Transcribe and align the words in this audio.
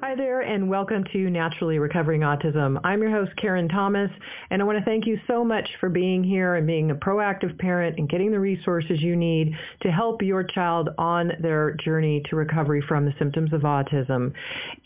Hi 0.00 0.14
there, 0.14 0.42
and 0.42 0.70
welcome 0.70 1.02
to 1.12 1.28
Naturally 1.28 1.80
Recovering 1.80 2.20
Autism. 2.20 2.80
I'm 2.84 3.02
your 3.02 3.10
host, 3.10 3.32
Karen 3.36 3.68
Thomas, 3.68 4.08
and 4.48 4.62
I 4.62 4.64
want 4.64 4.78
to 4.78 4.84
thank 4.84 5.08
you 5.08 5.18
so 5.26 5.44
much 5.44 5.68
for 5.80 5.88
being 5.88 6.22
here 6.22 6.54
and 6.54 6.68
being 6.68 6.92
a 6.92 6.94
proactive 6.94 7.58
parent 7.58 7.98
and 7.98 8.08
getting 8.08 8.30
the 8.30 8.38
resources 8.38 9.02
you 9.02 9.16
need 9.16 9.56
to 9.80 9.90
help 9.90 10.22
your 10.22 10.44
child 10.44 10.90
on 10.98 11.32
their 11.40 11.72
journey 11.84 12.22
to 12.30 12.36
recovery 12.36 12.80
from 12.86 13.06
the 13.06 13.14
symptoms 13.18 13.52
of 13.52 13.62
autism. 13.62 14.32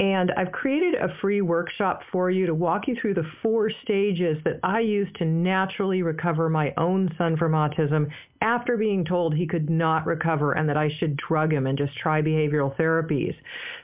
And 0.01 0.33
I've 0.33 0.51
created 0.51 0.94
a 0.94 1.15
free 1.21 1.42
workshop 1.42 2.01
for 2.10 2.31
you 2.31 2.47
to 2.47 2.54
walk 2.54 2.88
you 2.88 2.97
through 2.99 3.13
the 3.13 3.31
four 3.42 3.71
stages 3.83 4.38
that 4.44 4.60
I 4.63 4.81
use 4.81 5.08
to 5.19 5.26
naturally 5.26 6.03
recover 6.03 6.49
my 6.49 6.72
own 6.79 7.15
son 7.19 7.37
from 7.37 7.53
autism 7.53 8.08
after 8.40 8.79
being 8.79 9.04
told 9.04 9.35
he 9.35 9.47
could 9.47 9.69
not 9.69 10.06
recover 10.06 10.53
and 10.53 10.67
that 10.71 10.79
I 10.79 10.88
should 10.99 11.19
drug 11.19 11.53
him 11.53 11.67
and 11.67 11.76
just 11.76 11.94
try 11.99 12.22
behavioral 12.22 12.74
therapies. 12.79 13.35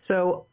So 0.08 0.46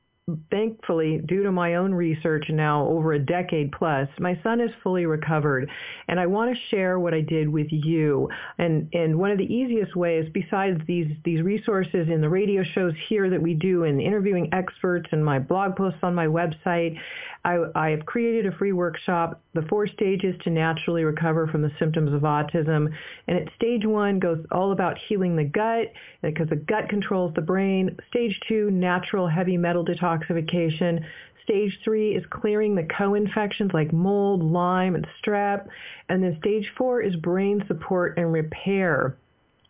thankfully, 0.50 1.22
due 1.28 1.44
to 1.44 1.52
my 1.52 1.76
own 1.76 1.94
research 1.94 2.46
now 2.50 2.88
over 2.88 3.14
a 3.14 3.20
decade 3.20 3.72
plus, 3.72 4.08
my 4.20 4.40
son 4.42 4.60
is 4.60 4.72
fully 4.82 5.06
recovered. 5.06 5.70
And 6.08 6.20
I 6.20 6.26
want 6.26 6.52
to 6.52 6.76
share 6.76 7.00
what 7.00 7.14
I 7.14 7.22
did 7.22 7.48
with 7.48 7.68
you. 7.70 8.28
And, 8.58 8.90
and 8.94 9.20
one 9.20 9.30
of 9.30 9.38
the 9.38 9.44
easiest 9.44 9.96
ways, 9.96 10.28
besides 10.34 10.82
these, 10.88 11.12
these 11.24 11.44
resources 11.44 12.08
in 12.10 12.22
the 12.22 12.30
radio 12.30 12.64
shows 12.64 12.94
here 13.08 13.30
that 13.30 13.42
we 13.42 13.54
do 13.54 13.84
and 13.84 14.02
interviewing 14.02 14.50
experts 14.52 15.08
and 15.12 15.24
my 15.24 15.38
blog 15.38 15.76
posts 15.76 16.00
on 16.02 16.16
my 16.16 16.26
website, 16.26 16.98
I, 17.46 17.60
I 17.76 17.90
have 17.92 18.08
created 18.08 18.52
a 18.52 18.58
free 18.58 18.74
workshop, 18.74 19.40
The 19.54 19.62
Four 19.70 19.86
Stages 19.88 20.36
to 20.44 20.50
Naturally 20.50 21.04
Recover 21.04 21.46
from 21.46 21.62
the 21.62 21.72
Symptoms 21.78 22.12
of 22.12 22.22
Autism. 22.22 22.92
And 23.28 23.38
at 23.38 23.54
stage 23.56 23.86
one 23.86 24.18
goes 24.18 24.44
all 24.52 24.72
about 24.72 24.98
healing 25.08 25.36
the 25.36 25.44
gut 25.44 25.94
because 26.24 26.50
the 26.50 26.56
gut 26.56 26.90
controls 26.90 27.36
the 27.36 27.42
brain. 27.42 27.96
Stage 28.10 28.40
two, 28.48 28.72
natural 28.72 29.28
heavy 29.28 29.58
metal 29.58 29.86
detoxification. 29.86 31.06
Stage 31.44 31.80
three 31.84 32.16
is 32.16 32.24
clearing 32.32 32.74
the 32.74 32.88
co-infections 32.98 33.70
like 33.76 33.94
mold, 33.94 34.42
Lyme, 34.42 34.96
and 34.96 35.08
strep. 35.24 35.68
And 36.10 36.24
then 36.24 36.38
stage 36.40 36.72
four 36.76 37.02
is 37.02 37.16
brain 37.18 37.64
support 37.68 38.18
and 38.18 38.34
repair 38.34 39.18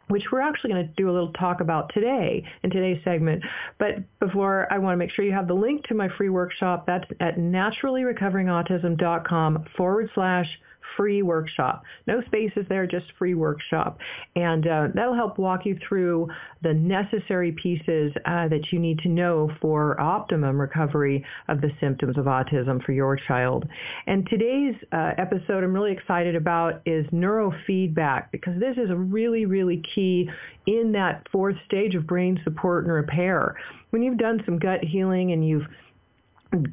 which 0.08 0.24
we're 0.32 0.42
actually 0.42 0.72
going 0.72 0.88
to 0.88 0.94
do 0.96 1.10
a 1.10 1.14
little 1.14 1.34
talk 1.34 1.60
about 1.62 1.92
today 1.94 2.44
in 2.64 2.70
today's 2.70 3.04
segment. 3.04 3.44
But 3.78 3.96
before, 4.20 4.72
I 4.72 4.78
want 4.78 4.94
to 4.94 4.98
make 4.98 5.12
sure 5.12 5.26
you 5.26 5.34
have 5.34 5.48
the 5.48 5.54
link 5.54 5.84
to 5.88 5.96
my 5.96 6.08
free 6.18 6.30
workshop. 6.30 6.86
That's 6.86 7.06
at 7.20 7.38
naturallyrecoveringautism.com 7.38 9.66
forward 9.76 10.10
slash 10.14 10.48
free 10.96 11.22
workshop. 11.22 11.84
No 12.08 12.22
spaces 12.28 12.66
there, 12.70 12.88
just 12.88 13.06
free 13.18 13.34
workshop. 13.34 14.00
And 14.36 14.68
uh, 14.68 14.88
that'll 14.94 15.16
help 15.16 15.38
walk 15.38 15.66
you 15.66 15.78
through 15.88 16.30
the 16.64 16.74
necessary 16.74 17.52
pieces 17.52 18.14
uh, 18.26 18.48
that 18.48 18.72
you 18.72 18.80
need 18.80 19.00
to 19.00 19.10
know 19.10 19.52
for 19.62 20.00
optimum 20.00 20.60
recovery 20.60 21.26
of 21.48 21.62
the 21.62 21.70
symptoms 21.80 22.18
of 22.18 22.26
autism 22.26 22.84
for 22.84 22.92
your 22.92 23.18
child. 23.28 23.66
And 24.08 24.28
today's 24.28 24.76
uh, 24.92 25.12
episode 25.18 25.64
I'm 25.64 25.74
really 25.74 25.92
excited 25.92 26.36
about 26.36 26.82
is 26.86 27.06
neurofeedback 27.08 28.32
because 28.32 28.60
this 28.60 28.78
is 28.78 28.90
a 28.90 28.96
really, 28.96 29.46
really 29.46 29.82
key 29.94 30.30
in 30.68 30.92
that 30.94 31.28
fourth 31.32 31.56
stage 31.66 31.96
of 31.96 32.08
brain 32.08 32.40
support 32.44 32.86
and 32.86 32.94
repair. 32.94 33.56
When 33.92 34.02
you've 34.02 34.18
done 34.18 34.42
some 34.46 34.60
gut 34.60 34.84
healing 34.84 35.32
and 35.32 35.48
you've 35.48 35.68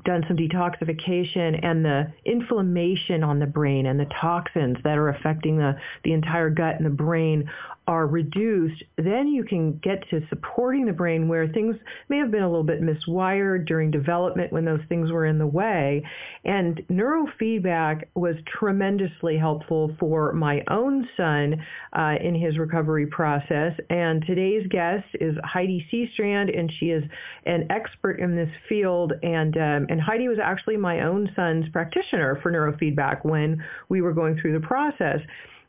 done 0.05 0.25
some 0.29 0.37
detoxification 0.37 1.59
and 1.63 1.85
the 1.85 2.13
inflammation 2.25 3.23
on 3.23 3.39
the 3.39 3.47
brain 3.47 3.87
and 3.87 3.99
the 3.99 4.07
toxins 4.21 4.77
that 4.85 4.99
are 4.99 5.09
affecting 5.09 5.57
the, 5.59 5.77
the 6.05 6.13
entire 6.13 6.51
gut 6.51 6.77
and 6.77 6.87
the 6.87 6.91
brain 6.91 7.49
are 7.87 8.07
reduced, 8.07 8.83
then 8.97 9.27
you 9.27 9.45
can 9.45 9.73
get 9.79 10.09
to 10.11 10.21
supporting 10.29 10.87
the 10.87 10.93
brain 10.93 11.29
where 11.29 11.49
things 11.49 11.77
may 12.09 12.19
have 12.19 12.31
been 12.31 12.43
a 12.43 12.49
little 12.49 12.65
bit 12.65 12.81
miswired 12.81 13.67
during 13.67 13.91
development 13.91 14.53
when 14.53 14.65
those 14.65 14.81
things 14.89 15.11
were 15.11 15.27
in 15.27 15.39
the 15.39 15.47
way. 15.47 16.03
And 16.45 16.81
neurofeedback 16.89 18.05
was 18.15 18.37
tremendously 18.47 19.37
helpful 19.37 19.97
for 19.99 20.33
my 20.33 20.63
own 20.69 21.09
son 21.17 21.65
uh, 21.93 22.15
in 22.23 22.35
his 22.35 22.57
recovery 22.57 23.07
process. 23.07 23.73
And 23.91 24.25
today's 24.27 24.67
guest 24.69 25.07
is 25.21 25.35
Heidi 25.43 25.85
Seastrand, 25.93 26.57
and 26.57 26.73
she 26.79 26.87
is 26.87 27.03
an 27.47 27.67
expert 27.71 28.21
in 28.21 28.37
this 28.37 28.51
field. 28.69 29.13
And 29.23 29.57
um, 29.57 29.87
and 29.89 30.01
Heidi 30.01 30.29
was 30.29 30.39
actually 30.43 30.77
my 30.77 31.01
own 31.01 31.31
son's 31.35 31.69
practitioner 31.71 32.39
for 32.43 32.53
neurofeedback 32.53 33.25
when 33.25 33.63
we 33.89 34.01
were 34.01 34.13
going 34.13 34.39
through 34.41 34.53
the 34.53 34.67
process. 34.67 35.19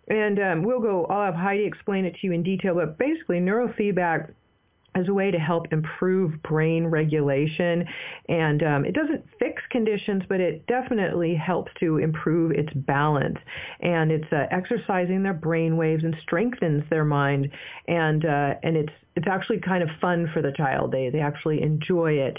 And 0.08 0.40
um, 0.40 0.64
we'll 0.64 0.82
go, 0.82 1.06
I'll 1.06 1.26
have 1.26 1.36
Heidi 1.36 1.64
explain 1.64 2.06
it 2.06 2.16
to 2.16 2.28
you 2.28 2.34
in 2.34 2.44
detail, 2.44 2.76
but 2.76 2.98
basically 2.98 3.40
neurofeedback 3.40 4.34
as 4.96 5.08
a 5.08 5.14
way 5.14 5.32
to 5.32 5.40
help 5.40 5.72
improve 5.72 6.42
brain 6.44 6.86
regulation. 6.86 7.86
And 8.30 8.64
um, 8.64 8.86
it 8.86 8.94
doesn't 8.94 9.26
fix 9.40 9.62
conditions, 9.72 10.24
but 10.30 10.40
it 10.40 10.66
definitely 10.68 11.36
helps 11.36 11.72
to 11.80 11.98
improve 11.98 12.52
its 12.52 12.72
balance. 12.74 13.38
And 13.82 14.12
it's 14.12 14.32
uh, 14.32 14.46
exercising 14.52 15.24
their 15.24 15.34
brain 15.34 15.78
waves 15.78 16.04
and 16.04 16.16
strengthens 16.22 16.84
their 16.90 17.06
mind. 17.06 17.50
And 17.88 18.26
uh, 18.26 18.56
and 18.62 18.78
it's 18.78 18.94
it's 19.16 19.28
actually 19.28 19.60
kind 19.60 19.84
of 19.84 19.90
fun 20.02 20.30
for 20.34 20.42
the 20.42 20.52
child. 20.52 20.92
They 20.92 21.10
they 21.10 21.20
actually 21.20 21.62
enjoy 21.62 22.14
it. 22.14 22.38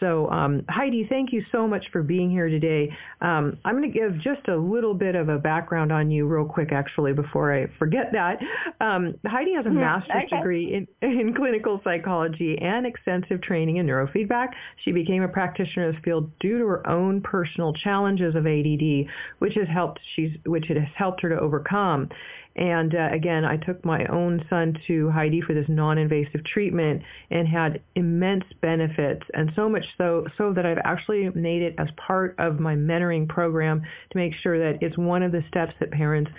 So 0.00 0.28
um, 0.30 0.64
Heidi, 0.68 1.06
thank 1.08 1.32
you 1.32 1.44
so 1.52 1.66
much 1.66 1.86
for 1.92 2.02
being 2.02 2.30
here 2.30 2.48
today. 2.48 2.90
Um, 3.20 3.58
I'm 3.64 3.76
going 3.76 3.90
to 3.90 3.98
give 3.98 4.20
just 4.20 4.48
a 4.48 4.56
little 4.56 4.94
bit 4.94 5.14
of 5.14 5.28
a 5.28 5.38
background 5.38 5.92
on 5.92 6.10
you 6.10 6.26
real 6.26 6.44
quick, 6.44 6.72
actually, 6.72 7.12
before 7.12 7.54
I 7.54 7.66
forget 7.78 8.12
that. 8.12 8.38
Um, 8.80 9.14
Heidi 9.24 9.54
has 9.54 9.64
a 9.66 9.68
mm-hmm. 9.68 9.80
master's 9.80 10.24
okay. 10.26 10.36
degree 10.36 10.86
in, 11.02 11.08
in 11.08 11.34
clinical 11.34 11.80
psychology 11.84 12.58
and 12.60 12.86
extensive 12.86 13.40
training 13.40 13.76
in 13.76 13.86
neurofeedback. 13.86 14.48
She 14.84 14.92
became 14.92 15.22
a 15.22 15.28
practitioner 15.28 15.88
in 15.88 15.94
this 15.94 16.02
field 16.04 16.30
due 16.38 16.58
to 16.58 16.66
her 16.66 16.88
own 16.88 17.20
personal 17.22 17.72
challenges 17.72 18.34
of 18.34 18.46
ADD, 18.46 19.06
which 19.38 19.54
has 19.54 19.68
helped 19.68 20.00
she's 20.14 20.32
which 20.44 20.70
it 20.70 20.76
has 20.76 20.88
helped 20.96 21.22
her 21.22 21.28
to 21.28 21.38
overcome. 21.38 22.10
And 22.56 22.94
uh, 22.94 23.08
again, 23.12 23.44
I 23.44 23.58
took 23.58 23.84
my 23.84 24.06
own 24.06 24.42
son 24.48 24.78
to 24.86 25.10
Heidi 25.10 25.42
for 25.42 25.52
this 25.52 25.66
non-invasive 25.68 26.15
treatment 26.44 27.02
and 27.30 27.46
had 27.46 27.82
immense 27.94 28.44
benefits, 28.60 29.22
and 29.34 29.52
so 29.54 29.68
much 29.68 29.84
so 29.98 30.26
so 30.38 30.52
that 30.52 30.64
I've 30.64 30.80
actually 30.84 31.30
made 31.30 31.62
it 31.62 31.74
as 31.78 31.88
part 31.96 32.34
of 32.38 32.60
my 32.60 32.74
mentoring 32.74 33.28
program 33.28 33.82
to 34.10 34.18
make 34.18 34.34
sure 34.34 34.58
that 34.58 34.82
it's 34.82 34.96
one 34.96 35.22
of 35.22 35.32
the 35.32 35.42
steps 35.48 35.74
that 35.80 35.90
parents 35.90 36.30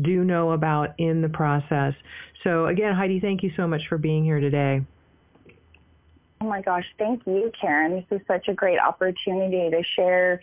do 0.00 0.24
know 0.24 0.52
about 0.52 0.94
in 0.98 1.22
the 1.22 1.28
process. 1.28 1.94
So 2.42 2.66
again, 2.66 2.94
Heidi, 2.94 3.20
thank 3.20 3.42
you 3.42 3.52
so 3.56 3.66
much 3.66 3.82
for 3.88 3.98
being 3.98 4.24
here 4.24 4.40
today. 4.40 4.82
Oh 6.40 6.46
my 6.46 6.60
gosh, 6.60 6.84
thank 6.98 7.26
you, 7.26 7.50
Karen. 7.58 8.04
This 8.10 8.20
is 8.20 8.26
such 8.26 8.48
a 8.48 8.54
great 8.54 8.78
opportunity 8.78 9.70
to 9.70 9.82
share 9.96 10.40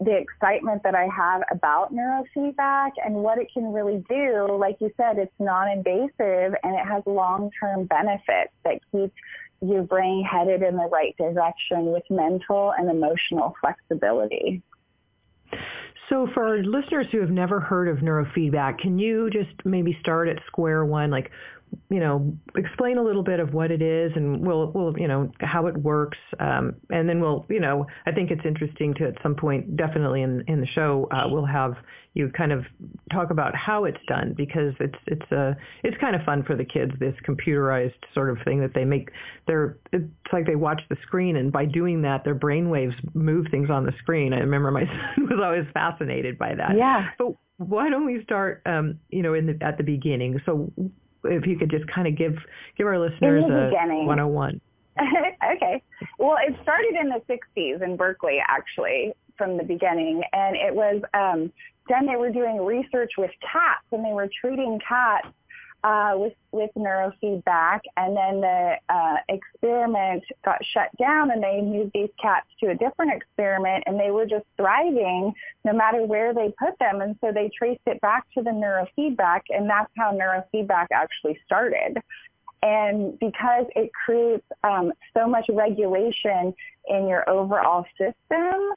the 0.00 0.16
excitement 0.16 0.82
that 0.82 0.94
I 0.94 1.06
have 1.06 1.42
about 1.50 1.94
neurofeedback 1.94 2.92
and 3.04 3.14
what 3.14 3.38
it 3.38 3.48
can 3.52 3.72
really 3.72 4.04
do. 4.08 4.56
Like 4.58 4.76
you 4.80 4.90
said, 4.96 5.18
it's 5.18 5.32
non-invasive 5.38 6.54
and 6.62 6.74
it 6.74 6.86
has 6.86 7.02
long-term 7.06 7.86
benefits 7.86 8.52
that 8.64 8.80
keep 8.90 9.12
your 9.62 9.82
brain 9.82 10.24
headed 10.24 10.62
in 10.62 10.76
the 10.76 10.88
right 10.92 11.16
direction 11.16 11.86
with 11.86 12.02
mental 12.10 12.72
and 12.76 12.90
emotional 12.90 13.54
flexibility. 13.60 14.62
So 16.10 16.28
for 16.34 16.62
listeners 16.62 17.06
who 17.10 17.20
have 17.20 17.30
never 17.30 17.60
heard 17.60 17.88
of 17.88 17.98
neurofeedback, 17.98 18.78
can 18.78 18.98
you 18.98 19.30
just 19.30 19.64
maybe 19.64 19.96
start 20.00 20.28
at 20.28 20.38
square 20.46 20.84
one? 20.84 21.10
Like 21.10 21.30
you 21.90 22.00
know, 22.00 22.36
explain 22.56 22.98
a 22.98 23.02
little 23.02 23.22
bit 23.22 23.40
of 23.40 23.54
what 23.54 23.70
it 23.70 23.82
is, 23.82 24.12
and 24.16 24.46
we'll, 24.46 24.70
we'll, 24.72 24.98
you 24.98 25.08
know, 25.08 25.30
how 25.40 25.66
it 25.66 25.76
works, 25.76 26.18
um, 26.40 26.74
and 26.90 27.08
then 27.08 27.20
we'll, 27.20 27.46
you 27.48 27.60
know, 27.60 27.86
I 28.06 28.12
think 28.12 28.30
it's 28.30 28.44
interesting 28.44 28.94
to 28.94 29.08
at 29.08 29.14
some 29.22 29.34
point, 29.34 29.76
definitely 29.76 30.22
in 30.22 30.44
in 30.48 30.60
the 30.60 30.66
show, 30.66 31.08
uh, 31.10 31.24
we'll 31.28 31.46
have 31.46 31.76
you 32.14 32.30
kind 32.36 32.52
of 32.52 32.64
talk 33.12 33.30
about 33.30 33.54
how 33.56 33.84
it's 33.84 33.98
done 34.06 34.34
because 34.36 34.72
it's 34.78 34.98
it's 35.06 35.32
a 35.32 35.50
uh, 35.50 35.54
it's 35.82 35.96
kind 35.98 36.14
of 36.14 36.22
fun 36.22 36.44
for 36.44 36.56
the 36.56 36.64
kids 36.64 36.92
this 37.00 37.14
computerized 37.28 37.92
sort 38.14 38.30
of 38.30 38.38
thing 38.44 38.60
that 38.60 38.72
they 38.72 38.84
make. 38.84 39.10
They're 39.46 39.76
it's 39.92 40.04
like 40.32 40.46
they 40.46 40.54
watch 40.56 40.80
the 40.88 40.96
screen, 41.02 41.36
and 41.36 41.52
by 41.52 41.64
doing 41.64 42.02
that, 42.02 42.24
their 42.24 42.34
brain 42.34 42.70
waves 42.70 42.94
move 43.14 43.46
things 43.50 43.68
on 43.68 43.84
the 43.84 43.92
screen. 43.98 44.32
I 44.32 44.38
remember 44.38 44.70
my 44.70 44.84
son 45.16 45.28
was 45.28 45.40
always 45.42 45.66
fascinated 45.74 46.38
by 46.38 46.54
that. 46.54 46.76
Yeah. 46.76 47.08
But 47.18 47.34
why 47.56 47.88
don't 47.88 48.06
we 48.06 48.22
start, 48.22 48.62
um, 48.66 48.98
you 49.10 49.22
know, 49.22 49.34
in 49.34 49.46
the 49.46 49.58
at 49.64 49.76
the 49.76 49.84
beginning? 49.84 50.40
So 50.46 50.72
if 51.24 51.46
you 51.46 51.58
could 51.58 51.70
just 51.70 51.86
kind 51.86 52.06
of 52.06 52.16
give 52.16 52.36
give 52.76 52.86
our 52.86 52.98
listeners 52.98 53.44
a 53.44 53.70
beginning. 53.70 54.06
101. 54.06 54.60
okay. 55.56 55.82
Well, 56.18 56.36
it 56.46 56.54
started 56.62 56.94
in 57.00 57.08
the 57.08 57.20
60s 57.28 57.82
in 57.82 57.96
Berkeley, 57.96 58.38
actually, 58.46 59.12
from 59.36 59.56
the 59.56 59.64
beginning. 59.64 60.22
And 60.32 60.56
it 60.56 60.74
was, 60.74 61.02
um, 61.14 61.52
then 61.88 62.06
they 62.06 62.16
were 62.16 62.30
doing 62.30 62.64
research 62.64 63.12
with 63.18 63.30
cats 63.40 63.84
and 63.92 64.04
they 64.04 64.12
were 64.12 64.28
treating 64.40 64.78
cats 64.86 65.28
uh, 65.84 66.12
with 66.16 66.32
with 66.50 66.70
neurofeedback, 66.76 67.80
and 67.98 68.16
then 68.16 68.40
the 68.40 68.76
uh, 68.88 69.16
experiment 69.28 70.24
got 70.42 70.58
shut 70.64 70.88
down, 70.98 71.30
and 71.30 71.42
they 71.42 71.60
moved 71.60 71.90
these 71.92 72.08
cats 72.20 72.46
to 72.60 72.70
a 72.70 72.74
different 72.74 73.12
experiment, 73.12 73.84
and 73.86 74.00
they 74.00 74.10
were 74.10 74.24
just 74.24 74.46
thriving 74.56 75.32
no 75.64 75.74
matter 75.74 76.02
where 76.02 76.32
they 76.32 76.52
put 76.58 76.78
them, 76.78 77.02
and 77.02 77.16
so 77.20 77.30
they 77.32 77.50
traced 77.56 77.82
it 77.86 78.00
back 78.00 78.24
to 78.32 78.42
the 78.42 78.50
neurofeedback, 78.50 79.42
and 79.50 79.68
that's 79.68 79.90
how 79.96 80.10
neurofeedback 80.10 80.86
actually 80.90 81.38
started. 81.44 81.98
And 82.62 83.18
because 83.18 83.66
it 83.76 83.90
creates 83.92 84.46
um, 84.64 84.90
so 85.12 85.28
much 85.28 85.50
regulation 85.50 86.54
in 86.88 87.06
your 87.06 87.28
overall 87.28 87.84
system, 87.98 88.72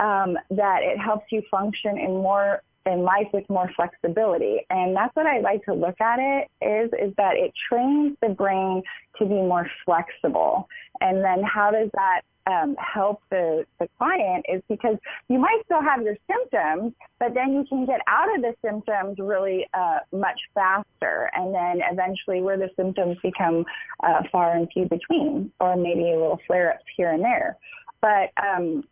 um, 0.00 0.36
that 0.50 0.82
it 0.82 0.98
helps 0.98 1.30
you 1.30 1.42
function 1.50 1.98
in 1.98 2.14
more 2.14 2.62
in 2.88 3.02
life 3.02 3.28
with 3.32 3.48
more 3.48 3.70
flexibility. 3.76 4.66
And 4.70 4.96
that's 4.96 5.14
what 5.14 5.26
I 5.26 5.40
like 5.40 5.64
to 5.66 5.74
look 5.74 6.00
at 6.00 6.18
it 6.18 6.48
is, 6.64 6.90
is 7.00 7.14
that 7.16 7.36
it 7.36 7.52
trains 7.68 8.16
the 8.22 8.30
brain 8.30 8.82
to 9.18 9.24
be 9.24 9.34
more 9.34 9.66
flexible. 9.84 10.68
And 11.00 11.22
then 11.22 11.42
how 11.42 11.70
does 11.70 11.90
that 11.94 12.22
um, 12.46 12.76
help 12.78 13.20
the, 13.30 13.64
the 13.78 13.88
client 13.98 14.46
is 14.48 14.62
because 14.68 14.96
you 15.28 15.38
might 15.38 15.60
still 15.66 15.82
have 15.82 16.02
your 16.02 16.16
symptoms, 16.30 16.94
but 17.20 17.34
then 17.34 17.52
you 17.52 17.64
can 17.68 17.84
get 17.84 18.00
out 18.08 18.34
of 18.34 18.40
the 18.40 18.54
symptoms 18.64 19.16
really 19.18 19.66
uh, 19.74 19.98
much 20.12 20.40
faster. 20.54 21.30
And 21.34 21.54
then 21.54 21.80
eventually 21.92 22.40
where 22.40 22.56
the 22.56 22.70
symptoms 22.74 23.18
become 23.22 23.66
uh, 24.02 24.22
far 24.32 24.56
and 24.56 24.66
few 24.72 24.86
between, 24.88 25.52
or 25.60 25.76
maybe 25.76 26.12
a 26.12 26.18
little 26.18 26.40
flare-ups 26.46 26.84
here 26.96 27.10
and 27.10 27.22
there. 27.22 27.58
But 28.00 28.30
um, 28.42 28.84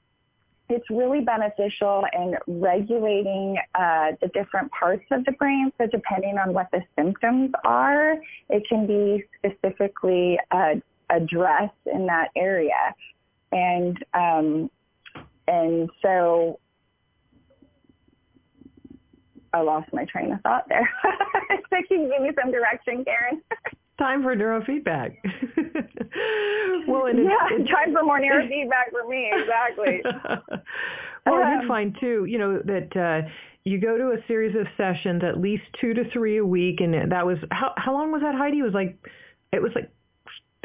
it's 0.69 0.89
really 0.91 1.21
beneficial 1.21 2.05
in 2.13 2.35
regulating 2.47 3.57
uh, 3.75 4.13
the 4.21 4.29
different 4.29 4.71
parts 4.73 5.05
of 5.11 5.25
the 5.25 5.33
brain. 5.33 5.73
So 5.79 5.87
depending 5.87 6.39
on 6.39 6.53
what 6.53 6.69
the 6.73 6.83
symptoms 6.99 7.53
are, 7.65 8.17
it 8.49 8.65
can 8.69 8.87
be 8.87 9.25
specifically 9.39 10.39
uh, 10.51 10.75
addressed 11.11 11.73
in 11.93 12.07
that 12.07 12.29
area. 12.37 12.95
And 13.53 13.97
um, 14.13 14.71
and 15.49 15.89
so 16.03 16.59
I 19.53 19.61
lost 19.61 19.93
my 19.93 20.05
train 20.05 20.33
of 20.33 20.41
thought 20.41 20.69
there. 20.69 20.89
so 21.05 21.77
can 21.89 22.03
you 22.03 22.11
give 22.13 22.23
me 22.23 22.31
some 22.41 22.51
direction, 22.51 23.05
Karen? 23.05 23.41
time 23.99 24.23
for 24.23 24.37
neurofeedback. 24.37 25.17
well, 26.89 27.07
and 27.07 27.25
yeah, 27.25 27.49
it's, 27.51 27.71
time 27.71 27.93
for 27.93 28.03
more 28.05 28.21
neurofeedback 28.21 28.91
for 28.91 29.09
me. 29.09 29.31
Exactly. 29.33 30.03
well, 31.27 31.35
um, 31.35 31.43
I 31.43 31.61
did 31.61 31.69
find 31.69 31.97
too, 32.01 32.25
you 32.27 32.39
know, 32.39 32.61
that 32.65 32.97
uh, 32.97 33.29
you 33.65 33.81
go 33.81 33.97
to 33.97 34.11
a 34.11 34.27
series 34.27 34.55
of 34.57 34.67
sessions, 34.77 35.23
at 35.25 35.41
least 35.41 35.65
two 35.81 35.95
to 35.95 36.09
three 36.13 36.39
a 36.39 36.45
week, 36.45 36.81
and 36.81 37.11
that 37.11 37.27
was 37.27 37.39
how 37.51 37.73
how 37.77 37.93
long 37.93 38.13
was 38.13 38.23
that, 38.23 38.35
Heidi? 38.35 38.59
It 38.59 38.63
was 38.63 38.75
like 38.75 38.99
it 39.53 39.63
was 39.63 39.73
like 39.75 39.91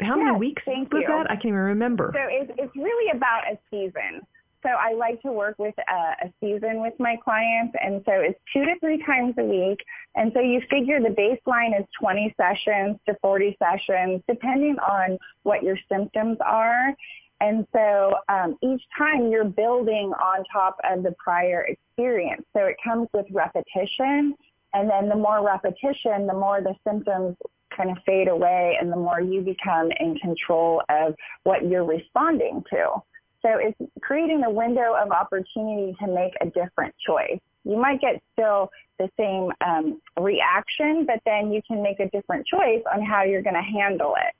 how 0.00 0.16
many 0.16 0.30
yes, 0.30 0.38
weeks 0.38 0.62
was 0.66 0.86
you. 0.92 1.06
that? 1.08 1.30
I 1.30 1.34
can't 1.34 1.46
even 1.46 1.54
remember. 1.54 2.12
So 2.14 2.20
it's 2.28 2.52
it's 2.58 2.76
really 2.76 3.16
about 3.16 3.42
a 3.50 3.58
season. 3.70 4.26
So 4.62 4.68
I 4.68 4.94
like 4.94 5.20
to 5.22 5.32
work 5.32 5.58
with 5.58 5.74
a, 5.78 6.26
a 6.26 6.32
season 6.40 6.80
with 6.80 6.94
my 6.98 7.16
clients. 7.22 7.74
And 7.80 8.02
so 8.06 8.12
it's 8.14 8.38
two 8.52 8.64
to 8.64 8.78
three 8.80 9.02
times 9.04 9.34
a 9.38 9.44
week. 9.44 9.78
And 10.14 10.30
so 10.34 10.40
you 10.40 10.60
figure 10.70 11.00
the 11.00 11.08
baseline 11.08 11.78
is 11.78 11.86
20 12.00 12.34
sessions 12.36 12.96
to 13.08 13.16
40 13.20 13.56
sessions, 13.58 14.22
depending 14.28 14.76
on 14.78 15.18
what 15.42 15.62
your 15.62 15.76
symptoms 15.90 16.38
are. 16.44 16.94
And 17.40 17.66
so 17.72 18.14
um, 18.28 18.56
each 18.62 18.82
time 18.96 19.30
you're 19.30 19.44
building 19.44 20.12
on 20.22 20.44
top 20.52 20.76
of 20.88 21.02
the 21.02 21.12
prior 21.18 21.66
experience. 21.66 22.44
So 22.56 22.66
it 22.66 22.76
comes 22.84 23.08
with 23.12 23.26
repetition. 23.32 24.34
And 24.74 24.88
then 24.88 25.08
the 25.08 25.16
more 25.16 25.44
repetition, 25.44 26.26
the 26.28 26.34
more 26.34 26.60
the 26.60 26.74
symptoms 26.86 27.36
kind 27.76 27.90
of 27.90 27.96
fade 28.06 28.28
away 28.28 28.76
and 28.80 28.92
the 28.92 28.96
more 28.96 29.20
you 29.20 29.40
become 29.40 29.90
in 29.98 30.16
control 30.18 30.82
of 30.88 31.14
what 31.42 31.68
you're 31.68 31.84
responding 31.84 32.62
to. 32.70 33.02
So 33.42 33.58
it's 33.58 33.76
creating 34.00 34.44
a 34.44 34.50
window 34.50 34.94
of 34.94 35.10
opportunity 35.10 35.96
to 36.00 36.06
make 36.06 36.32
a 36.40 36.46
different 36.46 36.94
choice. 37.04 37.40
You 37.64 37.76
might 37.76 38.00
get 38.00 38.22
still 38.32 38.70
the 38.98 39.10
same 39.18 39.50
um, 39.66 40.00
reaction, 40.18 41.04
but 41.06 41.20
then 41.24 41.52
you 41.52 41.60
can 41.66 41.82
make 41.82 41.98
a 42.00 42.08
different 42.10 42.46
choice 42.46 42.82
on 42.92 43.04
how 43.04 43.24
you're 43.24 43.42
going 43.42 43.56
to 43.56 43.62
handle 43.62 44.14
it. 44.16 44.34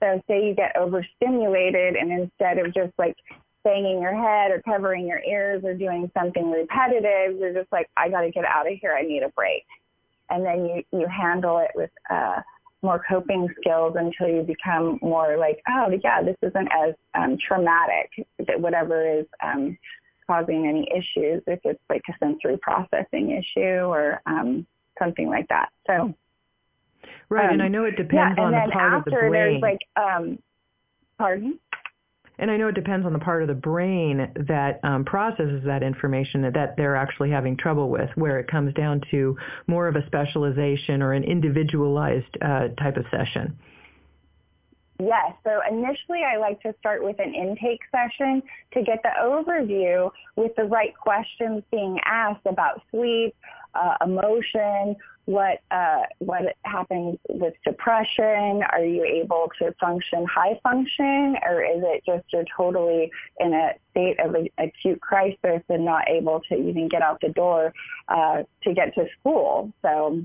So 0.00 0.22
say 0.28 0.48
you 0.48 0.54
get 0.54 0.76
overstimulated 0.76 1.96
and 1.96 2.12
instead 2.12 2.58
of 2.58 2.74
just 2.74 2.92
like 2.98 3.16
banging 3.64 4.00
your 4.00 4.14
head 4.14 4.50
or 4.50 4.60
covering 4.62 5.06
your 5.06 5.20
ears 5.20 5.64
or 5.64 5.74
doing 5.74 6.10
something 6.16 6.50
repetitive, 6.50 7.38
you're 7.38 7.54
just 7.54 7.70
like, 7.72 7.88
I 7.96 8.08
got 8.08 8.20
to 8.22 8.30
get 8.30 8.44
out 8.44 8.70
of 8.70 8.78
here. 8.80 8.94
I 8.96 9.02
need 9.02 9.22
a 9.22 9.30
break. 9.30 9.64
And 10.30 10.44
then 10.44 10.66
you, 10.66 10.82
you 10.98 11.06
handle 11.06 11.58
it 11.58 11.70
with, 11.74 11.90
uh, 12.10 12.40
more 12.82 13.02
coping 13.08 13.48
skills 13.60 13.96
until 13.98 14.28
you 14.28 14.42
become 14.42 14.98
more 15.02 15.36
like, 15.36 15.60
oh 15.68 15.90
yeah, 16.02 16.22
this 16.22 16.36
isn't 16.42 16.68
as 16.72 16.94
um, 17.14 17.36
traumatic. 17.46 18.10
That 18.46 18.60
whatever 18.60 19.18
is 19.18 19.26
um, 19.42 19.76
causing 20.26 20.66
any 20.66 20.88
issues, 20.92 21.42
if 21.46 21.60
it's 21.64 21.80
like 21.88 22.02
a 22.08 22.12
sensory 22.24 22.58
processing 22.58 23.30
issue 23.30 23.84
or 23.84 24.20
um, 24.26 24.66
something 24.98 25.28
like 25.28 25.48
that. 25.48 25.70
So. 25.86 26.14
Right, 27.28 27.52
and 27.52 27.62
I 27.62 27.68
know 27.68 27.84
it 27.84 27.96
depends 27.96 28.36
yeah, 28.36 28.44
on 28.44 28.52
the 28.52 28.70
part 28.72 28.94
of 28.94 29.04
the 29.04 29.10
brain. 29.10 29.24
And 29.24 29.34
then 29.34 29.42
after 29.42 29.60
there's 29.60 29.62
like, 29.62 29.78
um, 29.96 30.38
pardon? 31.18 31.58
And 32.38 32.50
I 32.50 32.56
know 32.56 32.68
it 32.68 32.74
depends 32.74 33.06
on 33.06 33.12
the 33.12 33.18
part 33.18 33.42
of 33.42 33.48
the 33.48 33.54
brain 33.54 34.30
that 34.48 34.80
um, 34.84 35.04
processes 35.04 35.62
that 35.64 35.82
information 35.82 36.42
that 36.42 36.74
they're 36.76 36.96
actually 36.96 37.30
having 37.30 37.56
trouble 37.56 37.88
with, 37.88 38.10
where 38.14 38.38
it 38.38 38.48
comes 38.48 38.74
down 38.74 39.00
to 39.10 39.36
more 39.66 39.88
of 39.88 39.96
a 39.96 40.06
specialization 40.06 41.02
or 41.02 41.12
an 41.12 41.24
individualized 41.24 42.36
uh, 42.42 42.68
type 42.78 42.96
of 42.96 43.06
session. 43.10 43.58
Yes. 44.98 45.34
So 45.44 45.60
initially, 45.70 46.22
I 46.24 46.38
like 46.38 46.60
to 46.62 46.74
start 46.78 47.04
with 47.04 47.18
an 47.18 47.34
intake 47.34 47.80
session 47.90 48.42
to 48.72 48.82
get 48.82 49.02
the 49.02 49.10
overview 49.22 50.10
with 50.36 50.54
the 50.56 50.64
right 50.64 50.96
questions 50.96 51.62
being 51.70 51.98
asked 52.04 52.46
about 52.46 52.80
sleep, 52.90 53.34
uh, 53.74 53.96
emotion, 54.02 54.96
what 55.26 55.60
uh, 55.72 56.02
what 56.18 56.56
happens 56.62 57.18
with 57.28 57.54
depression? 57.64 58.62
Are 58.70 58.84
you 58.84 59.04
able 59.04 59.50
to 59.58 59.72
function 59.80 60.24
high 60.24 60.58
function, 60.62 61.36
or 61.44 61.62
is 61.62 61.82
it 61.82 62.02
just 62.06 62.24
you're 62.32 62.44
totally 62.56 63.10
in 63.40 63.52
a 63.52 63.72
state 63.90 64.18
of 64.20 64.34
a, 64.34 64.50
acute 64.58 65.00
crisis 65.00 65.62
and 65.68 65.84
not 65.84 66.08
able 66.08 66.40
to 66.48 66.54
even 66.54 66.88
get 66.88 67.02
out 67.02 67.20
the 67.20 67.30
door 67.30 67.72
uh, 68.08 68.44
to 68.62 68.72
get 68.72 68.94
to 68.94 69.06
school? 69.18 69.72
So, 69.82 70.22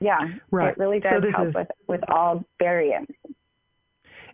yeah, 0.00 0.34
right. 0.50 0.70
it 0.70 0.78
really 0.78 0.98
does 0.98 1.22
so 1.22 1.30
help 1.30 1.48
is, 1.48 1.54
with 1.54 1.68
with 1.86 2.10
all 2.10 2.44
variants 2.58 3.12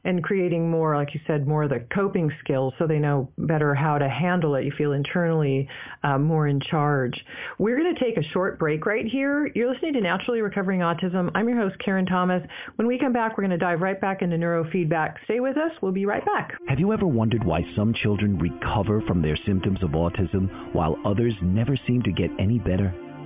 and 0.04 0.22
creating 0.22 0.70
more, 0.70 0.96
like 0.96 1.14
you 1.14 1.20
said, 1.26 1.46
more 1.46 1.64
of 1.64 1.70
the 1.70 1.84
coping 1.94 2.30
skills 2.40 2.74
so 2.78 2.86
they 2.86 2.98
know 2.98 3.30
better 3.38 3.74
how 3.74 3.98
to 3.98 4.08
handle 4.08 4.54
it. 4.54 4.64
You 4.64 4.72
feel 4.76 4.92
internally 4.92 5.68
uh, 6.02 6.18
more 6.18 6.48
in 6.48 6.60
charge. 6.60 7.14
We're 7.58 7.78
going 7.78 7.94
to 7.94 8.04
take 8.04 8.16
a 8.16 8.28
short 8.30 8.58
break 8.58 8.84
right 8.86 9.06
here. 9.06 9.50
You're 9.54 9.72
listening 9.72 9.94
to 9.94 10.00
Naturally 10.00 10.40
Recovering 10.40 10.80
Autism. 10.80 11.30
I'm 11.34 11.48
your 11.48 11.58
host, 11.58 11.76
Karen 11.84 12.06
Thomas. 12.06 12.42
When 12.76 12.88
we 12.88 12.98
come 12.98 13.12
back, 13.12 13.36
we're 13.36 13.44
going 13.44 13.50
to 13.50 13.58
dive 13.58 13.80
right 13.80 14.00
back 14.00 14.22
into 14.22 14.36
neurofeedback. 14.36 15.14
Stay 15.24 15.40
with 15.40 15.56
us. 15.56 15.72
We'll 15.80 15.92
be 15.92 16.06
right 16.06 16.24
back. 16.24 16.52
Have 16.68 16.80
you 16.80 16.92
ever 16.92 17.06
wondered 17.06 17.44
why 17.44 17.64
some 17.76 17.94
children 17.94 18.38
recover 18.38 19.02
from 19.02 19.22
their 19.22 19.36
symptoms 19.46 19.82
of 19.82 19.90
autism 19.90 20.74
while 20.74 20.96
others 21.04 21.34
never 21.42 21.76
seem 21.86 22.02
to 22.02 22.12
get 22.12 22.30
any 22.38 22.58
better? 22.58 22.92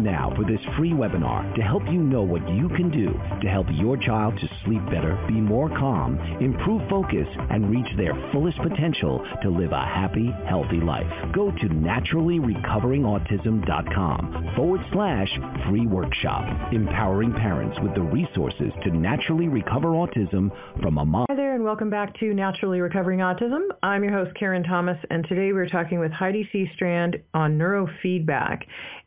now 0.00 0.32
for 0.36 0.44
this 0.44 0.60
free 0.76 0.92
webinar 0.92 1.52
to 1.54 1.62
help 1.62 1.82
you 1.86 2.02
know 2.02 2.22
what 2.22 2.46
you 2.50 2.68
can 2.68 2.90
do 2.90 3.18
to 3.40 3.48
help 3.48 3.66
your 3.72 3.96
child 3.96 4.38
to 4.38 4.46
sleep 4.64 4.84
better, 4.86 5.18
be 5.26 5.34
more 5.34 5.68
calm, 5.70 6.16
improve 6.40 6.88
focus, 6.88 7.26
and 7.50 7.68
reach 7.70 7.88
their 7.96 8.14
fullest 8.32 8.58
potential 8.58 9.24
to 9.42 9.50
live 9.50 9.72
a 9.72 9.80
happy, 9.80 10.32
healthy 10.46 10.80
life. 10.80 11.10
Go 11.32 11.50
to 11.50 11.68
naturallyrecoveringautism.com 11.68 14.52
forward 14.56 14.80
slash 14.92 15.28
free 15.68 15.86
workshop, 15.86 16.72
empowering 16.72 17.32
parents 17.32 17.76
with 17.82 17.94
the 17.94 18.02
resources 18.02 18.72
to 18.84 18.90
naturally 18.90 19.48
recover 19.48 19.88
autism 19.88 20.50
from 20.80 20.98
a 20.98 21.04
mom. 21.04 21.26
There 21.50 21.56
and 21.56 21.64
welcome 21.64 21.90
back 21.90 22.16
to 22.20 22.32
Naturally 22.32 22.80
Recovering 22.80 23.18
Autism. 23.18 23.62
I'm 23.82 24.04
your 24.04 24.12
host 24.12 24.36
Karen 24.38 24.62
Thomas 24.62 24.96
and 25.10 25.26
today 25.26 25.52
we're 25.52 25.68
talking 25.68 25.98
with 25.98 26.12
Heidi 26.12 26.48
Seastrand 26.54 27.20
on 27.34 27.58
neurofeedback. 27.58 28.62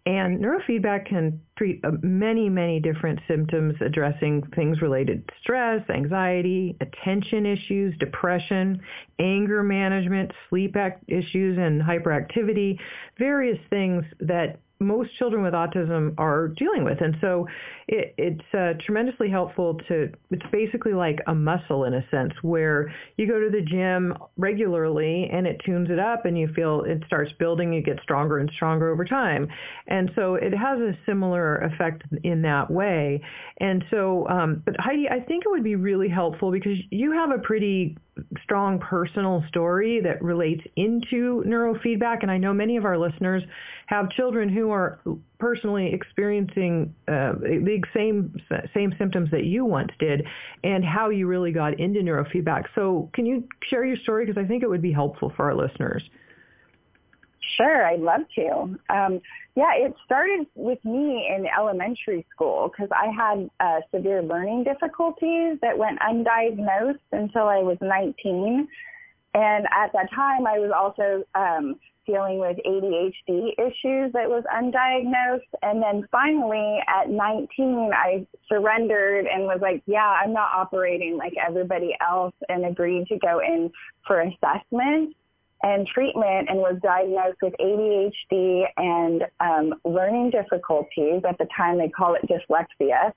And 0.05 0.43
neurofeedback 0.43 1.05
can 1.07 1.39
treat 1.57 1.79
uh, 1.85 1.91
many, 2.01 2.49
many 2.49 2.81
different 2.81 3.21
symptoms 3.29 3.75
addressing 3.79 4.43
things 4.55 4.81
related 4.81 5.25
to 5.25 5.33
stress, 5.41 5.89
anxiety, 5.89 6.75
attention 6.81 7.45
issues, 7.45 7.97
depression, 7.97 8.81
anger 9.19 9.63
management, 9.63 10.33
sleep 10.49 10.75
issues, 11.07 11.57
and 11.57 11.81
hyperactivity, 11.81 12.77
various 13.17 13.59
things 13.69 14.03
that 14.19 14.59
most 14.83 15.15
children 15.17 15.43
with 15.43 15.53
autism 15.53 16.13
are 16.17 16.49
dealing 16.49 16.83
with. 16.83 17.01
And 17.01 17.15
so 17.21 17.47
it, 17.87 18.13
it's 18.17 18.53
uh, 18.53 18.73
tremendously 18.85 19.29
helpful 19.29 19.79
to, 19.87 20.11
it's 20.31 20.45
basically 20.51 20.93
like 20.93 21.19
a 21.27 21.35
muscle 21.35 21.85
in 21.85 21.93
a 21.93 22.09
sense 22.09 22.33
where 22.41 22.93
you 23.17 23.27
go 23.27 23.39
to 23.39 23.49
the 23.49 23.61
gym 23.61 24.13
regularly 24.37 25.29
and 25.31 25.47
it 25.47 25.61
tunes 25.65 25.89
it 25.89 25.99
up 25.99 26.25
and 26.25 26.37
you 26.37 26.47
feel 26.55 26.83
it 26.85 27.03
starts 27.05 27.31
building, 27.39 27.73
you 27.73 27.81
get 27.81 27.99
stronger 28.01 28.39
and 28.39 28.49
stronger 28.55 28.91
over 28.91 29.05
time. 29.05 29.47
And 29.87 30.11
so 30.15 30.35
it 30.35 30.53
has 30.53 30.79
a 30.79 30.97
similar 31.05 31.57
effect 31.57 32.03
in 32.23 32.41
that 32.43 32.69
way. 32.69 33.21
And 33.59 33.83
so, 33.91 34.27
um, 34.27 34.61
but 34.65 34.75
Heidi, 34.79 35.09
I 35.09 35.19
think 35.19 35.43
it 35.45 35.49
would 35.49 35.63
be 35.63 35.75
really 35.75 36.09
helpful 36.09 36.51
because 36.51 36.77
you 36.89 37.11
have 37.11 37.31
a 37.31 37.39
pretty 37.39 37.97
strong 38.41 38.79
personal 38.79 39.43
story 39.47 39.99
that 40.01 40.21
relates 40.21 40.63
into 40.75 41.43
neurofeedback. 41.47 42.21
And 42.21 42.29
I 42.29 42.37
know 42.37 42.53
many 42.53 42.77
of 42.77 42.85
our 42.85 42.97
listeners 42.97 43.43
have 43.87 44.09
children 44.11 44.49
who 44.49 44.71
are 44.71 44.99
personally 45.39 45.93
experiencing 45.93 46.93
uh, 47.07 47.33
the 47.33 47.81
same 47.93 48.35
same 48.73 48.93
symptoms 48.97 49.31
that 49.31 49.43
you 49.45 49.65
once 49.65 49.91
did, 49.99 50.25
and 50.63 50.85
how 50.85 51.09
you 51.09 51.27
really 51.27 51.51
got 51.51 51.79
into 51.79 51.99
neurofeedback. 51.99 52.65
So, 52.75 53.09
can 53.13 53.25
you 53.25 53.47
share 53.63 53.83
your 53.83 53.97
story? 53.97 54.25
Because 54.25 54.43
I 54.43 54.47
think 54.47 54.63
it 54.63 54.69
would 54.69 54.81
be 54.81 54.93
helpful 54.93 55.31
for 55.35 55.45
our 55.45 55.55
listeners. 55.55 56.03
Sure, 57.57 57.85
I'd 57.85 57.99
love 57.99 58.21
to. 58.35 58.77
Um, 58.89 59.21
yeah, 59.55 59.73
it 59.75 59.93
started 60.05 60.47
with 60.55 60.83
me 60.83 61.29
in 61.29 61.45
elementary 61.57 62.25
school 62.33 62.69
because 62.69 62.89
I 62.91 63.11
had 63.11 63.49
uh, 63.59 63.81
severe 63.93 64.23
learning 64.23 64.63
difficulties 64.63 65.59
that 65.61 65.77
went 65.77 65.99
undiagnosed 65.99 66.99
until 67.11 67.43
I 67.43 67.59
was 67.59 67.77
19. 67.81 68.67
And 69.35 69.65
at 69.65 69.91
that 69.93 70.09
time, 70.15 70.47
I 70.47 70.59
was 70.59 70.71
also 70.75 71.23
um, 71.35 71.79
dealing 72.05 72.39
with 72.39 72.57
ADHD 72.65 73.53
issues 73.59 74.11
that 74.13 74.27
was 74.27 74.43
undiagnosed. 74.53 75.53
And 75.61 75.81
then 75.81 76.07
finally, 76.11 76.79
at 76.87 77.09
19, 77.09 77.91
I 77.93 78.25
surrendered 78.47 79.25
and 79.25 79.43
was 79.43 79.59
like, 79.61 79.83
yeah, 79.85 80.07
I'm 80.23 80.33
not 80.33 80.49
operating 80.55 81.17
like 81.17 81.33
everybody 81.45 81.95
else 82.01 82.33
and 82.49 82.65
agreed 82.65 83.07
to 83.07 83.17
go 83.19 83.39
in 83.39 83.71
for 84.07 84.21
assessment 84.21 85.15
and 85.63 85.87
treatment 85.87 86.49
and 86.49 86.59
was 86.59 86.77
diagnosed 86.83 87.37
with 87.41 87.53
ADHD 87.59 88.65
and 88.77 89.23
um, 89.39 89.73
learning 89.85 90.29
difficulties. 90.29 91.21
At 91.27 91.37
the 91.37 91.47
time, 91.55 91.77
they 91.77 91.89
call 91.89 92.15
it 92.15 92.21
dyslexia. 92.27 93.13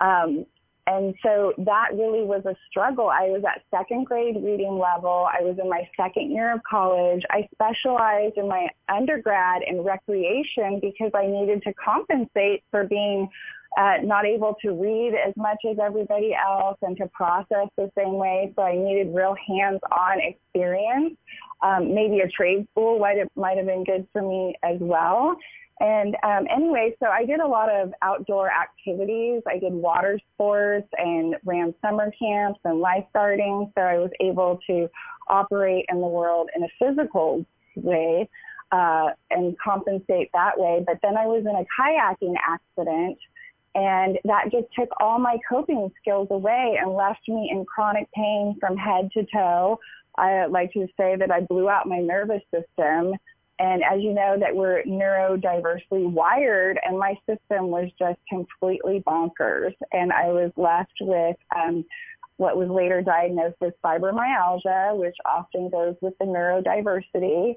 Um, 0.00 0.46
and 0.86 1.14
so 1.22 1.52
that 1.58 1.88
really 1.92 2.24
was 2.24 2.46
a 2.46 2.54
struggle. 2.70 3.10
I 3.10 3.28
was 3.28 3.42
at 3.44 3.62
second 3.70 4.06
grade 4.06 4.36
reading 4.36 4.78
level. 4.78 5.28
I 5.30 5.42
was 5.42 5.58
in 5.62 5.68
my 5.68 5.86
second 5.98 6.30
year 6.30 6.54
of 6.54 6.62
college. 6.62 7.22
I 7.28 7.46
specialized 7.52 8.38
in 8.38 8.48
my 8.48 8.68
undergrad 8.88 9.62
in 9.66 9.82
recreation 9.82 10.80
because 10.80 11.10
I 11.14 11.26
needed 11.26 11.62
to 11.64 11.74
compensate 11.74 12.64
for 12.70 12.84
being 12.84 13.28
uh, 13.76 13.98
not 14.02 14.24
able 14.24 14.56
to 14.62 14.72
read 14.72 15.12
as 15.14 15.34
much 15.36 15.58
as 15.70 15.76
everybody 15.78 16.34
else 16.34 16.78
and 16.80 16.96
to 16.96 17.06
process 17.08 17.68
the 17.76 17.90
same 17.96 18.14
way. 18.14 18.50
So 18.56 18.62
I 18.62 18.74
needed 18.74 19.14
real 19.14 19.36
hands-on 19.46 20.20
experience. 20.20 21.18
Um, 21.62 21.94
maybe 21.94 22.20
a 22.20 22.28
trade 22.28 22.66
school 22.70 22.98
might 22.98 23.18
have, 23.18 23.28
might 23.36 23.56
have 23.56 23.66
been 23.66 23.84
good 23.84 24.06
for 24.12 24.22
me 24.22 24.54
as 24.62 24.76
well. 24.80 25.36
And 25.80 26.16
um, 26.24 26.46
anyway, 26.54 26.94
so 27.00 27.06
I 27.06 27.24
did 27.24 27.40
a 27.40 27.46
lot 27.46 27.68
of 27.70 27.92
outdoor 28.02 28.50
activities. 28.50 29.42
I 29.46 29.58
did 29.58 29.72
water 29.72 30.18
sports 30.34 30.88
and 30.96 31.36
ran 31.44 31.72
summer 31.80 32.10
camps 32.18 32.58
and 32.64 32.82
lifeguarding. 32.82 33.72
So 33.76 33.80
I 33.82 33.98
was 33.98 34.10
able 34.20 34.58
to 34.66 34.88
operate 35.28 35.84
in 35.88 36.00
the 36.00 36.06
world 36.06 36.50
in 36.56 36.64
a 36.64 36.68
physical 36.80 37.46
way 37.76 38.28
uh, 38.72 39.10
and 39.30 39.56
compensate 39.58 40.30
that 40.32 40.58
way. 40.58 40.82
But 40.84 40.98
then 41.02 41.16
I 41.16 41.26
was 41.26 41.42
in 41.42 41.54
a 41.54 41.64
kayaking 41.80 42.34
accident 42.46 43.18
and 43.74 44.18
that 44.24 44.50
just 44.50 44.66
took 44.76 44.88
all 45.00 45.18
my 45.18 45.36
coping 45.48 45.90
skills 46.00 46.28
away 46.30 46.78
and 46.80 46.94
left 46.94 47.20
me 47.28 47.50
in 47.52 47.64
chronic 47.64 48.08
pain 48.12 48.56
from 48.58 48.76
head 48.76 49.10
to 49.12 49.24
toe. 49.32 49.78
I 50.18 50.46
like 50.46 50.72
to 50.72 50.86
say 50.96 51.16
that 51.16 51.30
I 51.30 51.40
blew 51.40 51.68
out 51.68 51.86
my 51.86 52.00
nervous 52.00 52.42
system 52.52 53.14
and 53.60 53.82
as 53.82 54.00
you 54.00 54.14
know, 54.14 54.36
that 54.38 54.54
we're 54.54 54.82
neurodiversely 54.84 56.08
wired, 56.08 56.78
and 56.84 56.96
my 56.96 57.14
system 57.28 57.68
was 57.68 57.90
just 57.98 58.18
completely 58.28 59.02
bonkers. 59.04 59.74
And 59.92 60.12
I 60.12 60.28
was 60.28 60.52
left 60.56 60.92
with 61.00 61.36
um, 61.56 61.84
what 62.36 62.56
was 62.56 62.68
later 62.68 63.02
diagnosed 63.02 63.56
as 63.62 63.72
fibromyalgia, 63.84 64.96
which 64.96 65.16
often 65.24 65.70
goes 65.70 65.96
with 66.00 66.14
the 66.20 66.26
neurodiversity. 66.26 67.56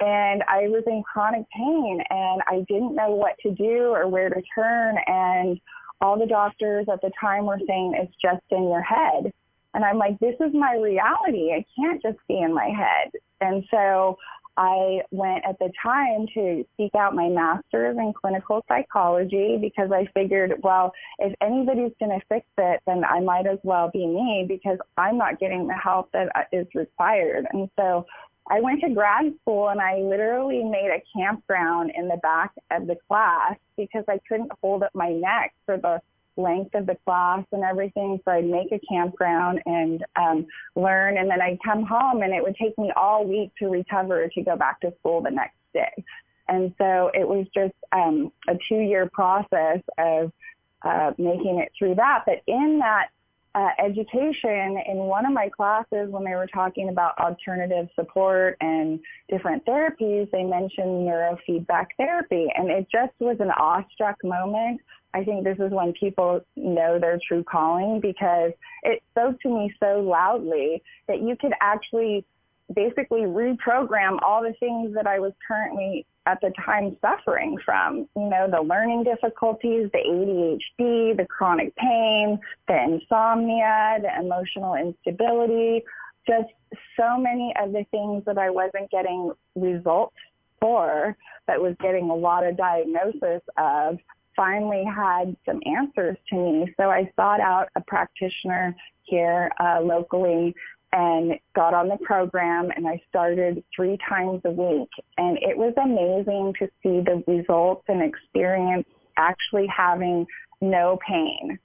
And 0.00 0.42
I 0.48 0.68
was 0.68 0.84
in 0.86 1.02
chronic 1.02 1.44
pain, 1.54 2.02
and 2.08 2.42
I 2.48 2.64
didn't 2.66 2.94
know 2.94 3.10
what 3.10 3.36
to 3.42 3.50
do 3.50 3.90
or 3.90 4.08
where 4.08 4.30
to 4.30 4.42
turn. 4.54 4.96
And 5.06 5.60
all 6.00 6.18
the 6.18 6.26
doctors 6.26 6.86
at 6.90 7.02
the 7.02 7.10
time 7.20 7.44
were 7.44 7.60
saying 7.68 7.92
it's 7.94 8.16
just 8.22 8.42
in 8.50 8.64
your 8.64 8.82
head. 8.82 9.32
And 9.74 9.84
I'm 9.84 9.98
like, 9.98 10.18
this 10.20 10.34
is 10.40 10.52
my 10.52 10.74
reality. 10.74 11.52
I 11.52 11.64
can't 11.78 12.02
just 12.02 12.18
be 12.28 12.40
in 12.40 12.52
my 12.54 12.68
head. 12.68 13.10
And 13.40 13.64
so 13.70 14.18
I 14.56 15.00
went 15.10 15.44
at 15.48 15.58
the 15.58 15.70
time 15.82 16.26
to 16.34 16.64
seek 16.76 16.94
out 16.94 17.14
my 17.14 17.28
master's 17.28 17.96
in 17.96 18.12
clinical 18.12 18.62
psychology 18.68 19.58
because 19.60 19.90
I 19.90 20.06
figured, 20.12 20.52
well, 20.62 20.92
if 21.18 21.34
anybody's 21.40 21.92
going 21.98 22.18
to 22.18 22.26
fix 22.28 22.46
it, 22.58 22.80
then 22.86 23.02
I 23.04 23.20
might 23.20 23.46
as 23.46 23.58
well 23.62 23.90
be 23.90 24.06
me 24.06 24.44
because 24.46 24.78
I'm 24.98 25.16
not 25.16 25.40
getting 25.40 25.66
the 25.66 25.74
help 25.74 26.12
that 26.12 26.28
uh, 26.34 26.42
is 26.52 26.66
required. 26.74 27.46
And 27.52 27.70
so 27.78 28.04
I 28.50 28.60
went 28.60 28.82
to 28.82 28.90
grad 28.90 29.32
school 29.40 29.68
and 29.68 29.80
I 29.80 29.98
literally 29.98 30.62
made 30.64 30.90
a 30.90 31.02
campground 31.18 31.92
in 31.96 32.08
the 32.08 32.18
back 32.18 32.52
of 32.70 32.86
the 32.86 32.96
class 33.08 33.56
because 33.76 34.04
I 34.08 34.20
couldn't 34.28 34.52
hold 34.60 34.82
up 34.82 34.90
my 34.94 35.10
neck 35.10 35.54
for 35.64 35.78
the 35.78 36.02
length 36.36 36.74
of 36.74 36.86
the 36.86 36.96
class 37.04 37.44
and 37.52 37.62
everything. 37.62 38.20
So 38.24 38.32
I'd 38.32 38.46
make 38.46 38.72
a 38.72 38.80
campground 38.90 39.60
and 39.66 40.04
um, 40.16 40.46
learn, 40.74 41.18
and 41.18 41.30
then 41.30 41.40
I'd 41.40 41.58
come 41.64 41.84
home, 41.84 42.22
and 42.22 42.32
it 42.32 42.42
would 42.42 42.56
take 42.56 42.76
me 42.78 42.92
all 42.96 43.26
week 43.26 43.50
to 43.58 43.68
recover 43.68 44.28
to 44.28 44.42
go 44.42 44.56
back 44.56 44.80
to 44.80 44.92
school 45.00 45.22
the 45.22 45.30
next 45.30 45.56
day. 45.72 46.04
And 46.48 46.74
so 46.78 47.10
it 47.14 47.26
was 47.26 47.46
just 47.54 47.74
um, 47.92 48.32
a 48.48 48.54
two-year 48.68 49.08
process 49.12 49.80
of 49.98 50.32
uh, 50.82 51.12
making 51.16 51.58
it 51.58 51.70
through 51.78 51.94
that. 51.94 52.24
But 52.26 52.42
in 52.46 52.80
that 52.80 53.08
uh, 53.54 53.68
education, 53.78 54.78
in 54.88 54.96
one 54.96 55.26
of 55.26 55.32
my 55.32 55.48
classes, 55.48 56.10
when 56.10 56.24
they 56.24 56.34
were 56.34 56.46
talking 56.46 56.88
about 56.88 57.16
alternative 57.18 57.88
support 57.94 58.56
and 58.60 58.98
different 59.28 59.64
therapies, 59.66 60.30
they 60.30 60.42
mentioned 60.42 61.06
neurofeedback 61.06 61.86
therapy, 61.96 62.48
and 62.56 62.70
it 62.70 62.86
just 62.90 63.12
was 63.20 63.36
an 63.40 63.50
awestruck 63.50 64.16
moment 64.24 64.80
I 65.14 65.24
think 65.24 65.44
this 65.44 65.58
is 65.58 65.72
when 65.72 65.92
people 65.92 66.40
know 66.56 66.98
their 66.98 67.18
true 67.26 67.44
calling 67.44 68.00
because 68.00 68.52
it 68.82 69.02
spoke 69.10 69.40
to 69.42 69.48
me 69.48 69.74
so 69.78 70.00
loudly 70.00 70.82
that 71.06 71.20
you 71.20 71.36
could 71.36 71.52
actually 71.60 72.24
basically 72.74 73.22
reprogram 73.22 74.18
all 74.22 74.42
the 74.42 74.54
things 74.58 74.94
that 74.94 75.06
I 75.06 75.18
was 75.18 75.32
currently 75.46 76.06
at 76.26 76.40
the 76.40 76.52
time 76.64 76.96
suffering 77.00 77.58
from. 77.64 78.08
You 78.16 78.28
know, 78.28 78.48
the 78.50 78.62
learning 78.62 79.04
difficulties, 79.04 79.90
the 79.92 79.98
ADHD, 79.98 81.16
the 81.16 81.26
chronic 81.28 81.74
pain, 81.76 82.38
the 82.68 82.82
insomnia, 82.82 83.98
the 84.00 84.18
emotional 84.18 84.74
instability, 84.74 85.82
just 86.26 86.48
so 86.96 87.18
many 87.18 87.52
of 87.60 87.72
the 87.72 87.84
things 87.90 88.24
that 88.26 88.38
I 88.38 88.50
wasn't 88.50 88.90
getting 88.90 89.32
results 89.56 90.14
for, 90.60 91.16
but 91.46 91.60
was 91.60 91.74
getting 91.80 92.08
a 92.08 92.14
lot 92.14 92.46
of 92.46 92.56
diagnosis 92.56 93.42
of 93.58 93.98
finally 94.36 94.84
had 94.84 95.36
some 95.46 95.60
answers 95.66 96.16
to 96.30 96.36
me. 96.36 96.74
So 96.76 96.90
I 96.90 97.10
sought 97.16 97.40
out 97.40 97.68
a 97.76 97.80
practitioner 97.80 98.74
here 99.04 99.50
uh, 99.60 99.80
locally 99.82 100.54
and 100.92 101.38
got 101.54 101.72
on 101.74 101.88
the 101.88 101.96
program 102.02 102.70
and 102.76 102.86
I 102.86 103.00
started 103.08 103.64
three 103.74 103.98
times 104.08 104.42
a 104.44 104.50
week. 104.50 104.90
And 105.16 105.38
it 105.38 105.56
was 105.56 105.72
amazing 105.82 106.54
to 106.58 106.66
see 106.82 107.00
the 107.00 107.22
results 107.26 107.84
and 107.88 108.02
experience 108.02 108.86
actually 109.16 109.66
having 109.66 110.26
no 110.60 110.98
pain 111.06 111.58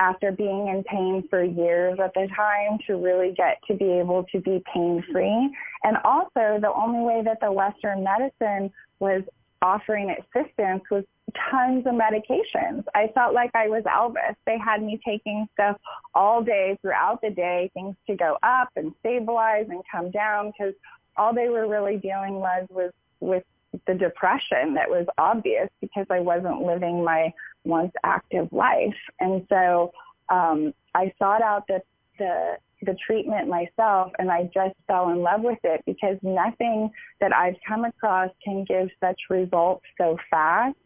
after 0.00 0.32
being 0.32 0.68
in 0.68 0.82
pain 0.84 1.22
for 1.30 1.44
years 1.44 1.98
at 2.02 2.12
the 2.14 2.28
time 2.36 2.78
to 2.86 2.94
really 2.96 3.32
get 3.36 3.58
to 3.68 3.74
be 3.74 3.92
able 3.92 4.24
to 4.32 4.40
be 4.40 4.62
pain 4.72 5.04
free. 5.12 5.54
And 5.84 5.96
also 6.04 6.58
the 6.60 6.72
only 6.74 7.00
way 7.00 7.22
that 7.24 7.38
the 7.40 7.52
Western 7.52 8.02
medicine 8.02 8.72
was 8.98 9.22
offering 9.62 10.10
assistance 10.10 10.82
was 10.90 11.04
tons 11.50 11.86
of 11.86 11.94
medications. 11.94 12.84
I 12.94 13.10
felt 13.14 13.34
like 13.34 13.50
I 13.54 13.68
was 13.68 13.82
Elvis. 13.84 14.36
They 14.46 14.58
had 14.58 14.82
me 14.82 15.00
taking 15.04 15.46
stuff 15.54 15.76
all 16.14 16.42
day 16.42 16.78
throughout 16.80 17.20
the 17.22 17.30
day, 17.30 17.70
things 17.74 17.96
to 18.06 18.16
go 18.16 18.36
up 18.42 18.68
and 18.76 18.92
stabilize 19.00 19.66
and 19.68 19.82
come 19.90 20.10
down 20.10 20.52
because 20.52 20.74
all 21.16 21.34
they 21.34 21.48
were 21.48 21.66
really 21.68 21.96
dealing 21.96 22.34
was 22.34 22.66
was 22.70 22.92
with 23.20 23.44
the 23.86 23.94
depression 23.94 24.74
that 24.74 24.88
was 24.88 25.06
obvious 25.18 25.68
because 25.80 26.06
I 26.10 26.20
wasn't 26.20 26.62
living 26.62 27.02
my 27.04 27.32
once 27.64 27.92
active 28.04 28.48
life. 28.52 28.94
And 29.18 29.46
so 29.48 29.92
um, 30.28 30.72
I 30.94 31.12
sought 31.18 31.42
out 31.42 31.66
the 31.68 31.80
the 32.18 32.56
the 32.82 32.96
treatment 33.06 33.48
myself 33.48 34.12
and 34.18 34.30
I 34.30 34.44
just 34.52 34.74
fell 34.86 35.08
in 35.08 35.22
love 35.22 35.40
with 35.40 35.58
it 35.64 35.82
because 35.86 36.18
nothing 36.22 36.90
that 37.20 37.34
I've 37.34 37.56
come 37.66 37.84
across 37.84 38.30
can 38.44 38.64
give 38.64 38.88
such 39.00 39.18
results 39.30 39.84
so 39.96 40.18
fast 40.30 40.76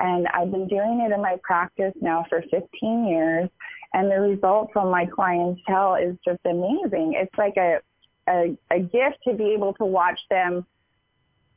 And 0.00 0.26
I've 0.28 0.50
been 0.50 0.66
doing 0.66 1.06
it 1.06 1.12
in 1.12 1.20
my 1.20 1.36
practice 1.42 1.92
now 2.00 2.24
for 2.28 2.42
15 2.50 3.06
years. 3.06 3.48
And 3.92 4.10
the 4.10 4.20
results 4.20 4.72
on 4.76 4.90
my 4.90 5.06
clientele 5.06 5.96
is 5.96 6.16
just 6.24 6.40
amazing. 6.44 7.14
It's 7.16 7.36
like 7.36 7.56
a, 7.56 7.80
a, 8.28 8.56
a 8.70 8.80
gift 8.80 9.18
to 9.28 9.34
be 9.34 9.52
able 9.52 9.74
to 9.74 9.84
watch 9.84 10.18
them 10.30 10.64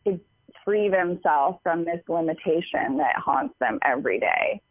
to 0.05 0.19
free 0.65 0.89
themselves 0.89 1.57
from 1.63 1.85
this 1.85 2.01
limitation 2.07 2.97
that 2.97 3.15
haunts 3.17 3.55
them 3.59 3.79
every 3.83 4.19
day. 4.19 4.61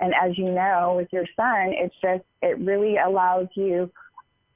And 0.00 0.12
as 0.14 0.36
you 0.36 0.50
know, 0.50 0.94
with 0.96 1.08
your 1.12 1.26
son, 1.36 1.72
it's 1.72 1.94
just, 2.02 2.24
it 2.42 2.58
really 2.58 2.96
allows 2.96 3.48
you 3.54 3.92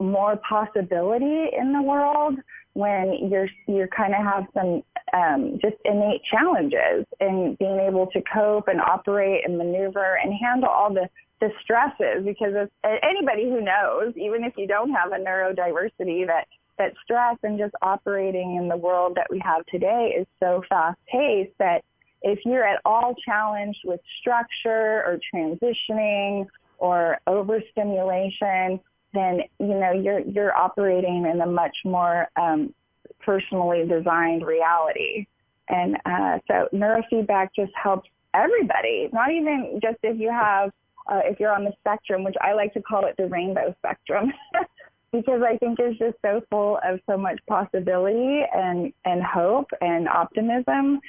more 0.01 0.37
possibility 0.49 1.51
in 1.57 1.73
the 1.73 1.83
world 1.83 2.37
when 2.75 3.29
you're 3.31 3.49
you 3.67 3.87
kind 3.97 4.15
of 4.15 4.25
have 4.25 4.45
some 4.53 4.83
um, 5.13 5.59
just 5.63 5.77
innate 5.85 6.23
challenges 6.25 7.07
in 7.21 7.57
being 7.59 7.79
able 7.79 8.09
to 8.09 8.21
cope 8.33 8.69
and 8.69 8.81
operate 8.81 9.43
and 9.47 9.57
maneuver 9.57 10.19
and 10.23 10.33
handle 10.35 10.69
all 10.69 10.93
the 10.93 11.09
the 11.41 11.51
stresses 11.63 12.25
because 12.25 12.53
if, 12.55 12.69
anybody 13.03 13.45
who 13.45 13.61
knows 13.61 14.13
even 14.17 14.45
if 14.45 14.55
you 14.57 14.67
don't 14.67 14.91
have 14.91 15.13
a 15.13 15.17
neurodiversity 15.17 16.27
that 16.27 16.47
that 16.79 16.93
stress 17.03 17.37
and 17.45 17.59
just 17.59 17.75
operating 17.83 18.57
in 18.57 18.69
the 18.69 18.77
world 18.77 19.15
that 19.15 19.27
we 19.31 19.39
have 19.39 19.65
today 19.67 20.17
is 20.19 20.27
so 20.41 20.63
fast 20.69 20.99
paced 21.07 21.57
that 21.59 21.85
if 22.23 22.41
you're 22.45 22.67
at 22.67 22.81
all 22.85 23.15
challenged 23.25 23.81
with 23.85 24.01
structure 24.19 25.05
or 25.05 25.21
transitioning 25.33 26.47
or 26.79 27.19
overstimulation 27.27 28.81
then 29.15 29.41
you 29.59 29.75
know 29.79 29.93
you're 29.93 30.21
you're 30.21 30.57
operating 30.57 31.27
in 31.33 31.41
a 31.41 31.47
much 31.47 31.77
more 31.85 32.29
um, 32.37 32.75
personally 33.21 33.87
designed 33.87 34.45
reality. 34.45 35.27
And 35.69 35.97
uh, 36.05 36.39
so 36.47 36.69
neurofeedback 36.75 37.49
just 37.57 37.73
helps 37.81 38.11
everybody, 38.35 39.09
not 39.13 39.31
even 39.31 39.81
just 39.83 39.97
if 40.03 40.21
you 40.21 40.31
have 40.31 40.71
uh, 41.11 41.21
if 41.25 41.41
you're 41.41 41.55
on 41.55 41.65
the 41.65 41.73
spectrum, 41.81 42.25
which 42.25 42.37
I 42.41 42.53
like 42.53 42.75
to 42.75 42.83
call 42.83 43.07
it 43.07 43.15
the 43.17 43.27
rainbow 43.27 43.75
spectrum. 43.79 44.33
because 45.15 45.43
I 45.47 45.57
think 45.59 45.79
it's 45.79 45.99
just 45.99 46.17
so 46.23 46.43
full 46.51 46.81
of 46.85 46.99
so 47.09 47.17
much 47.17 47.39
possibility 47.49 48.41
and, 48.53 48.93
and 49.05 49.23
hope 49.23 49.71
and 49.81 50.09
optimism 50.09 51.01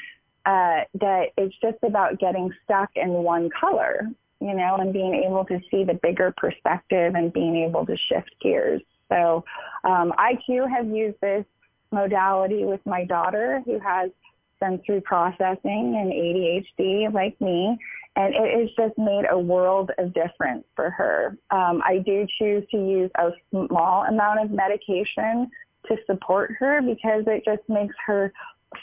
uh, 0.45 0.81
that 0.99 1.29
it's 1.37 1.55
just 1.59 1.77
about 1.83 2.19
getting 2.19 2.51
stuck 2.63 2.91
in 2.95 3.09
one 3.09 3.49
color 3.59 4.07
you 4.45 4.53
know, 4.53 4.75
and 4.75 4.93
being 4.93 5.15
able 5.25 5.43
to 5.45 5.59
see 5.71 5.83
the 5.83 5.95
bigger 5.95 6.31
perspective 6.37 7.15
and 7.15 7.33
being 7.33 7.55
able 7.55 7.83
to 7.87 7.97
shift 7.97 8.29
gears. 8.39 8.81
So 9.09 9.43
um, 9.83 10.13
I 10.17 10.37
too 10.45 10.67
have 10.67 10.87
used 10.87 11.19
this 11.19 11.45
modality 11.91 12.63
with 12.63 12.81
my 12.85 13.05
daughter 13.05 13.63
who 13.65 13.79
has 13.79 14.11
sensory 14.59 15.01
processing 15.01 15.95
and 15.97 16.11
ADHD 16.11 17.11
like 17.11 17.39
me, 17.41 17.75
and 18.15 18.35
it 18.35 18.59
has 18.59 18.69
just 18.77 18.97
made 18.99 19.25
a 19.31 19.37
world 19.37 19.91
of 19.97 20.13
difference 20.13 20.63
for 20.75 20.91
her. 20.91 21.37
Um, 21.49 21.81
I 21.83 22.03
do 22.05 22.27
choose 22.37 22.63
to 22.69 22.77
use 22.77 23.09
a 23.15 23.31
small 23.49 24.03
amount 24.03 24.41
of 24.41 24.51
medication 24.51 25.49
to 25.87 25.97
support 26.05 26.51
her 26.59 26.81
because 26.81 27.23
it 27.27 27.43
just 27.45 27.67
makes 27.67 27.95
her 28.05 28.31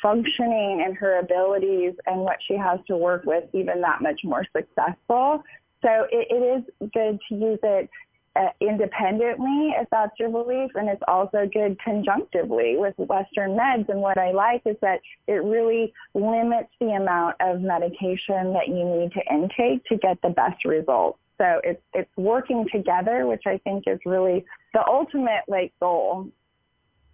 functioning 0.01 0.83
and 0.85 0.97
her 0.97 1.19
abilities 1.19 1.95
and 2.07 2.21
what 2.21 2.39
she 2.47 2.57
has 2.57 2.79
to 2.87 2.97
work 2.97 3.25
with 3.25 3.45
even 3.53 3.81
that 3.81 4.01
much 4.01 4.21
more 4.25 4.45
successful. 4.57 5.43
So 5.83 6.07
it, 6.11 6.29
it 6.31 6.35
is 6.35 6.91
good 6.93 7.19
to 7.29 7.35
use 7.35 7.59
it 7.63 7.91
uh, 8.35 8.49
independently 8.61 9.75
if 9.79 9.87
that's 9.91 10.19
your 10.19 10.31
belief 10.31 10.71
and 10.75 10.89
it's 10.89 11.03
also 11.07 11.47
good 11.53 11.79
conjunctively 11.85 12.77
with 12.79 12.95
western 12.97 13.51
meds. 13.51 13.89
And 13.91 14.01
what 14.01 14.17
i 14.17 14.31
like 14.31 14.63
is 14.65 14.77
that 14.81 15.01
it 15.27 15.45
really 15.45 15.93
limits 16.15 16.71
the 16.81 16.93
amount 16.93 17.37
of 17.41 17.61
medication 17.61 18.55
that 18.55 18.69
you 18.69 18.85
need 18.85 19.13
to 19.13 19.21
intake 19.31 19.85
to 19.87 19.97
get 19.99 20.21
the 20.23 20.31
best 20.31 20.65
results. 20.65 21.19
So 21.37 21.61
it's 21.63 21.83
it's 21.93 22.11
working 22.17 22.67
together 22.73 23.27
which 23.27 23.43
i 23.47 23.59
think 23.59 23.85
is 23.87 23.99
really 24.07 24.45
the 24.73 24.87
ultimate 24.87 25.43
like 25.49 25.73
goal 25.81 26.29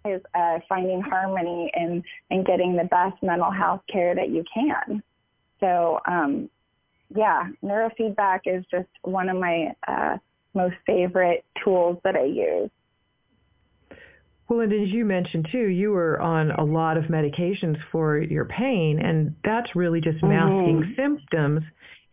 is 0.05 0.21
uh, 0.33 0.59
finding 0.67 1.01
harmony 1.01 1.71
and, 1.73 2.03
and 2.29 2.45
getting 2.45 2.75
the 2.75 2.85
best 2.85 3.21
mental 3.21 3.51
health 3.51 3.81
care 3.91 4.15
that 4.15 4.29
you 4.29 4.43
can. 4.53 5.03
So, 5.59 5.99
um, 6.07 6.49
yeah, 7.15 7.47
neurofeedback 7.63 8.41
is 8.45 8.63
just 8.71 8.87
one 9.01 9.29
of 9.29 9.37
my 9.37 9.73
uh, 9.87 10.17
most 10.53 10.75
favorite 10.85 11.43
tools 11.63 11.97
that 12.03 12.15
I 12.15 12.25
use. 12.25 12.69
Well, 14.47 14.61
and 14.61 14.73
as 14.73 14.89
you 14.89 15.05
mentioned 15.05 15.47
too, 15.51 15.67
you 15.67 15.91
were 15.91 16.19
on 16.19 16.51
a 16.51 16.63
lot 16.63 16.97
of 16.97 17.05
medications 17.05 17.77
for 17.91 18.17
your 18.17 18.45
pain, 18.45 18.99
and 18.99 19.35
that's 19.43 19.75
really 19.75 20.01
just 20.01 20.23
masking 20.23 20.81
mm-hmm. 20.81 20.95
symptoms 20.95 21.61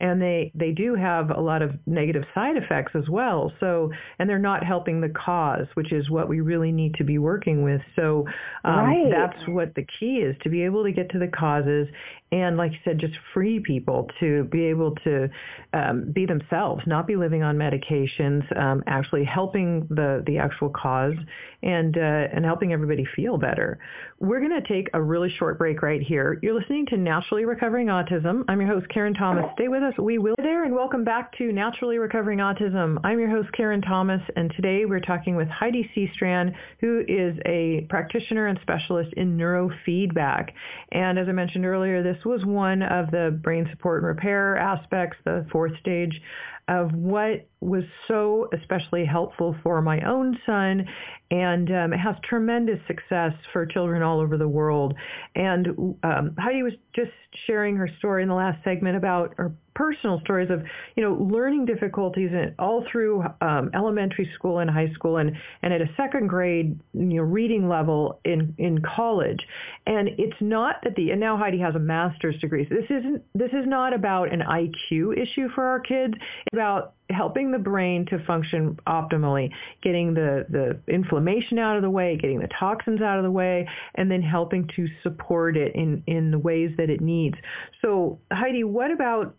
and 0.00 0.20
they 0.20 0.52
they 0.54 0.72
do 0.72 0.94
have 0.94 1.30
a 1.30 1.40
lot 1.40 1.62
of 1.62 1.72
negative 1.86 2.24
side 2.34 2.56
effects 2.56 2.92
as 2.94 3.08
well. 3.08 3.52
So 3.60 3.90
and 4.18 4.28
they're 4.28 4.38
not 4.38 4.64
helping 4.64 5.00
the 5.00 5.08
cause 5.08 5.66
which 5.74 5.92
is 5.92 6.10
what 6.10 6.28
we 6.28 6.40
really 6.40 6.72
need 6.72 6.94
to 6.94 7.04
be 7.04 7.18
working 7.18 7.62
with. 7.62 7.80
So 7.94 8.26
um, 8.64 8.78
right. 8.78 9.10
that's 9.10 9.48
what 9.48 9.74
the 9.74 9.86
key 9.98 10.16
is 10.18 10.36
to 10.42 10.48
be 10.48 10.62
able 10.62 10.84
to 10.84 10.92
get 10.92 11.10
to 11.10 11.18
the 11.18 11.28
causes 11.28 11.88
and 12.32 12.56
like 12.56 12.72
you 12.72 12.78
said 12.84 12.98
just 12.98 13.14
free 13.32 13.60
people 13.60 14.08
to 14.18 14.44
be 14.44 14.64
able 14.64 14.94
to 15.04 15.28
um, 15.72 16.10
be 16.12 16.26
themselves 16.26 16.82
not 16.86 17.06
be 17.06 17.16
living 17.16 17.42
on 17.42 17.56
medications 17.56 18.44
um, 18.60 18.82
actually 18.86 19.24
helping 19.24 19.86
the 19.90 20.22
the 20.26 20.38
actual 20.38 20.68
cause 20.70 21.14
and 21.62 21.96
uh, 21.96 22.00
and 22.32 22.44
helping 22.44 22.72
everybody 22.72 23.04
feel 23.16 23.38
better. 23.38 23.78
We're 24.20 24.40
going 24.40 24.62
to 24.62 24.66
take 24.66 24.88
a 24.94 25.02
really 25.02 25.30
short 25.38 25.58
break 25.58 25.82
right 25.82 26.00
here. 26.00 26.38
You're 26.42 26.58
listening 26.58 26.86
to 26.86 26.96
naturally 26.96 27.44
recovering 27.44 27.88
autism. 27.88 28.44
I'm 28.48 28.60
your 28.60 28.70
host 28.70 28.88
karen 28.88 29.14
thomas. 29.14 29.46
Stay 29.54 29.68
with 29.68 29.82
us 29.82 29.85
us. 29.86 29.94
We 29.98 30.18
will 30.18 30.34
there 30.38 30.64
and 30.64 30.74
welcome 30.74 31.04
back 31.04 31.36
to 31.38 31.52
Naturally 31.52 31.98
Recovering 31.98 32.40
Autism. 32.40 32.98
I'm 33.04 33.20
your 33.20 33.30
host 33.30 33.52
Karen 33.52 33.80
Thomas 33.80 34.20
and 34.34 34.52
today 34.56 34.84
we're 34.84 35.00
talking 35.00 35.36
with 35.36 35.46
Heidi 35.46 35.88
Seastrand 35.94 36.54
who 36.80 37.04
is 37.06 37.38
a 37.46 37.86
practitioner 37.88 38.48
and 38.48 38.58
specialist 38.62 39.12
in 39.16 39.36
neurofeedback. 39.36 40.50
And 40.90 41.20
as 41.20 41.28
I 41.28 41.32
mentioned 41.32 41.66
earlier, 41.66 42.02
this 42.02 42.24
was 42.24 42.44
one 42.44 42.82
of 42.82 43.12
the 43.12 43.38
brain 43.42 43.68
support 43.70 44.02
and 44.02 44.08
repair 44.08 44.56
aspects, 44.56 45.18
the 45.24 45.46
fourth 45.52 45.78
stage 45.78 46.20
of 46.68 46.92
what 46.92 47.46
was 47.60 47.84
so 48.06 48.48
especially 48.52 49.04
helpful 49.04 49.56
for 49.62 49.80
my 49.80 50.00
own 50.00 50.38
son 50.44 50.86
and 51.30 51.70
um, 51.72 51.92
has 51.92 52.14
tremendous 52.28 52.78
success 52.86 53.32
for 53.52 53.66
children 53.66 54.02
all 54.02 54.20
over 54.20 54.36
the 54.36 54.48
world. 54.48 54.94
And 55.34 55.96
um, 56.02 56.34
Heidi 56.38 56.62
was 56.62 56.74
just 56.94 57.10
sharing 57.46 57.76
her 57.76 57.88
story 57.98 58.22
in 58.22 58.28
the 58.28 58.34
last 58.34 58.62
segment 58.62 58.96
about 58.96 59.34
her 59.36 59.52
personal 59.74 60.20
stories 60.20 60.50
of, 60.50 60.62
you 60.96 61.02
know, 61.02 61.14
learning 61.14 61.66
difficulties 61.66 62.30
in, 62.32 62.54
all 62.58 62.84
through 62.90 63.22
um, 63.42 63.70
elementary 63.74 64.30
school 64.34 64.60
and 64.60 64.70
high 64.70 64.90
school 64.94 65.18
and, 65.18 65.36
and 65.62 65.72
at 65.72 65.82
a 65.82 65.88
second 65.96 66.28
grade, 66.28 66.78
you 66.94 67.04
know, 67.04 67.22
reading 67.22 67.68
level 67.68 68.20
in, 68.24 68.54
in 68.56 68.80
college. 68.82 69.40
And 69.86 70.08
it's 70.16 70.40
not 70.40 70.76
that 70.84 70.94
the, 70.94 71.10
and 71.10 71.20
now 71.20 71.36
Heidi 71.36 71.58
has 71.58 71.74
a 71.74 71.80
master's 71.80 72.40
degree. 72.40 72.66
So 72.68 72.76
this 72.76 72.86
isn't, 72.88 73.22
this 73.34 73.50
is 73.50 73.66
not 73.66 73.92
about 73.92 74.32
an 74.32 74.40
IQ 74.40 75.18
issue 75.20 75.48
for 75.54 75.64
our 75.64 75.80
kids. 75.80 76.14
About 76.56 76.94
helping 77.10 77.52
the 77.52 77.58
brain 77.58 78.06
to 78.06 78.18
function 78.24 78.78
optimally, 78.86 79.50
getting 79.82 80.14
the, 80.14 80.46
the 80.48 80.80
inflammation 80.92 81.58
out 81.58 81.76
of 81.76 81.82
the 81.82 81.90
way, 81.90 82.16
getting 82.16 82.40
the 82.40 82.48
toxins 82.48 83.02
out 83.02 83.18
of 83.18 83.24
the 83.24 83.30
way, 83.30 83.68
and 83.96 84.10
then 84.10 84.22
helping 84.22 84.66
to 84.74 84.88
support 85.02 85.56
it 85.56 85.74
in, 85.74 86.02
in 86.06 86.30
the 86.30 86.38
ways 86.38 86.70
that 86.78 86.88
it 86.88 87.02
needs. 87.02 87.36
So 87.82 88.18
Heidi, 88.32 88.64
what 88.64 88.90
about, 88.90 89.36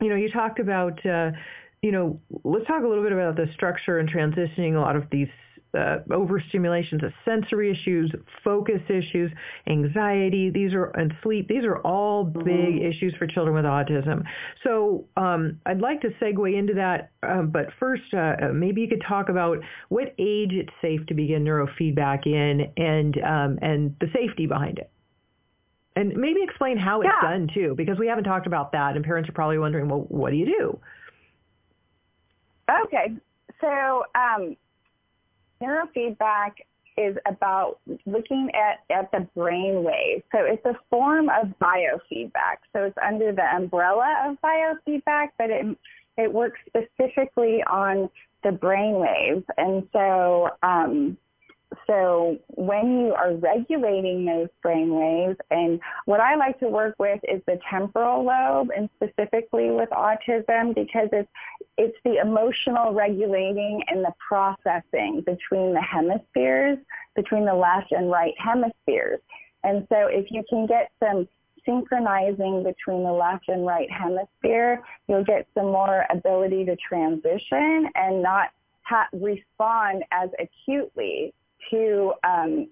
you 0.00 0.10
know, 0.10 0.14
you 0.14 0.30
talked 0.30 0.60
about, 0.60 1.04
uh, 1.06 1.30
you 1.80 1.90
know, 1.90 2.20
let's 2.44 2.66
talk 2.66 2.84
a 2.84 2.86
little 2.86 3.02
bit 3.02 3.12
about 3.12 3.34
the 3.34 3.46
structure 3.54 3.98
and 3.98 4.08
transitioning 4.08 4.76
a 4.76 4.80
lot 4.80 4.94
of 4.94 5.04
these 5.10 5.32
uh, 5.74 5.98
overstimulations 6.10 7.04
of 7.04 7.12
sensory 7.24 7.70
issues, 7.70 8.12
focus 8.44 8.80
issues, 8.88 9.30
anxiety. 9.66 10.50
These 10.50 10.74
are 10.74 10.86
and 10.86 11.12
sleep. 11.22 11.48
These 11.48 11.64
are 11.64 11.78
all 11.78 12.24
big 12.24 12.44
mm-hmm. 12.44 12.86
issues 12.86 13.14
for 13.18 13.26
children 13.26 13.54
with 13.54 13.64
autism. 13.64 14.24
So 14.64 15.06
um, 15.16 15.60
I'd 15.66 15.80
like 15.80 16.00
to 16.02 16.10
segue 16.20 16.56
into 16.56 16.74
that, 16.74 17.10
um, 17.22 17.50
but 17.50 17.66
first, 17.78 18.02
uh, 18.12 18.36
uh, 18.42 18.52
maybe 18.52 18.80
you 18.80 18.88
could 18.88 19.02
talk 19.06 19.28
about 19.28 19.58
what 19.88 20.14
age 20.18 20.52
it's 20.52 20.72
safe 20.80 21.04
to 21.06 21.14
begin 21.14 21.44
neurofeedback 21.44 22.26
in, 22.26 22.70
and 22.76 23.18
um, 23.22 23.58
and 23.62 23.96
the 24.00 24.08
safety 24.12 24.46
behind 24.46 24.78
it. 24.78 24.90
And 25.94 26.16
maybe 26.16 26.42
explain 26.42 26.78
how 26.78 27.02
it's 27.02 27.10
yeah. 27.22 27.30
done 27.30 27.48
too, 27.52 27.74
because 27.76 27.98
we 27.98 28.06
haven't 28.06 28.24
talked 28.24 28.46
about 28.46 28.72
that, 28.72 28.96
and 28.96 29.04
parents 29.04 29.28
are 29.28 29.32
probably 29.32 29.58
wondering, 29.58 29.88
well, 29.88 30.06
what 30.08 30.30
do 30.30 30.36
you 30.36 30.46
do? 30.46 30.78
Okay, 32.84 33.12
so 33.60 34.04
um, 34.14 34.56
neurofeedback 35.62 36.52
is 36.96 37.16
about 37.26 37.78
looking 38.04 38.50
at, 38.54 38.80
at 38.94 39.10
the 39.12 39.26
brain 39.34 39.82
waves. 39.82 40.22
So 40.32 40.40
it's 40.44 40.64
a 40.66 40.74
form 40.90 41.28
of 41.30 41.48
biofeedback. 41.60 42.58
So 42.72 42.84
it's 42.84 42.98
under 43.02 43.32
the 43.32 43.44
umbrella 43.54 44.26
of 44.26 44.36
biofeedback, 44.44 45.28
but 45.38 45.50
it, 45.50 45.76
it 46.18 46.32
works 46.32 46.60
specifically 46.66 47.62
on 47.70 48.10
the 48.44 48.52
brain 48.52 48.94
waves. 48.94 49.44
And 49.56 49.88
so 49.92 50.50
um, 50.62 51.16
so 51.86 52.38
when 52.48 53.00
you 53.00 53.14
are 53.14 53.34
regulating 53.34 54.24
those 54.24 54.48
brain 54.62 54.94
waves, 54.94 55.38
and 55.50 55.80
what 56.04 56.20
I 56.20 56.36
like 56.36 56.58
to 56.60 56.68
work 56.68 56.94
with 56.98 57.20
is 57.24 57.40
the 57.46 57.58
temporal 57.70 58.24
lobe, 58.24 58.70
and 58.76 58.88
specifically 58.96 59.70
with 59.70 59.88
autism, 59.90 60.74
because 60.74 61.08
it's 61.12 61.28
it's 61.78 61.96
the 62.04 62.20
emotional 62.20 62.92
regulating 62.92 63.82
and 63.88 64.04
the 64.04 64.12
processing 64.26 65.22
between 65.24 65.72
the 65.72 65.80
hemispheres, 65.80 66.78
between 67.16 67.44
the 67.44 67.54
left 67.54 67.92
and 67.92 68.10
right 68.10 68.34
hemispheres. 68.38 69.20
And 69.64 69.86
so 69.88 70.06
if 70.06 70.30
you 70.30 70.44
can 70.48 70.66
get 70.66 70.90
some 71.00 71.26
synchronizing 71.64 72.64
between 72.64 73.04
the 73.04 73.12
left 73.12 73.48
and 73.48 73.66
right 73.66 73.90
hemisphere, 73.90 74.82
you'll 75.08 75.24
get 75.24 75.46
some 75.54 75.66
more 75.66 76.04
ability 76.10 76.64
to 76.64 76.76
transition 76.76 77.88
and 77.94 78.22
not 78.22 78.50
ha- 78.82 79.08
respond 79.12 80.04
as 80.10 80.28
acutely 80.38 81.32
to 81.70 82.12
um, 82.24 82.68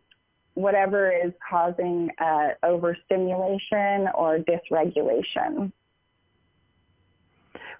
whatever 0.54 1.10
is 1.10 1.32
causing 1.48 2.10
uh, 2.18 2.48
overstimulation 2.64 4.08
or 4.14 4.38
dysregulation. 4.38 5.72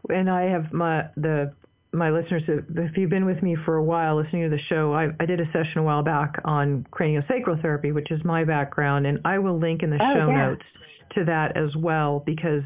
And 0.08 0.30
I 0.30 0.42
have 0.42 0.72
my 0.72 1.08
the 1.16 1.52
my 1.92 2.10
listeners, 2.10 2.42
if 2.46 2.96
you've 2.96 3.10
been 3.10 3.24
with 3.24 3.42
me 3.42 3.56
for 3.64 3.76
a 3.76 3.82
while 3.82 4.16
listening 4.16 4.48
to 4.48 4.56
the 4.56 4.62
show, 4.62 4.94
I, 4.94 5.08
I 5.18 5.26
did 5.26 5.40
a 5.40 5.46
session 5.46 5.78
a 5.78 5.82
while 5.82 6.04
back 6.04 6.40
on 6.44 6.86
craniosacral 6.92 7.60
therapy, 7.60 7.90
which 7.90 8.12
is 8.12 8.22
my 8.24 8.44
background, 8.44 9.08
and 9.08 9.18
I 9.24 9.38
will 9.38 9.58
link 9.58 9.82
in 9.82 9.90
the 9.90 9.96
oh, 9.96 10.14
show 10.14 10.28
yeah. 10.28 10.36
notes 10.36 10.62
to 11.14 11.25
that 11.25 11.57
as 11.57 11.75
well 11.77 12.23
because 12.25 12.62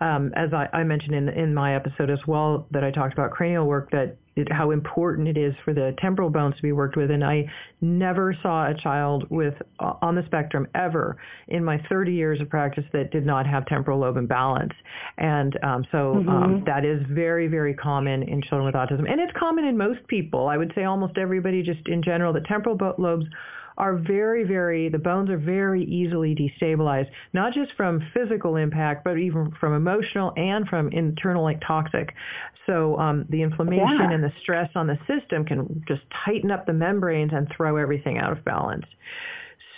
um, 0.00 0.32
as 0.36 0.52
I, 0.52 0.68
I, 0.72 0.84
mentioned 0.84 1.14
in 1.14 1.28
in 1.28 1.52
my 1.52 1.74
episode 1.74 2.10
as 2.10 2.20
well 2.26 2.66
that 2.70 2.84
I 2.84 2.90
talked 2.90 3.12
about 3.12 3.32
cranial 3.32 3.66
work 3.66 3.90
that 3.90 4.16
it, 4.38 4.50
how 4.52 4.70
important 4.70 5.26
it 5.28 5.36
is 5.36 5.54
for 5.64 5.74
the 5.74 5.94
temporal 5.98 6.30
bones 6.30 6.54
to 6.56 6.62
be 6.62 6.72
worked 6.72 6.96
with. 6.96 7.10
And 7.10 7.24
I 7.24 7.44
never 7.80 8.36
saw 8.40 8.70
a 8.70 8.74
child 8.74 9.28
with 9.30 9.54
uh, 9.80 9.94
on 10.00 10.14
the 10.14 10.24
spectrum 10.26 10.68
ever 10.74 11.16
in 11.48 11.64
my 11.64 11.82
30 11.88 12.12
years 12.12 12.40
of 12.40 12.48
practice 12.48 12.84
that 12.92 13.10
did 13.10 13.26
not 13.26 13.46
have 13.46 13.66
temporal 13.66 13.98
lobe 13.98 14.16
imbalance. 14.16 14.72
And 15.16 15.58
um, 15.64 15.84
so 15.90 16.12
um, 16.12 16.24
mm-hmm. 16.24 16.28
um, 16.30 16.62
that 16.66 16.84
is 16.84 17.02
very 17.10 17.48
very 17.48 17.74
common 17.74 18.22
in 18.22 18.40
children 18.42 18.66
with 18.66 18.74
autism. 18.74 19.10
And 19.10 19.20
it's 19.20 19.32
common 19.36 19.64
in 19.64 19.76
most 19.76 20.06
people. 20.06 20.46
I 20.46 20.56
would 20.56 20.72
say 20.74 20.84
almost 20.84 21.18
everybody 21.18 21.62
just 21.62 21.86
in 21.88 22.02
general 22.02 22.32
the 22.32 22.44
temporal 22.48 22.78
lobes 22.98 23.26
are 23.78 23.96
very, 23.96 24.44
very, 24.44 24.88
the 24.88 24.98
bones 24.98 25.30
are 25.30 25.38
very 25.38 25.84
easily 25.84 26.34
destabilized, 26.34 27.08
not 27.32 27.54
just 27.54 27.72
from 27.76 28.02
physical 28.12 28.56
impact, 28.56 29.04
but 29.04 29.16
even 29.16 29.52
from 29.58 29.74
emotional 29.74 30.32
and 30.36 30.68
from 30.68 30.88
internal 30.88 31.42
like 31.42 31.60
toxic. 31.66 32.14
So 32.66 32.98
um, 32.98 33.24
the 33.30 33.40
inflammation 33.40 33.98
yeah. 34.00 34.12
and 34.12 34.22
the 34.22 34.32
stress 34.42 34.68
on 34.74 34.86
the 34.86 34.98
system 35.06 35.44
can 35.44 35.82
just 35.88 36.02
tighten 36.24 36.50
up 36.50 36.66
the 36.66 36.72
membranes 36.74 37.32
and 37.32 37.48
throw 37.56 37.76
everything 37.76 38.18
out 38.18 38.32
of 38.32 38.44
balance. 38.44 38.84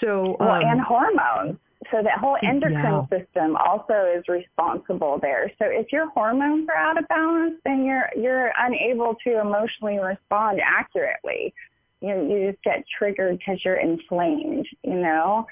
So 0.00 0.36
well, 0.40 0.50
um, 0.50 0.62
and 0.64 0.80
hormones. 0.80 1.58
So 1.90 2.02
that 2.02 2.18
whole 2.18 2.36
endocrine 2.42 3.06
yeah. 3.10 3.18
system 3.18 3.56
also 3.56 4.12
is 4.14 4.22
responsible 4.28 5.18
there. 5.20 5.50
So 5.58 5.64
if 5.66 5.90
your 5.92 6.10
hormones 6.10 6.68
are 6.68 6.76
out 6.76 6.98
of 6.98 7.08
balance, 7.08 7.54
then 7.64 7.84
you're 7.84 8.10
you're 8.16 8.52
unable 8.58 9.16
to 9.24 9.40
emotionally 9.40 9.98
respond 9.98 10.60
accurately 10.62 11.54
you 12.00 12.08
know, 12.08 12.22
you 12.22 12.50
just 12.50 12.62
get 12.62 12.84
triggered 12.98 13.38
because 13.38 13.64
you're 13.64 13.80
inflamed, 13.80 14.66
you 14.82 14.94
know, 14.94 15.46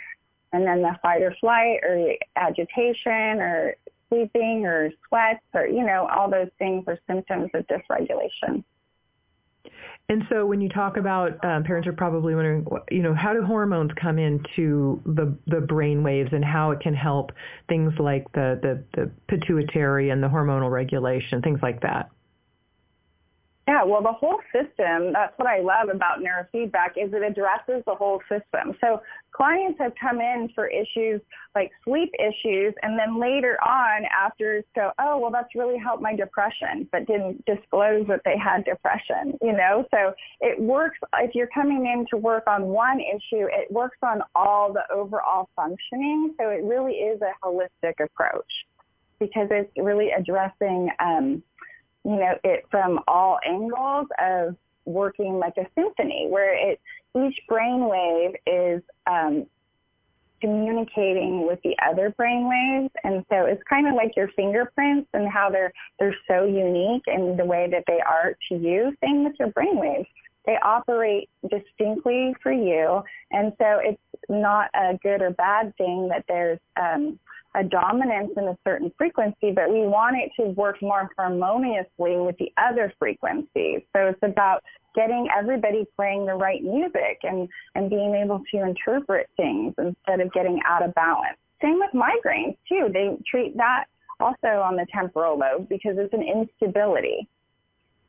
and 0.52 0.66
then 0.66 0.82
the 0.82 0.96
fight 1.02 1.22
or 1.22 1.34
flight 1.40 1.80
or 1.82 2.14
agitation 2.36 3.40
or 3.40 3.74
sleeping 4.08 4.64
or 4.64 4.90
sweats 5.06 5.44
or, 5.54 5.66
you 5.66 5.84
know, 5.84 6.08
all 6.14 6.30
those 6.30 6.48
things 6.58 6.84
are 6.86 6.98
symptoms 7.06 7.50
of 7.54 7.66
dysregulation. 7.66 8.64
And 10.10 10.24
so 10.30 10.46
when 10.46 10.62
you 10.62 10.70
talk 10.70 10.96
about 10.96 11.32
um, 11.44 11.64
parents 11.64 11.86
are 11.86 11.92
probably 11.92 12.34
wondering, 12.34 12.66
you 12.90 13.02
know, 13.02 13.12
how 13.12 13.34
do 13.34 13.42
hormones 13.42 13.90
come 14.00 14.18
into 14.18 15.02
the 15.04 15.36
the 15.46 15.60
brain 15.60 16.02
waves 16.02 16.30
and 16.32 16.42
how 16.42 16.70
it 16.70 16.80
can 16.80 16.94
help 16.94 17.30
things 17.68 17.92
like 17.98 18.24
the, 18.32 18.58
the, 18.62 18.82
the 18.94 19.10
pituitary 19.28 20.08
and 20.08 20.22
the 20.22 20.28
hormonal 20.28 20.70
regulation, 20.70 21.42
things 21.42 21.58
like 21.62 21.82
that. 21.82 22.08
Yeah, 23.68 23.84
well, 23.84 24.02
the 24.02 24.14
whole 24.14 24.40
system, 24.50 25.12
that's 25.12 25.36
what 25.36 25.46
I 25.46 25.60
love 25.60 25.94
about 25.94 26.20
neurofeedback 26.20 26.96
is 26.96 27.12
it 27.12 27.22
addresses 27.22 27.84
the 27.84 27.94
whole 27.94 28.22
system. 28.26 28.74
So 28.80 29.02
clients 29.30 29.78
have 29.78 29.92
come 30.00 30.22
in 30.22 30.48
for 30.54 30.68
issues 30.68 31.20
like 31.54 31.70
sleep 31.84 32.10
issues 32.18 32.72
and 32.80 32.98
then 32.98 33.20
later 33.20 33.58
on 33.62 34.06
after 34.06 34.64
go, 34.74 34.92
oh, 34.98 35.18
well, 35.18 35.30
that's 35.30 35.54
really 35.54 35.76
helped 35.76 36.02
my 36.02 36.16
depression, 36.16 36.88
but 36.90 37.06
didn't 37.06 37.44
disclose 37.44 38.06
that 38.06 38.22
they 38.24 38.38
had 38.38 38.64
depression, 38.64 39.36
you 39.42 39.52
know? 39.52 39.84
So 39.90 40.14
it 40.40 40.58
works, 40.58 40.96
if 41.18 41.34
you're 41.34 41.50
coming 41.52 41.84
in 41.92 42.06
to 42.08 42.16
work 42.16 42.44
on 42.46 42.68
one 42.68 43.00
issue, 43.00 43.48
it 43.52 43.70
works 43.70 43.98
on 44.02 44.22
all 44.34 44.72
the 44.72 44.90
overall 44.90 45.50
functioning. 45.54 46.34
So 46.40 46.48
it 46.48 46.64
really 46.64 46.94
is 46.94 47.20
a 47.20 47.32
holistic 47.46 48.02
approach 48.02 48.50
because 49.20 49.48
it's 49.50 49.70
really 49.76 50.08
addressing, 50.10 50.88
um, 51.00 51.42
you 52.04 52.16
know, 52.16 52.34
it 52.44 52.64
from 52.70 53.00
all 53.08 53.38
angles 53.46 54.06
of 54.20 54.56
working 54.84 55.38
like 55.38 55.54
a 55.58 55.66
symphony 55.74 56.26
where 56.28 56.54
it 56.54 56.80
each 57.16 57.38
brainwave 57.50 58.34
is 58.46 58.82
um, 59.06 59.46
communicating 60.40 61.46
with 61.46 61.58
the 61.62 61.76
other 61.86 62.14
brainwaves, 62.18 62.90
and 63.04 63.24
so 63.30 63.44
it's 63.44 63.62
kind 63.68 63.88
of 63.88 63.94
like 63.94 64.16
your 64.16 64.28
fingerprints 64.36 65.08
and 65.12 65.28
how 65.28 65.50
they're 65.50 65.72
they're 65.98 66.16
so 66.28 66.44
unique 66.44 67.02
in 67.06 67.36
the 67.36 67.44
way 67.44 67.68
that 67.70 67.84
they 67.86 68.00
are 68.00 68.34
to 68.48 68.56
you. 68.56 68.92
Same 69.02 69.24
with 69.24 69.34
your 69.38 69.48
brainwaves; 69.48 70.06
they 70.46 70.56
operate 70.62 71.28
distinctly 71.50 72.34
for 72.42 72.52
you, 72.52 73.02
and 73.32 73.52
so 73.58 73.80
it's 73.82 74.00
not 74.28 74.70
a 74.74 74.98
good 75.02 75.22
or 75.22 75.30
bad 75.30 75.76
thing 75.76 76.08
that 76.08 76.24
there's 76.28 76.60
um, 76.80 77.18
a 77.54 77.64
dominance 77.64 78.30
in 78.36 78.44
a 78.44 78.58
certain 78.66 78.92
frequency, 78.98 79.52
but 79.54 79.70
we 79.70 79.80
want 79.80 80.16
it 80.16 80.30
to 80.40 80.50
work 80.50 80.80
more 80.82 81.10
harmoniously 81.16 82.16
with 82.16 82.36
the 82.38 82.52
other 82.56 82.92
frequencies. 82.98 83.80
So 83.96 84.06
it's 84.06 84.22
about 84.22 84.62
getting 84.94 85.28
everybody 85.36 85.86
playing 85.96 86.26
the 86.26 86.34
right 86.34 86.62
music 86.62 87.20
and, 87.22 87.48
and 87.74 87.88
being 87.88 88.14
able 88.14 88.42
to 88.52 88.62
interpret 88.62 89.28
things 89.36 89.74
instead 89.78 90.20
of 90.20 90.32
getting 90.32 90.60
out 90.66 90.84
of 90.84 90.94
balance. 90.94 91.38
Same 91.62 91.78
with 91.78 91.90
migraines 91.94 92.56
too. 92.68 92.88
They 92.92 93.16
treat 93.28 93.56
that 93.56 93.84
also 94.20 94.60
on 94.60 94.76
the 94.76 94.86
temporal 94.92 95.38
lobe 95.38 95.68
because 95.68 95.96
it's 95.98 96.12
an 96.12 96.22
instability. 96.22 97.28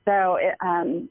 So 0.06 0.36
it, 0.36 0.56
um, 0.62 1.10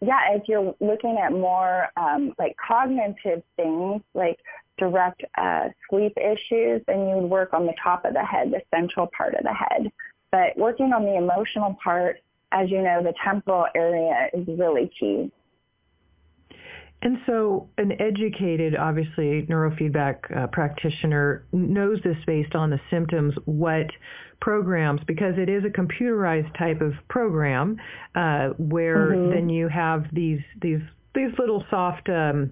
yeah, 0.00 0.34
if 0.34 0.42
you're 0.46 0.74
looking 0.80 1.18
at 1.22 1.32
more 1.32 1.88
um, 1.96 2.34
like 2.38 2.54
cognitive 2.66 3.42
things, 3.56 4.02
like 4.14 4.38
direct 4.78 5.22
uh, 5.38 5.68
sleep 5.90 6.16
issues, 6.16 6.82
then 6.86 7.08
you 7.08 7.16
would 7.16 7.30
work 7.30 7.52
on 7.52 7.66
the 7.66 7.74
top 7.82 8.04
of 8.04 8.14
the 8.14 8.24
head, 8.24 8.50
the 8.50 8.60
central 8.74 9.08
part 9.16 9.34
of 9.34 9.42
the 9.42 9.52
head. 9.52 9.90
But 10.30 10.56
working 10.56 10.92
on 10.92 11.04
the 11.04 11.16
emotional 11.16 11.76
part, 11.82 12.18
as 12.52 12.70
you 12.70 12.82
know, 12.82 13.02
the 13.02 13.14
temporal 13.24 13.66
area 13.74 14.28
is 14.34 14.46
really 14.46 14.90
key. 14.98 15.30
And 17.02 17.18
so, 17.26 17.68
an 17.76 17.92
educated, 18.00 18.74
obviously, 18.74 19.46
neurofeedback 19.50 20.34
uh, 20.34 20.46
practitioner 20.46 21.44
knows 21.52 21.98
this 22.02 22.16
based 22.26 22.54
on 22.54 22.70
the 22.70 22.80
symptoms, 22.90 23.34
what 23.44 23.86
programs, 24.40 25.02
because 25.06 25.34
it 25.36 25.48
is 25.48 25.62
a 25.64 25.68
computerized 25.68 26.56
type 26.58 26.80
of 26.80 26.94
program 27.08 27.76
uh, 28.14 28.48
where 28.56 29.10
mm-hmm. 29.10 29.30
then 29.30 29.48
you 29.50 29.68
have 29.68 30.06
these 30.12 30.40
these 30.62 30.80
these 31.14 31.30
little 31.38 31.64
soft 31.70 32.08
um, 32.08 32.50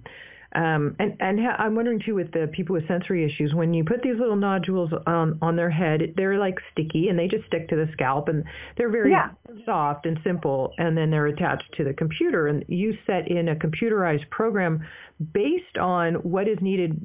um, 0.54 0.94
and 0.98 1.16
and 1.20 1.40
ha- 1.40 1.56
I'm 1.58 1.74
wondering 1.74 2.00
too 2.04 2.14
with 2.14 2.30
the 2.32 2.48
people 2.52 2.74
with 2.74 2.86
sensory 2.86 3.24
issues, 3.24 3.54
when 3.54 3.74
you 3.74 3.84
put 3.84 4.02
these 4.02 4.18
little 4.18 4.36
nodules 4.36 4.90
on 5.06 5.38
on 5.42 5.56
their 5.56 5.70
head, 5.70 6.14
they're 6.16 6.38
like 6.38 6.56
sticky 6.72 7.08
and 7.08 7.18
they 7.18 7.26
just 7.26 7.46
stick 7.46 7.68
to 7.70 7.76
the 7.76 7.88
scalp 7.92 8.28
and 8.28 8.44
they're 8.76 8.90
very 8.90 9.10
yeah. 9.10 9.30
soft 9.64 10.06
and 10.06 10.18
simple, 10.22 10.72
and 10.78 10.96
then 10.96 11.10
they're 11.10 11.26
attached 11.26 11.72
to 11.76 11.84
the 11.84 11.92
computer. 11.92 12.46
And 12.46 12.64
you 12.68 12.96
set 13.06 13.28
in 13.28 13.48
a 13.48 13.56
computerized 13.56 14.30
program 14.30 14.86
based 15.32 15.78
on 15.80 16.14
what 16.16 16.46
is 16.46 16.58
needed, 16.60 17.00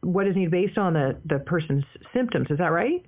what 0.00 0.26
is 0.26 0.36
needed 0.36 0.52
based 0.52 0.78
on 0.78 0.92
the 0.92 1.18
the 1.24 1.40
person's 1.40 1.84
symptoms. 2.14 2.48
Is 2.50 2.58
that 2.58 2.70
right? 2.72 3.04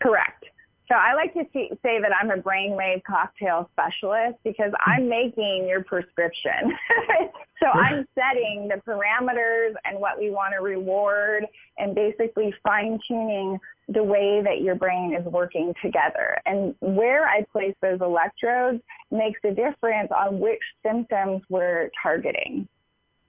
Correct. 0.00 0.44
So 0.92 0.98
I 0.98 1.14
like 1.14 1.32
to 1.32 1.44
see, 1.54 1.70
say 1.82 2.02
that 2.02 2.10
I'm 2.20 2.30
a 2.30 2.36
brainwave 2.36 3.02
cocktail 3.04 3.70
specialist 3.72 4.38
because 4.44 4.72
hmm. 4.78 4.90
I'm 4.90 5.08
making 5.08 5.66
your 5.66 5.82
prescription. 5.82 6.76
so 7.62 7.66
I'm 7.68 8.06
setting 8.14 8.68
the 8.68 8.78
parameters 8.86 9.72
and 9.86 9.98
what 9.98 10.18
we 10.20 10.30
want 10.30 10.52
to 10.52 10.62
reward 10.62 11.46
and 11.78 11.94
basically 11.94 12.54
fine 12.62 12.98
tuning 13.08 13.58
the 13.88 14.02
way 14.02 14.42
that 14.44 14.60
your 14.60 14.74
brain 14.74 15.16
is 15.18 15.24
working 15.24 15.72
together. 15.82 16.36
And 16.44 16.74
where 16.80 17.26
I 17.26 17.46
place 17.50 17.74
those 17.80 18.02
electrodes 18.02 18.82
makes 19.10 19.40
a 19.44 19.50
difference 19.50 20.10
on 20.14 20.40
which 20.40 20.60
symptoms 20.84 21.40
we're 21.48 21.90
targeting. 22.02 22.68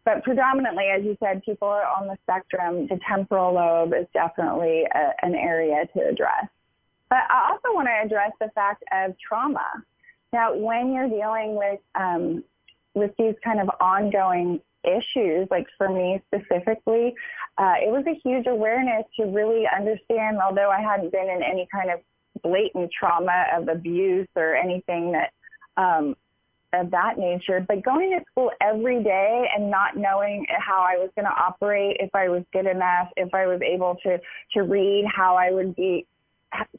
But 0.03 0.25
predominantly, 0.25 0.87
as 0.93 1.05
you 1.05 1.15
said, 1.23 1.43
people 1.43 1.69
are 1.69 1.85
on 1.85 2.07
the 2.07 2.17
spectrum. 2.23 2.87
The 2.89 2.99
temporal 3.07 3.53
lobe 3.53 3.93
is 3.93 4.05
definitely 4.13 4.83
a, 4.93 5.25
an 5.25 5.33
area 5.33 5.85
to 5.95 6.09
address. 6.09 6.49
But 7.13 7.29
I 7.29 7.51
also 7.51 7.75
want 7.75 7.87
to 7.87 7.93
address 8.03 8.31
the 8.41 8.49
fact 8.55 8.83
of 8.91 9.13
trauma. 9.19 9.67
Now, 10.31 10.55
when 10.55 10.91
you're 10.91 11.07
dealing 11.07 11.55
with 11.55 11.79
um, 11.93 12.43
with 12.95 13.11
these 13.19 13.35
kind 13.43 13.59
of 13.59 13.69
ongoing 13.79 14.59
issues, 14.83 15.47
like 15.51 15.67
for 15.77 15.89
me 15.89 16.23
specifically, 16.25 17.13
uh, 17.59 17.75
it 17.77 17.91
was 17.91 18.03
a 18.07 18.19
huge 18.27 18.47
awareness 18.47 19.05
to 19.17 19.25
really 19.27 19.65
understand, 19.67 20.39
although 20.43 20.71
I 20.71 20.81
hadn't 20.81 21.11
been 21.11 21.29
in 21.29 21.43
any 21.43 21.67
kind 21.71 21.91
of 21.91 21.99
blatant 22.41 22.89
trauma 22.91 23.45
of 23.55 23.67
abuse 23.67 24.27
or 24.35 24.55
anything 24.55 25.11
that 25.11 25.33
um, 25.77 26.15
of 26.73 26.89
that 26.89 27.19
nature, 27.19 27.63
but 27.67 27.83
going 27.83 28.17
to 28.17 28.25
school 28.31 28.49
every 28.59 29.03
day 29.03 29.47
and 29.55 29.69
not 29.69 29.95
knowing 29.95 30.47
how 30.49 30.81
I 30.81 30.97
was 30.97 31.11
going 31.15 31.25
to 31.25 31.31
operate, 31.31 31.97
if 31.99 32.09
I 32.15 32.29
was 32.29 32.41
good 32.51 32.65
enough, 32.65 33.09
if 33.17 33.35
I 33.35 33.45
was 33.45 33.61
able 33.61 33.97
to 34.01 34.19
to 34.53 34.63
read, 34.63 35.05
how 35.05 35.35
I 35.35 35.51
would 35.51 35.75
be 35.75 36.07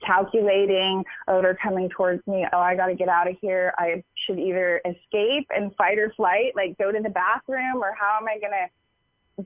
calculating, 0.04 1.04
they're 1.26 1.58
coming 1.62 1.88
towards 1.88 2.26
me. 2.26 2.46
Oh, 2.52 2.58
I 2.58 2.76
got 2.76 2.86
to 2.86 2.94
get 2.94 3.08
out 3.08 3.28
of 3.28 3.36
here. 3.40 3.72
I 3.76 4.02
should 4.14 4.38
either 4.38 4.80
escape 4.84 5.48
and 5.50 5.74
fight 5.76 5.98
or 5.98 6.12
flight, 6.16 6.52
like 6.54 6.76
go 6.78 6.92
to 6.92 7.00
the 7.00 7.10
bathroom, 7.10 7.82
or 7.82 7.94
how 7.98 8.18
am 8.20 8.28
I 8.28 8.38
going 8.38 8.52
to 8.52 8.68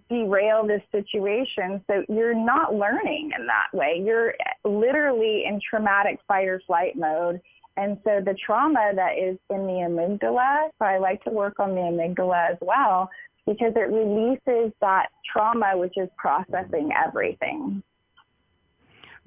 derail 0.08 0.66
this 0.66 0.82
situation? 0.92 1.82
So 1.86 2.04
you're 2.08 2.34
not 2.34 2.74
learning 2.74 3.32
in 3.38 3.46
that 3.46 3.68
way. 3.72 4.02
You're 4.04 4.34
literally 4.64 5.44
in 5.46 5.60
traumatic 5.68 6.20
fight 6.28 6.46
or 6.48 6.60
flight 6.66 6.96
mode. 6.96 7.40
And 7.76 7.96
so 8.04 8.20
the 8.24 8.34
trauma 8.34 8.92
that 8.94 9.16
is 9.16 9.38
in 9.50 9.66
the 9.66 9.84
amygdala, 9.88 10.70
so 10.78 10.84
I 10.84 10.98
like 10.98 11.22
to 11.24 11.30
work 11.30 11.60
on 11.60 11.76
the 11.76 11.80
amygdala 11.80 12.50
as 12.50 12.58
well, 12.60 13.08
because 13.46 13.72
it 13.76 13.88
releases 13.90 14.72
that 14.80 15.08
trauma, 15.24 15.78
which 15.78 15.96
is 15.96 16.08
processing 16.18 16.90
everything. 16.92 17.82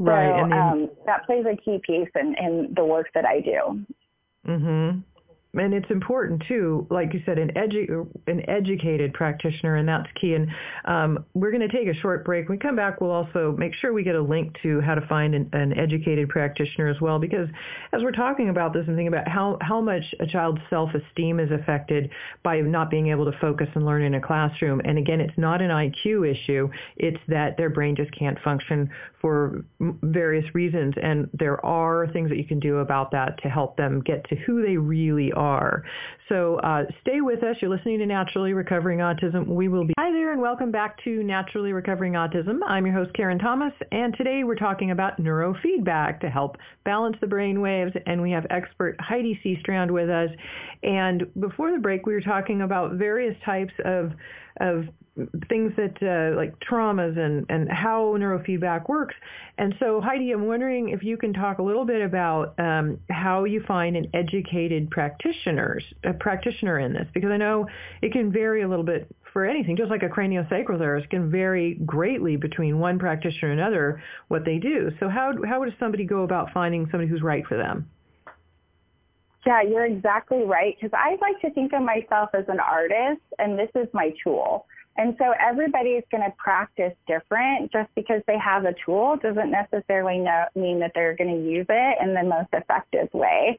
Right. 0.04 0.50
So 0.50 0.58
um, 0.58 0.90
that 1.06 1.26
plays 1.26 1.46
a 1.46 1.56
key 1.56 1.80
piece 1.86 2.10
in, 2.20 2.36
in 2.40 2.74
the 2.76 2.84
work 2.84 3.08
that 3.14 3.26
I 3.26 3.40
do. 3.40 3.86
Mm-hmm 4.48 5.00
and 5.54 5.74
it's 5.74 5.90
important 5.92 6.44
too, 6.48 6.88
like 6.90 7.14
you 7.14 7.22
said, 7.26 7.38
an 7.38 7.52
edu- 7.58 8.08
an 8.28 8.50
educated 8.50 9.14
practitioner, 9.14 9.76
and 9.76 9.88
that's 9.88 10.08
key. 10.20 10.34
And 10.34 10.48
um, 10.86 11.26
we're 11.34 11.52
going 11.52 11.68
to 11.68 11.76
take 11.76 11.90
a 11.90 11.94
short 12.00 12.24
break. 12.24 12.48
When 12.48 12.58
we 12.58 12.62
come 12.62 12.78
back, 12.78 13.02
we'll 13.02 13.12
also 13.12 13.54
make 13.58 13.74
sure 13.76 13.92
we 13.92 14.04
get 14.04 14.16
a 14.16 14.22
link 14.22 14.56
to 14.64 14.80
how 14.80 14.96
to 14.96 15.06
find 15.08 15.36
an, 15.36 15.50
an, 15.52 15.78
educated 15.78 16.30
practitioner 16.30 16.88
as 16.88 17.02
well, 17.02 17.20
because 17.20 17.50
as 17.92 18.02
we're 18.02 18.12
talking 18.12 18.48
about 18.48 18.72
this 18.72 18.84
and 18.88 18.96
thinking 18.96 19.10
about 19.10 19.28
how 19.28 19.58
how 19.62 19.82
much 19.82 20.04
a 20.22 20.26
child's 20.26 20.62
self-esteem 20.70 21.40
is 21.42 21.52
affected 21.52 22.10
by 22.44 22.62
not 22.62 22.90
being 22.90 23.08
able 23.08 23.26
to 23.30 23.38
focus 23.40 23.68
and 23.76 23.86
learn 23.86 24.04
in 24.04 24.14
a 24.14 24.22
classroom. 24.22 24.82
And 24.86 24.98
again, 24.98 25.20
it's 25.20 25.38
not 25.38 25.62
an 25.62 25.70
IQ 25.70 26.32
issue; 26.32 26.70
it's 26.96 27.20
that 27.28 27.58
their 27.58 27.70
brain 27.70 27.98
just 27.98 28.12
can't 28.18 28.40
function 28.40 28.90
for 29.20 29.66
various 29.80 30.46
reasons. 30.56 30.94
And 31.02 31.30
there 31.34 31.64
are 31.66 32.08
things 32.14 32.30
that 32.30 32.38
you 32.38 32.46
can 32.46 32.60
do 32.60 32.78
about 32.78 33.12
that 33.12 33.42
to 33.44 33.50
help 33.50 33.76
them 33.76 34.02
get 34.02 34.28
to 34.30 34.36
who 34.36 34.62
they 34.66 34.78
really 34.78 35.34
are 35.34 35.41
are. 35.42 35.84
So 36.30 36.58
uh, 36.58 36.84
stay 37.02 37.20
with 37.20 37.44
us. 37.44 37.58
You're 37.62 37.76
listening 37.76 38.00
to 38.00 38.06
Naturally 38.06 38.54
Recovering 38.54 39.00
Autism. 39.00 39.48
We 39.48 39.68
will 39.68 39.86
be. 39.86 39.94
Hi 39.98 40.12
there, 40.12 40.32
and 40.32 40.42
welcome 40.42 40.72
back 40.72 41.04
to 41.04 41.24
Naturally 41.24 41.74
Recovering 41.74 42.14
Autism. 42.14 42.60
I'm 42.66 42.86
your 42.86 42.96
host, 42.96 43.12
Karen 43.16 43.40
Thomas, 43.40 43.74
and 43.92 44.16
today 44.16 44.44
we're 44.44 44.56
talking 44.56 44.92
about 44.92 45.20
neurofeedback 45.20 46.22
to 46.22 46.30
help 46.30 46.58
balance 46.86 47.18
the 47.20 47.28
brain 47.28 47.60
waves. 47.60 47.92
And 48.06 48.22
we 48.22 48.32
have 48.32 48.46
expert 48.50 48.96
Heidi 49.00 49.40
Seastrand 49.44 49.92
with 49.92 50.10
us. 50.10 50.30
And 50.84 51.24
before 51.40 51.72
the 51.72 51.80
break, 51.80 52.06
we 52.06 52.14
were 52.14 52.22
talking 52.22 52.62
about 52.62 52.94
various 52.94 53.36
types 53.44 53.74
of 53.84 54.12
of 54.60 54.86
things 55.50 55.74
that 55.76 55.97
uh, 56.02 56.36
like 56.38 56.58
traumas 56.60 57.17
and, 57.17 57.45
and 57.50 57.69
how 57.69 58.15
neurofeedback 58.17 58.88
works. 58.88 59.15
And 59.58 59.76
so 59.80 60.00
Heidi, 60.00 60.32
I'm 60.32 60.47
wondering 60.47 60.89
if 60.89 61.04
you 61.04 61.17
can 61.17 61.34
talk 61.34 61.60
a 61.60 61.63
little 61.63 61.86
bit 61.86 62.02
about 62.02 62.58
um, 62.58 62.97
how 63.10 63.43
you 63.43 63.62
find 63.67 63.97
an 63.97 64.08
educated 64.13 64.89
practitioners 64.89 65.84
a 66.06 66.13
practitioner 66.13 66.80
in 66.80 66.93
this, 66.93 67.08
because 67.13 67.30
I 67.30 67.38
know 67.38 67.67
it 68.02 68.13
can 68.13 68.32
vary 68.32 68.62
a 68.62 68.69
little 68.69 68.86
bit 68.86 69.13
for 69.34 69.45
anything, 69.45 69.76
just 69.78 69.89
like 69.89 70.04
a 70.04 70.10
craniosacral 70.10 70.78
therapist 70.78 71.10
can 71.10 71.30
vary 71.30 71.76
greatly 71.86 72.38
between 72.38 72.80
one 72.80 72.97
practitioner 73.00 73.52
and 73.52 73.60
another 73.60 74.02
what 74.30 74.45
they 74.45 74.58
do. 74.58 74.91
So 75.00 75.10
how 75.10 75.34
how 75.45 75.63
does 75.63 75.74
somebody 75.80 76.06
go 76.06 76.24
about 76.24 76.52
finding 76.54 76.88
somebody 76.89 77.08
who's 77.08 77.21
right 77.21 77.45
for 77.45 77.58
them? 77.58 77.89
Yeah, 79.45 79.62
you're 79.63 79.86
exactly 79.86 80.43
right. 80.43 80.76
Because 80.80 80.95
I 80.97 81.17
like 81.21 81.39
to 81.41 81.52
think 81.52 81.74
of 81.74 81.82
myself 81.82 82.30
as 82.34 82.45
an 82.47 82.60
artist, 82.60 83.21
and 83.39 83.58
this 83.58 83.69
is 83.76 83.88
my 83.93 84.13
tool. 84.24 84.67
And 84.98 85.16
so 85.18 85.34
everybody 85.40 85.92
is 85.92 86.04
going 86.12 86.24
to 86.24 86.34
practice 86.38 86.94
different. 87.08 87.72
Just 87.72 87.90
because 87.96 88.22
they 88.28 88.38
have 88.38 88.66
a 88.66 88.74
tool 88.86 89.18
doesn't 89.22 89.52
necessarily 89.52 90.20
know, 90.20 90.46
mean 90.56 90.80
that 90.80 90.92
they're 90.94 91.16
going 91.16 91.36
to 91.36 91.50
use 91.50 91.66
it 91.70 91.98
in 92.02 92.14
the 92.14 92.24
most 92.24 92.50
effective 92.54 93.08
way. 93.14 93.58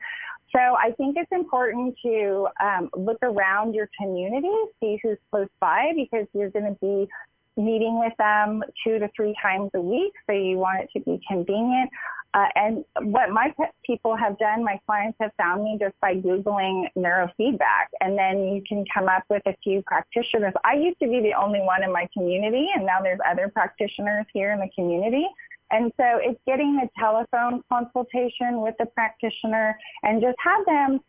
So 0.55 0.59
I 0.59 0.93
think 0.99 1.17
it's 1.17 1.33
important 1.33 1.97
to 2.05 2.47
um, 2.63 2.91
look 2.95 3.19
around 3.23 3.75
your 3.75 3.89
community, 3.99 4.53
see 4.81 4.99
who's 5.03 5.17
close 5.31 5.49
by, 5.61 5.93
because 5.97 6.27
you're 6.35 6.51
going 6.51 6.67
to 6.67 6.79
be 6.81 7.09
meeting 7.57 7.99
with 7.99 8.13
them 8.19 8.63
two 8.85 8.99
to 8.99 9.09
three 9.17 9.35
times 9.43 9.71
a 9.75 9.81
week. 9.81 10.13
So 10.27 10.33
you 10.35 10.59
want 10.59 10.83
it 10.83 10.91
to 10.99 11.05
be 11.05 11.21
convenient. 11.27 11.91
Uh, 12.35 12.47
and 12.55 12.85
what 13.13 13.31
my 13.31 13.55
people 13.85 14.17
have 14.17 14.39
done, 14.39 14.65
my 14.65 14.81
clients 14.87 15.19
have 15.21 15.33
found 15.37 15.63
me 15.63 15.77
just 15.79 15.95
by 16.01 16.15
Googling 16.15 16.87
neurofeedback. 16.97 17.89
And 18.01 18.17
then 18.17 18.55
you 18.55 18.63
can 18.67 18.85
come 18.93 19.07
up 19.07 19.25
with 19.29 19.43
a 19.47 19.55
few 19.63 19.83
practitioners. 19.83 20.55
I 20.65 20.75
used 20.75 20.99
to 21.01 21.09
be 21.09 21.21
the 21.21 21.35
only 21.35 21.61
one 21.61 21.83
in 21.83 21.93
my 21.93 22.09
community, 22.13 22.69
and 22.75 22.87
now 22.87 23.03
there's 23.03 23.21
other 23.31 23.51
practitioners 23.53 24.25
here 24.33 24.53
in 24.53 24.61
the 24.61 24.71
community. 24.75 25.27
And 25.71 25.93
so 25.97 26.05
it's 26.23 26.41
getting 26.47 26.81
a 26.83 27.01
telephone 27.01 27.63
consultation 27.71 28.61
with 28.61 28.75
the 28.79 28.87
practitioner 28.87 29.79
and 30.03 30.21
just 30.21 30.37
have 30.39 30.65
them, 30.67 31.01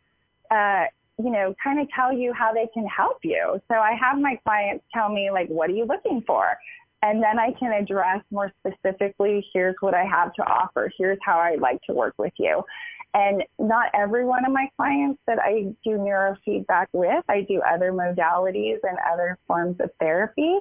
uh, 0.52 0.86
you 1.20 1.32
know, 1.32 1.54
kind 1.62 1.80
of 1.80 1.88
tell 1.90 2.12
you 2.14 2.34
how 2.34 2.54
they 2.54 2.68
can 2.74 2.88
help 2.88 3.20
you. 3.24 3.62
So 3.70 3.76
I 3.76 3.94
have 4.02 4.18
my 4.20 4.38
clients 4.44 4.84
tell 4.94 5.10
me, 5.10 5.32
like, 5.32 5.48
what 5.48 5.70
are 5.70 5.74
you 5.74 5.86
looking 5.86 6.24
for? 6.26 6.58
And 7.04 7.22
then 7.22 7.38
I 7.38 7.52
can 7.60 7.74
address 7.74 8.24
more 8.32 8.50
specifically, 8.66 9.46
here's 9.54 9.76
what 9.82 9.94
I 9.94 10.06
have 10.06 10.34
to 10.36 10.42
offer. 10.44 10.90
Here's 10.98 11.20
how 11.22 11.38
I'd 11.38 11.60
like 11.60 11.82
to 11.88 11.94
work 11.94 12.14
with 12.18 12.32
you. 12.40 12.64
And 13.14 13.44
not 13.60 13.92
every 13.94 14.24
one 14.24 14.46
of 14.46 14.54
my 14.54 14.70
clients 14.78 15.20
that 15.28 15.38
I 15.38 15.74
do 15.84 15.98
neurofeedback 15.98 16.88
with, 16.94 17.24
I 17.28 17.42
do 17.42 17.62
other 17.62 17.92
modalities 17.92 18.78
and 18.84 18.98
other 19.12 19.38
forms 19.48 19.76
of 19.82 19.90
therapy. 20.00 20.58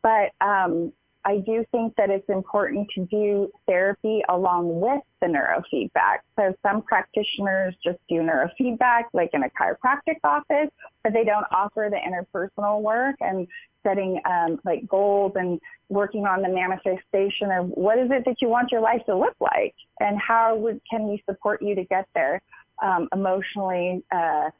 But 0.00 0.30
um, 0.40 0.92
I 1.24 1.38
do 1.38 1.64
think 1.70 1.94
that 1.96 2.08
it's 2.08 2.28
important 2.28 2.88
to 2.94 3.04
do 3.06 3.50
therapy 3.66 4.22
along 4.28 4.80
with 4.80 5.02
the 5.20 5.26
neurofeedback. 5.26 6.20
So 6.36 6.54
some 6.62 6.82
practitioners 6.82 7.74
just 7.84 7.98
do 8.08 8.16
neurofeedback, 8.16 9.04
like 9.12 9.30
in 9.34 9.42
a 9.42 9.50
chiropractic 9.50 10.16
office, 10.24 10.70
but 11.02 11.12
they 11.12 11.24
don't 11.24 11.46
offer 11.50 11.90
the 11.90 11.98
interpersonal 11.98 12.80
work 12.80 13.16
and 13.20 13.46
setting 13.82 14.20
um, 14.24 14.58
like 14.64 14.86
goals 14.88 15.32
and 15.34 15.60
working 15.88 16.24
on 16.24 16.42
the 16.42 16.48
manifestation 16.48 17.50
of 17.50 17.68
what 17.68 17.98
is 17.98 18.10
it 18.10 18.24
that 18.24 18.40
you 18.40 18.48
want 18.48 18.70
your 18.70 18.80
life 18.80 19.02
to 19.06 19.16
look 19.16 19.36
like 19.40 19.74
and 20.00 20.18
how 20.18 20.56
would, 20.56 20.80
can 20.90 21.08
we 21.08 21.22
support 21.28 21.60
you 21.60 21.74
to 21.74 21.84
get 21.84 22.06
there 22.14 22.40
um, 22.82 23.08
emotionally, 23.12 24.02
uh, 24.10 24.50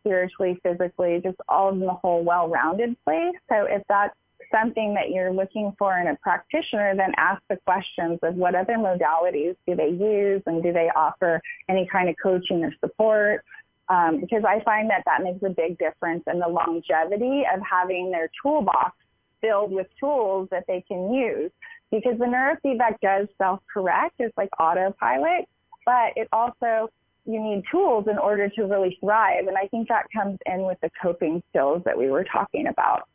spiritually, 0.00 0.58
physically, 0.62 1.20
just 1.22 1.36
all 1.48 1.70
in 1.72 1.80
the 1.80 1.92
whole 1.92 2.22
well-rounded 2.24 2.96
place. 3.04 3.34
So 3.48 3.66
if 3.68 3.82
that's 3.88 4.14
something 4.50 4.94
that 4.94 5.10
you're 5.10 5.32
looking 5.32 5.72
for 5.78 5.98
in 5.98 6.08
a 6.08 6.16
practitioner, 6.16 6.94
then 6.96 7.12
ask 7.16 7.42
the 7.48 7.56
questions 7.64 8.18
of 8.22 8.34
what 8.34 8.54
other 8.54 8.74
modalities 8.74 9.56
do 9.66 9.74
they 9.74 9.88
use 9.88 10.42
and 10.46 10.62
do 10.62 10.72
they 10.72 10.90
offer 10.94 11.40
any 11.68 11.86
kind 11.90 12.08
of 12.08 12.16
coaching 12.22 12.64
or 12.64 12.72
support? 12.80 13.44
Um, 13.88 14.20
because 14.20 14.42
I 14.46 14.62
find 14.64 14.90
that 14.90 15.02
that 15.06 15.22
makes 15.22 15.42
a 15.42 15.50
big 15.50 15.78
difference 15.78 16.24
in 16.30 16.40
the 16.40 16.48
longevity 16.48 17.44
of 17.52 17.60
having 17.68 18.10
their 18.10 18.28
toolbox 18.42 18.96
filled 19.40 19.72
with 19.72 19.86
tools 20.00 20.48
that 20.50 20.64
they 20.66 20.84
can 20.86 21.12
use. 21.12 21.50
Because 21.90 22.18
the 22.18 22.24
neurofeedback 22.24 22.98
does 23.00 23.28
self-correct, 23.38 24.16
it's 24.18 24.36
like 24.36 24.50
autopilot, 24.58 25.48
but 25.84 26.12
it 26.16 26.28
also 26.32 26.90
you 27.26 27.40
need 27.40 27.62
tools 27.70 28.06
in 28.10 28.18
order 28.18 28.48
to 28.48 28.62
really 28.62 28.98
thrive. 29.00 29.46
And 29.46 29.56
I 29.56 29.66
think 29.68 29.88
that 29.88 30.06
comes 30.14 30.38
in 30.46 30.62
with 30.62 30.78
the 30.80 30.90
coping 31.00 31.42
skills 31.50 31.82
that 31.84 31.96
we 31.96 32.08
were 32.08 32.24
talking 32.24 32.68
about 32.68 33.08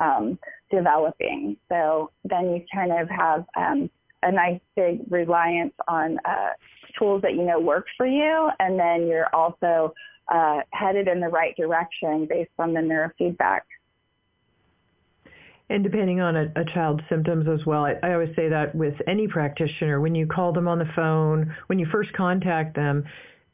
um, 0.00 0.38
developing. 0.70 1.56
So 1.68 2.10
then 2.24 2.50
you 2.50 2.64
kind 2.72 2.92
of 2.92 3.08
have 3.08 3.44
um, 3.56 3.90
a 4.22 4.32
nice 4.32 4.60
big 4.76 5.00
reliance 5.10 5.74
on 5.86 6.18
uh, 6.24 6.50
tools 6.98 7.22
that 7.22 7.34
you 7.34 7.44
know 7.44 7.60
work 7.60 7.86
for 7.96 8.06
you, 8.06 8.50
and 8.58 8.78
then 8.78 9.06
you're 9.06 9.34
also 9.34 9.94
uh, 10.28 10.60
headed 10.72 11.08
in 11.08 11.20
the 11.20 11.28
right 11.28 11.56
direction 11.56 12.26
based 12.28 12.50
on 12.58 12.74
the 12.74 12.80
neurofeedback. 12.80 13.60
And 15.70 15.84
depending 15.84 16.20
on 16.20 16.34
a, 16.34 16.52
a, 16.56 16.64
child's 16.72 17.02
symptoms 17.10 17.46
as 17.46 17.66
well, 17.66 17.84
I, 17.84 17.94
I 18.02 18.14
always 18.14 18.34
say 18.34 18.48
that 18.48 18.74
with 18.74 18.94
any 19.06 19.28
practitioner, 19.28 20.00
when 20.00 20.14
you 20.14 20.26
call 20.26 20.52
them 20.52 20.66
on 20.66 20.78
the 20.78 20.88
phone, 20.96 21.54
when 21.66 21.78
you 21.78 21.86
first 21.92 22.10
contact 22.14 22.74
them, 22.74 23.04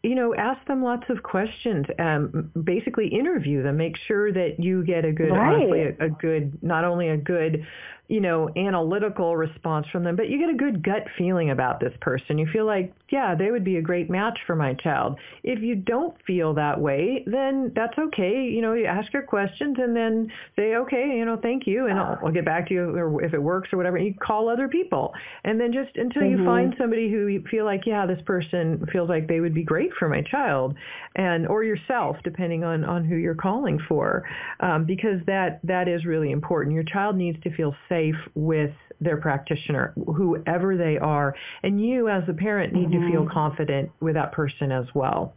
you 0.04 0.14
know, 0.14 0.34
ask 0.34 0.64
them 0.66 0.82
lots 0.82 1.04
of 1.08 1.22
questions. 1.22 1.86
Um, 1.98 2.50
basically, 2.62 3.08
interview 3.08 3.62
them. 3.62 3.78
Make 3.78 3.96
sure 4.06 4.32
that 4.32 4.56
you 4.58 4.84
get 4.84 5.06
a 5.06 5.12
good, 5.12 5.30
right. 5.30 5.54
honestly, 5.54 5.80
a, 5.82 6.06
a, 6.06 6.10
good, 6.10 6.62
not 6.62 6.84
only 6.84 7.08
a 7.08 7.16
good 7.16 7.66
you 8.06 8.20
know, 8.20 8.50
analytical 8.54 9.34
response 9.34 9.86
from 9.90 10.04
them, 10.04 10.14
but 10.14 10.28
you 10.28 10.38
get 10.38 10.50
a 10.50 10.56
good 10.56 10.82
gut 10.82 11.04
feeling 11.16 11.50
about 11.50 11.80
this 11.80 11.94
person. 12.02 12.36
You 12.36 12.46
feel 12.52 12.66
like, 12.66 12.92
yeah, 13.08 13.34
they 13.34 13.50
would 13.50 13.64
be 13.64 13.76
a 13.78 13.82
great 13.82 14.10
match 14.10 14.38
for 14.46 14.54
my 14.54 14.74
child. 14.74 15.16
If 15.42 15.62
you 15.62 15.74
don't 15.74 16.14
feel 16.26 16.52
that 16.54 16.78
way, 16.78 17.24
then 17.26 17.72
that's 17.74 17.96
okay. 17.96 18.44
You 18.44 18.60
know, 18.60 18.74
you 18.74 18.84
ask 18.84 19.10
your 19.14 19.22
questions 19.22 19.78
and 19.80 19.96
then 19.96 20.30
say, 20.54 20.74
okay, 20.76 21.16
you 21.16 21.24
know, 21.24 21.38
thank 21.40 21.66
you, 21.66 21.86
and 21.86 21.98
I'll, 21.98 22.18
I'll 22.22 22.32
get 22.32 22.44
back 22.44 22.68
to 22.68 22.74
you 22.74 22.82
or 22.82 23.24
if 23.24 23.32
it 23.32 23.42
works 23.42 23.72
or 23.72 23.78
whatever. 23.78 23.96
You 23.96 24.12
call 24.14 24.50
other 24.50 24.68
people, 24.68 25.14
and 25.44 25.58
then 25.58 25.72
just 25.72 25.96
until 25.96 26.22
mm-hmm. 26.22 26.40
you 26.40 26.44
find 26.44 26.74
somebody 26.78 27.10
who 27.10 27.28
you 27.28 27.42
feel 27.50 27.64
like, 27.64 27.86
yeah, 27.86 28.04
this 28.04 28.20
person 28.26 28.86
feels 28.92 29.08
like 29.08 29.28
they 29.28 29.40
would 29.40 29.54
be 29.54 29.64
great 29.64 29.92
for 29.98 30.10
my 30.10 30.20
child, 30.20 30.74
and 31.16 31.46
or 31.46 31.64
yourself, 31.64 32.16
depending 32.22 32.64
on 32.64 32.84
on 32.84 33.02
who 33.06 33.16
you're 33.16 33.34
calling 33.34 33.80
for, 33.88 34.24
um, 34.60 34.84
because 34.84 35.20
that 35.26 35.60
that 35.64 35.88
is 35.88 36.04
really 36.04 36.32
important. 36.32 36.74
Your 36.74 36.84
child 36.84 37.16
needs 37.16 37.42
to 37.44 37.54
feel 37.54 37.74
safe 37.88 37.93
safe 37.94 38.16
with 38.34 38.72
their 39.00 39.16
practitioner, 39.16 39.94
whoever 40.16 40.76
they 40.76 40.98
are. 40.98 41.34
And 41.62 41.80
you 41.80 42.08
as 42.08 42.24
a 42.28 42.32
parent 42.32 42.72
need 42.72 42.88
mm-hmm. 42.88 43.02
to 43.02 43.10
feel 43.10 43.20
mm-hmm. 43.22 43.32
confident 43.32 43.90
with 44.00 44.14
that 44.14 44.32
person 44.32 44.72
as 44.72 44.86
well. 44.94 45.34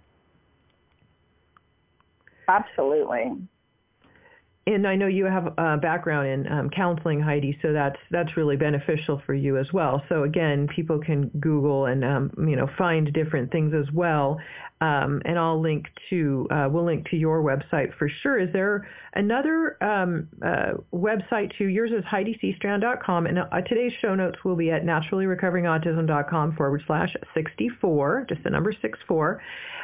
Absolutely 2.48 3.34
and 4.68 4.86
I 4.86 4.96
know 4.96 5.08
you 5.08 5.26
have 5.26 5.54
a 5.58 5.78
background 5.78 6.28
in 6.28 6.52
um, 6.52 6.70
counseling, 6.70 7.22
Heidi, 7.22 7.58
so 7.62 7.72
that's 7.72 7.98
that's 8.12 8.36
really 8.36 8.58
beneficial 8.58 9.22
for 9.26 9.34
you 9.34 9.58
as 9.58 9.72
well. 9.72 10.04
So 10.10 10.24
again, 10.24 10.68
people 10.68 11.00
can 11.00 11.30
Google 11.40 11.86
and 11.86 12.04
um, 12.04 12.32
you 12.38 12.58
know 12.58 12.70
find 12.78 13.12
different 13.14 13.50
things 13.50 13.74
as 13.74 13.90
well. 13.94 14.40
Um, 14.80 15.24
and 15.26 15.40
I'll 15.40 15.60
link 15.60 15.88
to 16.12 16.48
uh, 16.52 16.68
we'll 16.70 16.86
link 16.86 17.10
to 17.10 17.18
your 17.18 17.42
website 17.42 17.96
for 17.98 18.08
sure. 18.22 18.40
Is 18.40 18.54
there 18.54 18.88
another 19.14 19.82
um, 19.84 20.28
uh, 20.46 20.74
website 20.94 21.58
too? 21.58 21.66
Yours 21.66 21.90
is 21.92 22.04
HeidiSeastrand.com, 22.06 23.26
and 23.26 23.40
uh, 23.40 23.62
today's 23.68 23.94
show 24.02 24.14
notes 24.14 24.38
will 24.46 24.56
be 24.56 24.70
at 24.70 24.84
naturallyrecoveringautism.com 24.84 26.56
forward 26.56 26.84
slash 26.86 27.16
64, 27.34 28.28
just 28.30 28.44
the 28.44 28.52
number 28.52 28.72
64. 28.72 29.42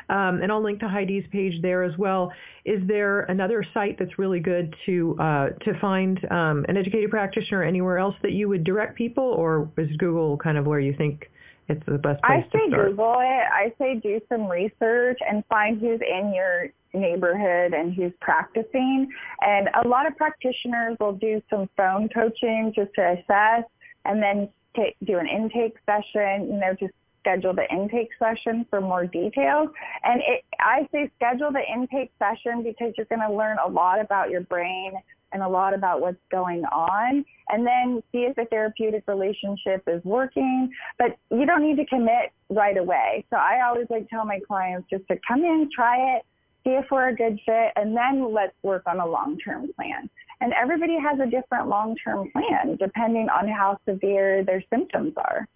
Um, 0.09 0.41
and 0.43 0.51
I'll 0.51 0.61
link 0.61 0.79
to 0.81 0.87
Heidi's 0.87 1.25
page 1.31 1.61
there 1.61 1.83
as 1.83 1.97
well. 1.97 2.31
Is 2.65 2.81
there 2.87 3.21
another 3.21 3.65
site 3.73 3.97
that's 3.97 4.19
really 4.19 4.41
good 4.41 4.75
to 4.85 5.17
uh, 5.19 5.49
to 5.65 5.79
find 5.79 6.19
um, 6.31 6.65
an 6.67 6.77
educated 6.77 7.09
practitioner 7.09 7.63
anywhere 7.63 7.97
else 7.97 8.15
that 8.21 8.33
you 8.33 8.47
would 8.47 8.63
direct 8.63 8.95
people, 8.95 9.23
or 9.23 9.71
is 9.77 9.89
Google 9.97 10.37
kind 10.37 10.57
of 10.57 10.67
where 10.67 10.79
you 10.79 10.93
think 10.95 11.29
it's 11.67 11.85
the 11.85 11.97
best 11.97 12.21
place 12.23 12.43
I 12.45 12.49
say 12.51 12.65
to 12.65 12.71
start? 12.71 12.89
Google 12.89 13.15
it. 13.19 13.45
I 13.53 13.73
say 13.77 13.95
do 13.95 14.19
some 14.29 14.47
research 14.47 15.19
and 15.27 15.43
find 15.49 15.79
who's 15.79 16.01
in 16.01 16.33
your 16.33 16.67
neighborhood 16.93 17.73
and 17.73 17.93
who's 17.93 18.11
practicing. 18.21 19.09
And 19.41 19.69
a 19.83 19.87
lot 19.87 20.07
of 20.07 20.15
practitioners 20.17 20.97
will 20.99 21.13
do 21.13 21.41
some 21.49 21.69
phone 21.75 22.09
coaching 22.09 22.71
just 22.75 22.93
to 22.95 23.13
assess 23.13 23.63
and 24.05 24.21
then 24.21 24.49
take, 24.75 24.95
do 25.03 25.17
an 25.17 25.27
intake 25.27 25.77
session, 25.85 26.47
you 26.47 26.59
know, 26.59 26.75
just 26.79 26.93
schedule 27.19 27.53
the 27.53 27.65
intake 27.71 28.09
session 28.19 28.65
for 28.69 28.81
more 28.81 29.05
details. 29.05 29.69
And 30.03 30.21
it, 30.21 30.43
I 30.59 30.87
say 30.91 31.09
schedule 31.15 31.51
the 31.51 31.63
intake 31.73 32.11
session 32.19 32.63
because 32.63 32.93
you're 32.97 33.05
going 33.05 33.27
to 33.27 33.33
learn 33.33 33.57
a 33.65 33.69
lot 33.69 34.01
about 34.01 34.29
your 34.29 34.41
brain 34.41 34.93
and 35.33 35.43
a 35.43 35.47
lot 35.47 35.73
about 35.73 35.99
what's 35.99 36.21
going 36.31 36.63
on 36.65 37.25
and 37.49 37.65
then 37.65 38.01
see 38.11 38.19
if 38.19 38.35
the 38.35 38.45
therapeutic 38.45 39.03
relationship 39.07 39.83
is 39.87 40.03
working. 40.05 40.71
But 40.97 41.17
you 41.31 41.45
don't 41.45 41.61
need 41.61 41.77
to 41.77 41.85
commit 41.85 42.31
right 42.49 42.77
away. 42.77 43.25
So 43.29 43.37
I 43.37 43.61
always 43.67 43.87
like 43.89 44.07
tell 44.09 44.25
my 44.25 44.39
clients 44.47 44.87
just 44.89 45.07
to 45.09 45.17
come 45.27 45.43
in, 45.43 45.69
try 45.75 46.15
it, 46.15 46.23
see 46.63 46.71
if 46.71 46.85
we're 46.91 47.09
a 47.09 47.15
good 47.15 47.39
fit, 47.45 47.71
and 47.75 47.95
then 47.95 48.33
let's 48.33 48.55
work 48.63 48.83
on 48.85 48.99
a 48.99 49.05
long-term 49.05 49.71
plan. 49.75 50.09
And 50.39 50.53
everybody 50.53 50.97
has 50.99 51.19
a 51.19 51.29
different 51.29 51.67
long-term 51.67 52.31
plan 52.31 52.77
depending 52.77 53.27
on 53.29 53.47
how 53.47 53.77
severe 53.87 54.43
their 54.43 54.63
symptoms 54.69 55.13
are 55.17 55.47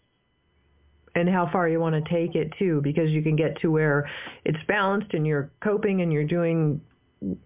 and 1.16 1.28
how 1.28 1.50
far 1.52 1.68
you 1.68 1.80
want 1.80 1.96
to 1.96 2.14
take 2.14 2.36
it 2.36 2.52
too, 2.60 2.80
because 2.84 3.10
you 3.10 3.24
can 3.24 3.36
get 3.36 3.60
to 3.62 3.72
where 3.72 4.08
it's 4.46 4.60
balanced 4.68 5.14
and 5.14 5.26
you're 5.26 5.50
coping 5.64 6.02
and 6.02 6.14
you're 6.14 6.24
doing 6.24 6.80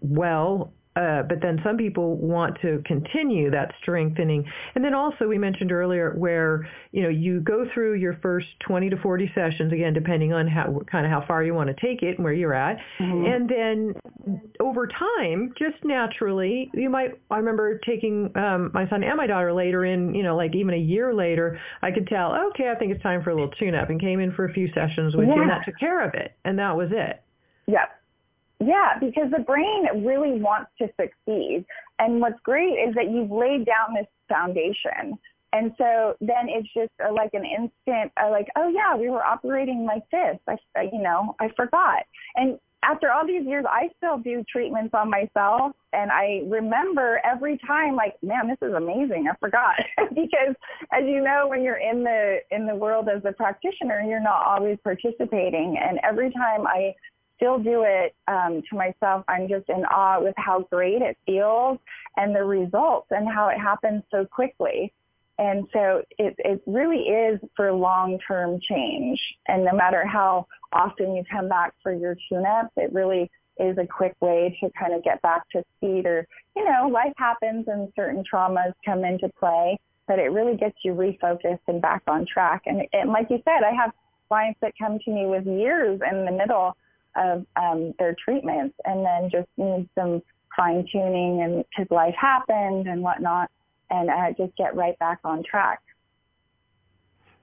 well 0.00 0.72
uh, 0.94 1.22
but 1.22 1.40
then 1.40 1.58
some 1.64 1.76
people 1.76 2.16
want 2.16 2.58
to 2.60 2.82
continue 2.84 3.50
that 3.50 3.72
strengthening. 3.80 4.44
And 4.74 4.84
then 4.84 4.94
also 4.94 5.26
we 5.26 5.38
mentioned 5.38 5.72
earlier 5.72 6.12
where, 6.16 6.68
you 6.90 7.02
know, 7.02 7.08
you 7.08 7.40
go 7.40 7.64
through 7.72 7.94
your 7.94 8.18
first 8.20 8.48
20 8.60 8.90
to 8.90 8.96
40 8.98 9.32
sessions, 9.34 9.72
again, 9.72 9.94
depending 9.94 10.34
on 10.34 10.46
how 10.46 10.82
kind 10.90 11.06
of 11.06 11.12
how 11.12 11.24
far 11.26 11.42
you 11.42 11.54
want 11.54 11.74
to 11.74 11.86
take 11.86 12.02
it 12.02 12.16
and 12.16 12.24
where 12.24 12.34
you're 12.34 12.54
at. 12.54 12.76
Mm-hmm. 13.00 13.24
And 13.24 13.48
then 13.48 14.50
over 14.60 14.86
time, 14.86 15.54
just 15.58 15.82
naturally, 15.82 16.70
you 16.74 16.90
might, 16.90 17.12
I 17.30 17.38
remember 17.38 17.78
taking 17.78 18.30
um, 18.36 18.70
my 18.74 18.86
son 18.90 19.02
and 19.02 19.16
my 19.16 19.26
daughter 19.26 19.52
later 19.52 19.86
in, 19.86 20.14
you 20.14 20.22
know, 20.22 20.36
like 20.36 20.54
even 20.54 20.74
a 20.74 20.78
year 20.78 21.14
later, 21.14 21.58
I 21.80 21.90
could 21.90 22.06
tell, 22.06 22.34
okay, 22.50 22.68
I 22.68 22.78
think 22.78 22.92
it's 22.92 23.02
time 23.02 23.22
for 23.22 23.30
a 23.30 23.34
little 23.34 23.50
tune 23.58 23.74
up 23.74 23.88
and 23.88 23.98
came 23.98 24.20
in 24.20 24.32
for 24.32 24.44
a 24.44 24.52
few 24.52 24.70
sessions 24.74 25.16
with 25.16 25.28
yeah. 25.28 25.36
you 25.36 25.42
and 25.42 25.50
that 25.50 25.64
took 25.64 25.78
care 25.78 26.06
of 26.06 26.12
it. 26.12 26.32
And 26.44 26.58
that 26.58 26.76
was 26.76 26.90
it. 26.92 27.22
Yep. 27.66 27.88
Yeah, 28.64 28.98
because 29.00 29.30
the 29.30 29.42
brain 29.42 30.04
really 30.04 30.40
wants 30.40 30.70
to 30.78 30.88
succeed. 31.00 31.64
And 31.98 32.20
what's 32.20 32.38
great 32.44 32.74
is 32.74 32.94
that 32.94 33.10
you've 33.10 33.30
laid 33.30 33.66
down 33.66 33.94
this 33.94 34.06
foundation. 34.28 35.18
And 35.52 35.72
so 35.76 36.14
then 36.20 36.48
it's 36.48 36.68
just 36.72 36.92
a, 37.06 37.12
like 37.12 37.34
an 37.34 37.44
instant, 37.44 38.12
uh, 38.16 38.30
like, 38.30 38.48
oh 38.56 38.68
yeah, 38.68 38.96
we 38.96 39.10
were 39.10 39.22
operating 39.22 39.84
like 39.84 40.02
this. 40.10 40.38
I, 40.48 40.82
you 40.82 41.02
know, 41.02 41.36
I 41.40 41.48
forgot. 41.56 42.04
And 42.36 42.58
after 42.82 43.12
all 43.12 43.26
these 43.26 43.46
years, 43.46 43.64
I 43.68 43.90
still 43.96 44.18
do 44.18 44.44
treatments 44.50 44.92
on 44.92 45.08
myself, 45.08 45.72
and 45.92 46.10
I 46.10 46.42
remember 46.46 47.20
every 47.24 47.58
time, 47.64 47.94
like, 47.94 48.14
man, 48.22 48.48
this 48.48 48.58
is 48.60 48.74
amazing. 48.74 49.28
I 49.30 49.36
forgot 49.38 49.76
because, 50.08 50.56
as 50.92 51.04
you 51.04 51.22
know, 51.22 51.46
when 51.46 51.62
you're 51.62 51.78
in 51.78 52.02
the 52.02 52.38
in 52.50 52.66
the 52.66 52.74
world 52.74 53.08
as 53.08 53.22
a 53.24 53.32
practitioner, 53.32 54.00
you're 54.00 54.22
not 54.22 54.44
always 54.46 54.78
participating. 54.82 55.78
And 55.80 56.00
every 56.02 56.32
time 56.32 56.66
I 56.66 56.94
still 57.36 57.58
do 57.58 57.84
it 57.86 58.14
um, 58.28 58.62
to 58.70 58.76
myself. 58.76 59.24
I'm 59.28 59.48
just 59.48 59.68
in 59.68 59.84
awe 59.84 60.20
with 60.20 60.34
how 60.36 60.66
great 60.70 61.02
it 61.02 61.16
feels 61.26 61.78
and 62.16 62.34
the 62.34 62.44
results 62.44 63.08
and 63.10 63.28
how 63.28 63.48
it 63.48 63.58
happens 63.58 64.02
so 64.10 64.24
quickly. 64.24 64.92
And 65.38 65.66
so 65.72 66.02
it, 66.18 66.34
it 66.38 66.62
really 66.66 67.04
is 67.08 67.40
for 67.56 67.72
long-term 67.72 68.60
change. 68.68 69.18
And 69.48 69.64
no 69.64 69.72
matter 69.72 70.06
how 70.06 70.46
often 70.72 71.16
you 71.16 71.24
come 71.30 71.48
back 71.48 71.72
for 71.82 71.92
your 71.92 72.16
tune-ups, 72.28 72.70
it 72.76 72.92
really 72.92 73.30
is 73.58 73.76
a 73.78 73.86
quick 73.86 74.14
way 74.20 74.56
to 74.60 74.70
kind 74.78 74.94
of 74.94 75.02
get 75.02 75.20
back 75.22 75.48
to 75.50 75.64
speed 75.76 76.06
or, 76.06 76.26
you 76.54 76.64
know, 76.64 76.88
life 76.88 77.12
happens 77.16 77.66
and 77.68 77.92
certain 77.96 78.22
traumas 78.30 78.72
come 78.84 79.04
into 79.04 79.28
play, 79.38 79.78
but 80.06 80.18
it 80.18 80.32
really 80.32 80.56
gets 80.56 80.76
you 80.84 80.92
refocused 80.92 81.60
and 81.66 81.80
back 81.82 82.02
on 82.06 82.26
track. 82.26 82.62
And, 82.66 82.82
and 82.92 83.10
like 83.10 83.28
you 83.30 83.42
said, 83.44 83.62
I 83.64 83.74
have 83.74 83.92
clients 84.28 84.60
that 84.62 84.72
come 84.80 84.98
to 85.04 85.10
me 85.10 85.26
with 85.26 85.46
years 85.46 86.00
in 86.10 86.24
the 86.24 86.32
middle 86.32 86.76
of 87.16 87.46
um, 87.56 87.94
their 87.98 88.16
treatments 88.22 88.74
and 88.84 89.04
then 89.04 89.30
just 89.30 89.48
need 89.56 89.88
some 89.98 90.22
fine 90.56 90.86
tuning 90.90 91.42
and 91.42 91.64
because 91.70 91.90
life 91.90 92.14
happened 92.18 92.86
and 92.86 93.02
whatnot 93.02 93.50
and 93.90 94.10
uh, 94.10 94.32
just 94.36 94.56
get 94.56 94.74
right 94.74 94.98
back 94.98 95.18
on 95.24 95.42
track. 95.42 95.80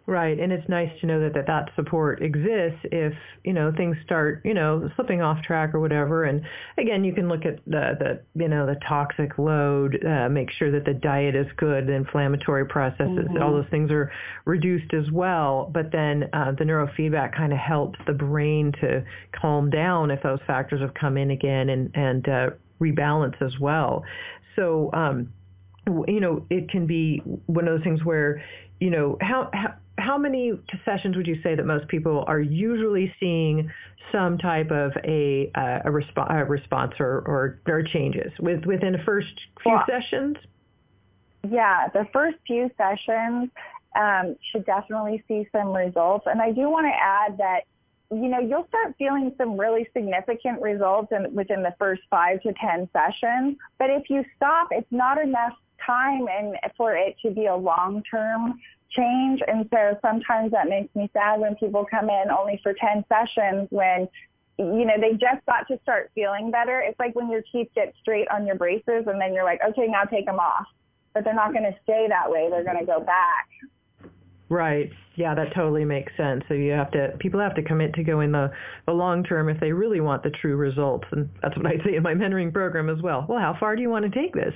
Right, 0.10 0.40
and 0.40 0.52
it's 0.52 0.68
nice 0.68 0.90
to 1.02 1.06
know 1.06 1.20
that, 1.20 1.36
that 1.36 1.46
that 1.46 1.70
support 1.76 2.24
exists 2.24 2.80
if 2.86 3.14
you 3.44 3.54
know 3.54 3.72
things 3.78 3.96
start 4.04 4.42
you 4.44 4.56
know 4.56 4.90
slipping 4.96 5.22
off 5.22 5.44
track 5.44 5.76
or 5.76 5.80
whatever. 5.80 6.24
And 6.24 6.42
again, 6.80 7.04
you 7.04 7.14
can 7.14 7.30
look 7.30 7.46
at 7.46 7.64
the 7.68 7.96
the 8.00 8.20
you 8.34 8.48
know 8.48 8.66
the 8.66 8.80
toxic 8.88 9.38
load, 9.38 10.04
uh, 10.04 10.28
make 10.28 10.50
sure 10.50 10.72
that 10.72 10.86
the 10.86 10.96
diet 10.96 11.36
is 11.36 11.46
good, 11.58 11.86
the 11.86 11.94
inflammatory 11.94 12.66
processes, 12.66 13.28
mm-hmm. 13.30 13.44
all 13.44 13.52
those 13.52 13.70
things 13.70 13.92
are 13.92 14.12
reduced 14.46 14.96
as 14.96 15.12
well. 15.12 15.70
But 15.72 15.92
then 15.92 16.28
uh, 16.34 16.54
the 16.58 16.64
neurofeedback 16.64 17.38
kind 17.38 17.54
of 17.54 17.60
helps 17.60 18.00
the 18.08 18.14
brain 18.14 18.72
to 18.82 19.04
calm 19.40 19.70
down 19.70 20.10
if 20.10 20.24
those 20.24 20.40
factors 20.48 20.82
have 20.82 20.96
come 20.96 21.18
in 21.18 21.30
again 21.30 21.70
and 21.70 21.92
and 21.94 22.28
uh, 22.28 22.50
rebalance 22.82 23.40
as 23.44 23.60
well. 23.60 24.04
So. 24.56 24.90
Um, 24.92 25.34
you 26.08 26.20
know, 26.20 26.46
it 26.52 26.70
can 26.70 26.86
be 26.86 27.18
one 27.48 27.68
of 27.68 27.74
those 27.74 27.84
things 27.84 28.06
where, 28.06 28.44
you 28.80 28.92
know, 28.92 29.18
how, 29.22 29.50
how 29.54 29.74
how 30.10 30.18
many 30.18 30.54
sessions 30.86 31.16
would 31.16 31.28
you 31.28 31.40
say 31.44 31.54
that 31.54 31.68
most 31.68 31.88
people 31.88 32.24
are 32.26 32.40
usually 32.40 33.14
seeing 33.20 33.72
some 34.12 34.40
type 34.40 34.72
of 34.72 34.92
a 35.04 35.52
uh, 35.54 35.88
a, 35.88 35.92
resp- 35.92 36.32
a 36.32 36.46
response 36.46 36.94
or, 37.00 37.20
or, 37.28 37.60
or 37.68 37.84
changes 37.84 38.32
with 38.40 38.66
within 38.66 38.94
the 38.94 39.04
first 39.06 39.28
few 39.62 39.72
well, 39.72 39.84
sessions? 39.88 40.36
Yeah, 41.48 41.90
the 41.94 42.08
first 42.12 42.38
few 42.48 42.72
sessions 42.76 43.52
um, 43.96 44.36
should 44.52 44.66
definitely 44.66 45.24
see 45.28 45.48
some 45.52 45.76
results, 45.76 46.26
and 46.26 46.42
I 46.42 46.54
do 46.54 46.72
want 46.72 46.88
to 46.88 46.96
add 47.00 47.38
that 47.38 47.60
you 48.10 48.30
know 48.30 48.40
you'll 48.40 48.68
start 48.70 48.96
feeling 48.98 49.32
some 49.38 49.60
really 49.60 49.88
significant 49.94 50.60
results 50.60 51.12
in, 51.12 51.32
within 51.36 51.62
the 51.62 51.76
first 51.78 52.02
five 52.10 52.42
to 52.42 52.54
ten 52.54 52.90
sessions. 52.94 53.58
But 53.78 53.92
if 53.92 54.10
you 54.10 54.26
stop, 54.38 54.70
it's 54.72 54.92
not 54.92 55.22
enough 55.22 55.54
time 55.86 56.26
and 56.36 56.56
for 56.76 56.96
it 56.96 57.16
to 57.22 57.30
be 57.30 57.46
a 57.46 57.56
long 57.56 58.02
term 58.10 58.60
change. 58.92 59.42
And 59.48 59.68
so 59.72 59.98
sometimes 60.02 60.52
that 60.52 60.68
makes 60.68 60.94
me 60.96 61.10
sad 61.14 61.40
when 61.40 61.56
people 61.56 61.86
come 61.90 62.10
in 62.10 62.26
only 62.30 62.60
for 62.64 62.74
10 62.74 63.06
sessions 63.08 63.68
when, 63.72 64.08
you 64.58 64.86
know, 64.86 64.96
they 65.00 65.12
just 65.12 65.46
got 65.46 65.68
to 65.68 65.80
start 65.84 66.12
feeling 66.16 66.52
better. 66.52 66.80
It's 66.82 67.00
like 67.00 67.16
when 67.16 67.30
your 67.30 67.44
teeth 67.52 67.70
get 67.76 67.94
straight 68.02 68.28
on 68.30 68.46
your 68.46 68.56
braces 68.56 69.06
and 69.08 69.20
then 69.22 69.34
you're 69.34 69.46
like, 69.46 69.62
okay, 69.70 69.88
now 69.88 70.04
take 70.04 70.26
them 70.26 70.40
off. 70.40 70.68
but 71.14 71.24
they're 71.24 71.34
not 71.34 71.54
going 71.54 71.64
to 71.64 71.76
stay 71.84 72.08
that 72.10 72.30
way. 72.30 72.48
They're 72.50 72.64
going 72.64 72.80
to 72.80 72.86
go 72.86 73.00
back. 73.00 73.48
Right. 74.50 74.92
Yeah, 75.16 75.36
that 75.36 75.54
totally 75.54 75.84
makes 75.84 76.14
sense. 76.16 76.44
So 76.48 76.54
you 76.54 76.72
have 76.72 76.92
to 76.92 77.14
people 77.20 77.42
have 77.42 77.54
to 77.56 77.62
commit 77.62 77.94
to 77.96 78.04
going 78.04 78.32
the 78.32 78.52
the 78.88 78.94
long 78.94 79.24
term 79.24 79.50
if 79.50 79.60
they 79.60 79.74
really 79.74 80.00
want 80.00 80.24
the 80.24 80.30
true 80.30 80.56
results, 80.56 81.06
and 81.12 81.30
that's 81.42 81.58
what 81.58 81.66
I 81.66 81.78
say 81.84 81.96
in 81.96 82.04
my 82.04 82.14
mentoring 82.14 82.54
program 82.54 82.90
as 82.90 83.02
well. 83.02 83.26
Well, 83.28 83.40
how 83.40 83.56
far 83.60 83.76
do 83.76 83.82
you 83.82 83.90
want 83.90 84.06
to 84.06 84.12
take 84.12 84.34
this? 84.34 84.54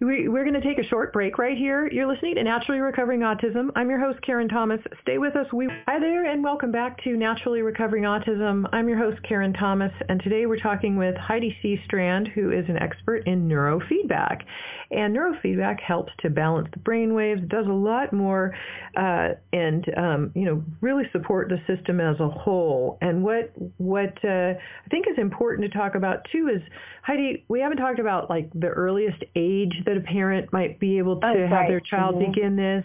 We, 0.00 0.28
we're 0.28 0.44
going 0.44 0.58
to 0.58 0.66
take 0.66 0.78
a 0.78 0.88
short 0.88 1.12
break 1.12 1.36
right 1.36 1.56
here. 1.56 1.86
You're 1.86 2.06
listening 2.06 2.36
to 2.36 2.42
Naturally 2.42 2.80
Recovering 2.80 3.20
Autism. 3.20 3.68
I'm 3.76 3.90
your 3.90 4.00
host 4.00 4.22
Karen 4.22 4.48
Thomas. 4.48 4.80
Stay 5.02 5.18
with 5.18 5.36
us. 5.36 5.52
We 5.52 5.68
hi 5.86 6.00
there, 6.00 6.24
and 6.24 6.42
welcome 6.42 6.72
back 6.72 7.04
to 7.04 7.14
Naturally 7.14 7.60
Recovering 7.60 8.04
Autism. 8.04 8.66
I'm 8.72 8.88
your 8.88 8.96
host 8.96 9.22
Karen 9.22 9.52
Thomas, 9.52 9.92
and 10.08 10.22
today 10.22 10.46
we're 10.46 10.58
talking 10.58 10.96
with 10.96 11.14
Heidi 11.16 11.54
Seastrand, 11.62 12.28
who 12.28 12.50
is 12.50 12.64
an 12.70 12.78
expert 12.78 13.26
in 13.26 13.46
neurofeedback. 13.46 14.44
And 14.90 15.14
neurofeedback 15.14 15.78
helps 15.80 16.12
to 16.20 16.30
balance 16.30 16.68
the 16.72 16.80
brain 16.80 17.12
waves. 17.12 17.42
It 17.42 17.48
does 17.50 17.66
a 17.66 17.72
lot 17.72 18.14
more, 18.14 18.56
uh, 18.96 19.19
and 19.52 19.84
um, 19.96 20.32
you 20.34 20.44
know, 20.44 20.62
really 20.80 21.04
support 21.12 21.48
the 21.48 21.58
system 21.66 22.00
as 22.00 22.18
a 22.20 22.28
whole. 22.28 22.98
And 23.00 23.22
what 23.22 23.52
what 23.78 24.16
uh, 24.24 24.54
I 24.54 24.88
think 24.90 25.06
is 25.08 25.18
important 25.18 25.70
to 25.70 25.78
talk 25.78 25.94
about 25.94 26.26
too 26.30 26.48
is 26.54 26.62
Heidi. 27.02 27.44
We 27.48 27.60
haven't 27.60 27.78
talked 27.78 27.98
about 27.98 28.30
like 28.30 28.50
the 28.54 28.68
earliest 28.68 29.22
age 29.36 29.74
that 29.86 29.96
a 29.96 30.00
parent 30.00 30.52
might 30.52 30.78
be 30.78 30.98
able 30.98 31.20
to 31.20 31.26
have 31.26 31.50
right. 31.50 31.68
their 31.68 31.80
child 31.80 32.16
mm-hmm. 32.16 32.32
begin 32.32 32.56
this, 32.56 32.84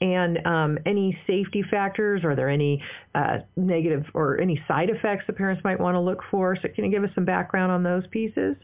and 0.00 0.44
um, 0.46 0.78
any 0.86 1.18
safety 1.26 1.64
factors. 1.70 2.24
Are 2.24 2.34
there 2.34 2.48
any 2.48 2.82
uh, 3.14 3.38
negative 3.56 4.04
or 4.14 4.40
any 4.40 4.62
side 4.68 4.90
effects 4.90 5.24
that 5.26 5.36
parents 5.36 5.62
might 5.64 5.80
want 5.80 5.94
to 5.94 6.00
look 6.00 6.20
for? 6.30 6.56
So 6.56 6.68
can 6.74 6.84
you 6.84 6.90
give 6.90 7.04
us 7.04 7.10
some 7.14 7.24
background 7.24 7.72
on 7.72 7.82
those 7.82 8.06
pieces? 8.10 8.56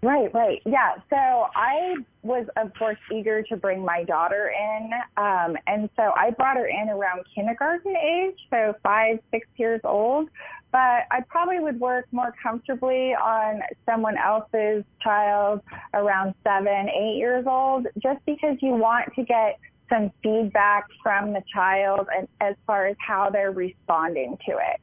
Right, 0.00 0.32
right. 0.32 0.62
Yeah. 0.64 0.94
So 1.10 1.16
I 1.16 1.96
was, 2.22 2.46
of 2.56 2.72
course, 2.78 2.98
eager 3.12 3.42
to 3.42 3.56
bring 3.56 3.84
my 3.84 4.04
daughter 4.04 4.52
in. 4.56 4.90
Um, 5.16 5.56
and 5.66 5.90
so 5.96 6.12
I 6.16 6.30
brought 6.30 6.56
her 6.56 6.68
in 6.68 6.88
around 6.88 7.24
kindergarten 7.34 7.96
age, 7.96 8.36
so 8.48 8.74
five, 8.82 9.18
six 9.32 9.48
years 9.56 9.80
old. 9.82 10.28
But 10.70 11.06
I 11.10 11.22
probably 11.28 11.58
would 11.58 11.80
work 11.80 12.06
more 12.12 12.32
comfortably 12.40 13.14
on 13.14 13.62
someone 13.86 14.16
else's 14.18 14.84
child 15.02 15.62
around 15.94 16.34
seven, 16.44 16.88
eight 16.90 17.16
years 17.16 17.46
old, 17.48 17.88
just 18.00 18.24
because 18.24 18.56
you 18.60 18.72
want 18.72 19.12
to 19.16 19.24
get 19.24 19.58
some 19.88 20.12
feedback 20.22 20.84
from 21.02 21.32
the 21.32 21.42
child 21.52 22.06
and, 22.16 22.28
as 22.40 22.54
far 22.66 22.86
as 22.86 22.96
how 23.04 23.30
they're 23.30 23.50
responding 23.50 24.36
to 24.46 24.52
it. 24.52 24.80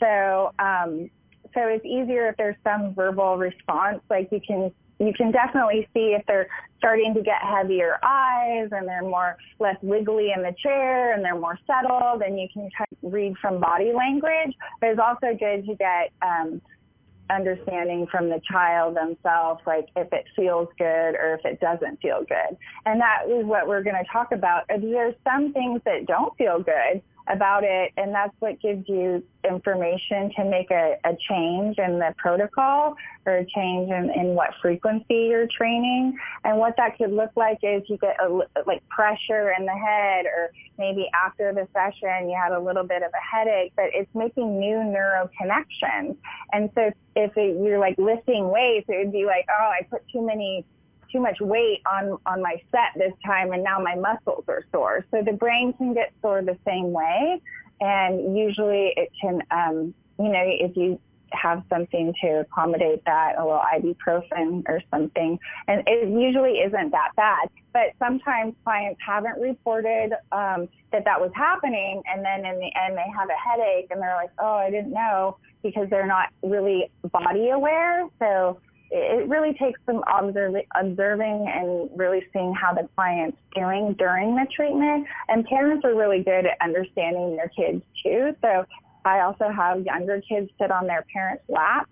So, 0.00 0.52
um, 0.58 1.10
so 1.56 1.66
it's 1.68 1.84
easier 1.86 2.28
if 2.28 2.36
there's 2.36 2.56
some 2.62 2.94
verbal 2.94 3.38
response. 3.38 4.00
Like 4.10 4.28
you 4.30 4.40
can 4.46 4.70
you 4.98 5.12
can 5.12 5.30
definitely 5.30 5.88
see 5.92 6.14
if 6.18 6.24
they're 6.26 6.48
starting 6.78 7.14
to 7.14 7.22
get 7.22 7.42
heavier 7.42 7.98
eyes 8.02 8.68
and 8.72 8.86
they're 8.86 9.02
more 9.02 9.36
less 9.58 9.76
wiggly 9.82 10.32
in 10.34 10.42
the 10.42 10.54
chair 10.62 11.12
and 11.12 11.24
they're 11.24 11.38
more 11.38 11.58
settled 11.66 12.22
and 12.22 12.38
you 12.38 12.48
can 12.52 12.70
kind 12.76 12.88
of 12.90 13.12
read 13.12 13.34
from 13.40 13.60
body 13.60 13.92
language. 13.92 14.54
But 14.80 14.90
it's 14.90 15.00
also 15.00 15.36
good 15.38 15.66
to 15.66 15.74
get 15.74 16.12
um, 16.22 16.62
understanding 17.28 18.06
from 18.10 18.30
the 18.30 18.40
child 18.50 18.96
themselves, 18.96 19.60
like 19.66 19.88
if 19.96 20.10
it 20.12 20.24
feels 20.34 20.68
good 20.78 21.14
or 21.14 21.34
if 21.34 21.44
it 21.44 21.60
doesn't 21.60 22.00
feel 22.00 22.24
good. 22.26 22.56
And 22.86 23.00
that 23.00 23.24
is 23.28 23.44
what 23.44 23.68
we're 23.68 23.82
going 23.82 23.96
to 24.02 24.10
talk 24.10 24.32
about. 24.32 24.64
There's 24.68 25.14
some 25.24 25.52
things 25.52 25.82
that 25.84 26.06
don't 26.06 26.34
feel 26.38 26.62
good 26.62 27.02
about 27.28 27.64
it, 27.64 27.92
and 27.96 28.14
that's 28.14 28.34
what 28.38 28.60
gives 28.60 28.88
you 28.88 29.22
information 29.48 30.32
to 30.36 30.44
make 30.44 30.70
a, 30.70 30.96
a 31.04 31.16
change 31.28 31.78
in 31.78 31.98
the 31.98 32.14
protocol 32.18 32.94
or 33.24 33.38
a 33.38 33.44
change 33.46 33.90
in, 33.90 34.10
in 34.10 34.34
what 34.34 34.50
frequency 34.60 35.28
you're 35.30 35.46
training. 35.46 36.16
And 36.44 36.58
what 36.58 36.74
that 36.76 36.96
could 36.98 37.12
look 37.12 37.30
like 37.36 37.58
is 37.62 37.82
you 37.88 37.96
get 37.98 38.16
a, 38.20 38.28
like 38.66 38.86
pressure 38.88 39.52
in 39.58 39.66
the 39.66 39.72
head, 39.72 40.26
or 40.26 40.50
maybe 40.78 41.08
after 41.14 41.52
the 41.52 41.66
session 41.72 42.28
you 42.28 42.36
had 42.40 42.52
a 42.52 42.60
little 42.60 42.84
bit 42.84 43.02
of 43.02 43.10
a 43.12 43.36
headache, 43.36 43.72
but 43.76 43.86
it's 43.92 44.12
making 44.14 44.58
new 44.58 44.84
neural 44.84 45.28
connections. 45.40 46.16
And 46.52 46.70
so 46.74 46.92
if 47.14 47.36
it, 47.36 47.56
you're 47.62 47.78
like 47.78 47.96
lifting 47.98 48.50
weights, 48.50 48.86
it 48.88 48.98
would 48.98 49.12
be 49.12 49.26
like, 49.26 49.46
oh, 49.48 49.64
I 49.64 49.86
put 49.90 50.02
too 50.12 50.24
many 50.24 50.64
too 51.10 51.20
much 51.20 51.40
weight 51.40 51.82
on 51.86 52.18
on 52.26 52.42
my 52.42 52.60
set 52.70 52.90
this 52.96 53.12
time 53.24 53.52
and 53.52 53.62
now 53.62 53.78
my 53.80 53.94
muscles 53.94 54.44
are 54.48 54.64
sore. 54.72 55.04
So 55.10 55.22
the 55.22 55.32
brain 55.32 55.72
can 55.74 55.94
get 55.94 56.12
sore 56.22 56.42
the 56.42 56.58
same 56.66 56.92
way 56.92 57.40
and 57.80 58.36
usually 58.36 58.92
it 58.96 59.10
can 59.20 59.42
um 59.50 59.94
you 60.18 60.28
know 60.28 60.42
if 60.44 60.76
you 60.76 60.98
have 61.32 61.62
something 61.68 62.14
to 62.22 62.40
accommodate 62.40 63.04
that 63.04 63.34
a 63.36 63.44
little 63.44 63.60
ibuprofen 63.74 64.62
or 64.68 64.80
something 64.92 65.38
and 65.66 65.82
it 65.86 66.08
usually 66.08 66.58
isn't 66.60 66.90
that 66.92 67.10
bad. 67.16 67.48
But 67.72 67.92
sometimes 67.98 68.54
clients 68.64 69.00
haven't 69.04 69.40
reported 69.40 70.12
um 70.32 70.68
that 70.92 71.04
that 71.04 71.20
was 71.20 71.30
happening 71.34 72.02
and 72.06 72.24
then 72.24 72.46
in 72.46 72.58
the 72.58 72.70
end 72.80 72.96
they 72.96 73.10
have 73.16 73.28
a 73.28 73.48
headache 73.48 73.88
and 73.90 74.00
they're 74.00 74.14
like 74.14 74.30
oh 74.38 74.54
i 74.54 74.70
didn't 74.70 74.92
know 74.92 75.36
because 75.62 75.88
they're 75.90 76.06
not 76.06 76.28
really 76.42 76.90
body 77.12 77.50
aware. 77.50 78.08
So 78.18 78.60
it 78.90 79.28
really 79.28 79.52
takes 79.54 79.80
some 79.86 80.02
observing 80.08 81.46
and 81.48 81.90
really 81.96 82.24
seeing 82.32 82.54
how 82.54 82.72
the 82.72 82.88
client's 82.94 83.38
feeling 83.54 83.94
during 83.98 84.36
the 84.36 84.46
treatment. 84.54 85.06
And 85.28 85.44
parents 85.44 85.84
are 85.84 85.94
really 85.94 86.22
good 86.22 86.46
at 86.46 86.56
understanding 86.62 87.36
their 87.36 87.48
kids 87.48 87.82
too. 88.02 88.34
So 88.42 88.64
I 89.04 89.20
also 89.20 89.50
have 89.50 89.84
younger 89.84 90.20
kids 90.20 90.50
sit 90.60 90.70
on 90.70 90.86
their 90.86 91.04
parents' 91.12 91.44
lap 91.48 91.88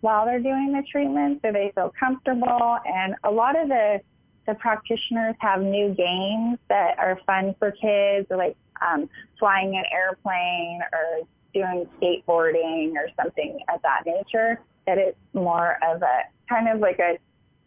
while 0.00 0.26
they're 0.26 0.40
doing 0.40 0.72
the 0.72 0.82
treatment 0.90 1.40
so 1.42 1.52
they 1.52 1.72
feel 1.74 1.92
comfortable. 1.98 2.78
And 2.84 3.14
a 3.24 3.30
lot 3.30 3.58
of 3.58 3.68
the, 3.68 4.00
the 4.46 4.54
practitioners 4.54 5.36
have 5.38 5.60
new 5.60 5.94
games 5.94 6.58
that 6.68 6.98
are 6.98 7.18
fun 7.24 7.54
for 7.58 7.70
kids, 7.70 8.26
like 8.30 8.56
um, 8.84 9.08
flying 9.38 9.76
an 9.76 9.84
airplane 9.92 10.80
or 10.92 11.26
doing 11.54 11.86
skateboarding 12.00 12.94
or 12.94 13.08
something 13.16 13.60
of 13.72 13.80
that 13.82 14.02
nature 14.06 14.60
that 14.86 14.98
it's 14.98 15.18
more 15.32 15.78
of 15.82 16.02
a 16.02 16.22
kind 16.48 16.68
of 16.68 16.80
like 16.80 16.98
a 16.98 17.18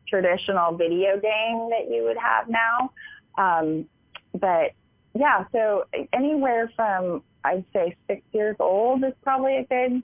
traditional 0.07 0.75
video 0.75 1.19
game 1.19 1.69
that 1.69 1.89
you 1.89 2.03
would 2.03 2.17
have 2.17 2.47
now. 2.49 2.91
Um, 3.37 3.85
but 4.33 4.71
yeah, 5.13 5.45
so 5.51 5.85
anywhere 6.13 6.71
from 6.75 7.23
I'd 7.43 7.63
say 7.73 7.95
six 8.07 8.21
years 8.31 8.55
old 8.59 9.03
is 9.03 9.13
probably 9.23 9.57
a 9.57 9.63
good 9.63 10.03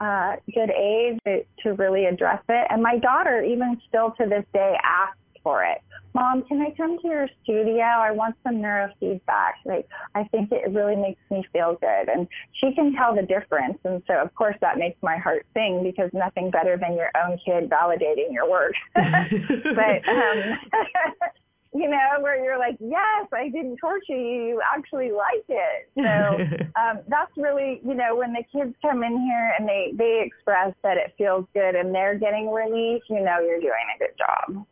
uh, 0.00 0.36
good 0.54 0.70
age 0.70 1.18
to, 1.26 1.44
to 1.62 1.74
really 1.74 2.06
address 2.06 2.42
it. 2.48 2.66
And 2.70 2.82
my 2.82 2.96
daughter, 2.96 3.42
even 3.42 3.78
still 3.86 4.12
to 4.12 4.26
this 4.26 4.44
day, 4.54 4.74
asks 4.82 5.18
for 5.42 5.62
it. 5.64 5.82
Mom, 6.14 6.42
can 6.42 6.60
I 6.60 6.74
come 6.76 6.98
to 6.98 7.06
your 7.06 7.28
studio? 7.42 7.82
I 7.82 8.10
want 8.10 8.34
some 8.42 8.56
neurofeedback. 8.56 9.52
Like, 9.64 9.88
I 10.14 10.24
think 10.24 10.50
it 10.50 10.70
really 10.70 10.96
makes 10.96 11.20
me 11.30 11.44
feel 11.52 11.76
good. 11.80 12.08
And 12.08 12.26
she 12.52 12.74
can 12.74 12.94
tell 12.94 13.14
the 13.14 13.22
difference. 13.22 13.78
And 13.84 14.02
so, 14.06 14.14
of 14.14 14.34
course, 14.34 14.56
that 14.60 14.78
makes 14.78 15.00
my 15.02 15.16
heart 15.16 15.46
sing 15.54 15.82
because 15.84 16.10
nothing 16.12 16.50
better 16.50 16.76
than 16.76 16.96
your 16.96 17.10
own 17.16 17.38
kid 17.44 17.70
validating 17.70 18.32
your 18.32 18.50
work. 18.50 18.74
but, 18.94 20.08
um, 20.08 20.58
you 21.72 21.88
know, 21.88 22.20
where 22.20 22.42
you're 22.42 22.58
like, 22.58 22.76
yes, 22.80 23.28
I 23.32 23.48
didn't 23.48 23.76
torture 23.76 24.16
you. 24.16 24.42
You 24.48 24.62
actually 24.74 25.12
like 25.12 25.44
it. 25.48 25.88
So 25.96 26.80
um, 26.80 27.00
that's 27.06 27.30
really, 27.36 27.80
you 27.86 27.94
know, 27.94 28.16
when 28.16 28.32
the 28.32 28.42
kids 28.52 28.74
come 28.82 29.04
in 29.04 29.20
here 29.20 29.54
and 29.56 29.68
they, 29.68 29.92
they 29.96 30.24
express 30.26 30.74
that 30.82 30.96
it 30.96 31.14
feels 31.16 31.46
good 31.54 31.76
and 31.76 31.94
they're 31.94 32.18
getting 32.18 32.50
relief, 32.50 33.02
you 33.08 33.20
know, 33.20 33.38
you're 33.38 33.60
doing 33.60 33.86
a 33.94 33.98
good 33.98 34.18
job. 34.18 34.66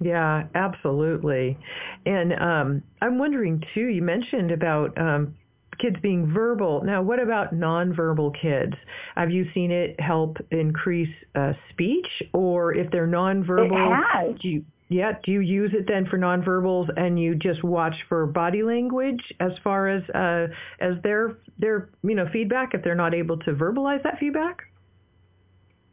Yeah, 0.00 0.44
absolutely. 0.54 1.58
And 2.06 2.32
um, 2.34 2.82
I'm 3.02 3.18
wondering 3.18 3.62
too. 3.74 3.86
You 3.86 4.02
mentioned 4.02 4.52
about 4.52 4.96
um, 4.96 5.34
kids 5.78 5.96
being 6.02 6.32
verbal. 6.32 6.82
Now, 6.84 7.02
what 7.02 7.20
about 7.20 7.54
nonverbal 7.54 8.40
kids? 8.40 8.74
Have 9.16 9.30
you 9.30 9.46
seen 9.54 9.70
it 9.70 9.98
help 10.00 10.36
increase 10.50 11.12
uh, 11.34 11.52
speech, 11.70 12.06
or 12.32 12.74
if 12.74 12.90
they're 12.90 13.08
nonverbal, 13.08 13.72
it 13.72 14.04
has. 14.30 14.40
do 14.40 14.48
you? 14.48 14.64
Yeah, 14.90 15.12
do 15.22 15.32
you 15.32 15.40
use 15.40 15.72
it 15.74 15.86
then 15.86 16.06
for 16.06 16.18
nonverbals 16.18 16.88
and 16.96 17.20
you 17.20 17.34
just 17.34 17.62
watch 17.62 17.94
for 18.08 18.24
body 18.24 18.62
language 18.62 19.20
as 19.38 19.52
far 19.62 19.86
as 19.88 20.02
uh, 20.10 20.46
as 20.80 20.94
their 21.02 21.36
their 21.58 21.90
you 22.02 22.14
know 22.14 22.26
feedback 22.32 22.72
if 22.72 22.82
they're 22.82 22.94
not 22.94 23.14
able 23.14 23.36
to 23.40 23.52
verbalize 23.52 24.02
that 24.04 24.18
feedback? 24.18 24.62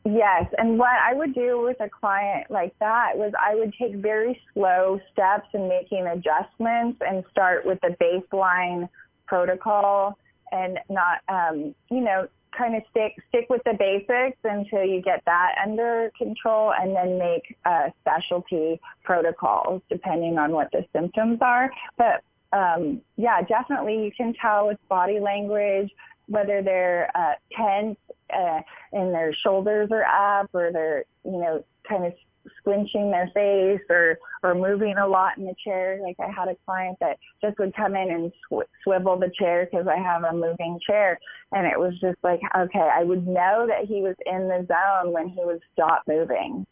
Yes, 0.08 0.46
and 0.60 0.78
what 0.78 0.92
I 1.04 1.16
would 1.16 1.34
do 1.34 1.60
with 1.64 1.78
a 1.80 1.90
client 1.90 2.52
like 2.52 2.78
that 2.80 3.18
was 3.18 3.34
I 3.40 3.56
would 3.56 3.74
take 3.74 3.96
very 3.96 4.40
slow 4.54 5.00
steps 5.12 5.48
in 5.56 5.68
making 5.68 6.06
adjustments 6.06 7.02
and 7.02 7.24
start 7.32 7.66
with 7.66 7.80
the 7.82 7.96
baseline 8.00 8.88
protocol 9.26 10.16
and 10.52 10.78
not, 10.90 11.22
um, 11.28 11.74
you 11.90 12.02
know, 12.02 12.28
kind 12.56 12.76
of 12.76 12.84
stick 12.92 13.14
stick 13.30 13.48
with 13.50 13.62
the 13.66 13.74
basics 13.74 14.38
until 14.44 14.84
you 14.84 15.02
get 15.02 15.24
that 15.26 15.56
under 15.66 16.12
control, 16.16 16.72
and 16.80 16.96
then 16.96 17.18
make 17.18 17.58
uh, 17.66 17.90
specialty 18.02 18.80
protocols 19.04 19.82
depending 19.90 20.38
on 20.38 20.52
what 20.52 20.72
the 20.72 20.86
symptoms 20.94 21.40
are. 21.42 21.72
But 21.98 22.24
um, 22.56 23.02
yeah, 23.18 23.42
definitely 23.42 24.04
you 24.04 24.12
can 24.16 24.36
tell 24.40 24.68
with 24.68 24.78
body 24.88 25.20
language 25.20 25.90
whether 26.28 26.62
they're 26.62 27.10
uh, 27.16 27.34
tense 27.58 27.98
uh, 28.34 28.62
and 28.92 29.14
their 29.14 29.34
shoulders 29.34 29.90
are 29.92 30.06
up 30.06 30.50
or 30.54 30.72
they're, 30.72 31.06
you 31.24 31.40
know, 31.40 31.64
kind 31.88 32.06
of 32.06 32.14
squinching 32.64 33.12
their 33.12 33.30
face 33.34 33.82
or 33.90 34.18
or 34.44 34.54
moving 34.54 34.98
a 34.98 35.08
lot 35.08 35.38
in 35.38 35.46
the 35.46 35.56
chair. 35.64 36.00
Like 36.02 36.16
I 36.20 36.30
had 36.32 36.48
a 36.48 36.56
client 36.66 36.98
that 37.00 37.18
just 37.42 37.58
would 37.60 37.76
come 37.76 37.96
in 37.96 38.12
and 38.12 38.32
sw- 38.48 38.70
swivel 38.84 39.18
the 39.18 39.32
chair 39.38 39.68
because 39.70 39.88
I 39.88 39.98
have 39.98 40.24
a 40.24 40.32
moving 40.34 40.80
chair, 40.86 41.20
and 41.52 41.66
it 41.66 41.80
was 41.80 41.94
just 42.00 42.18
like 42.24 42.40
okay, 42.56 42.90
I 42.94 43.04
would 43.04 43.28
know 43.28 43.66
that 43.68 43.86
he 43.88 44.02
was 44.02 44.16
in 44.26 44.48
the 44.48 44.66
zone 44.68 45.12
when 45.12 45.30
he 45.30 45.44
would 45.44 45.62
stop 45.74 46.04
moving, 46.08 46.66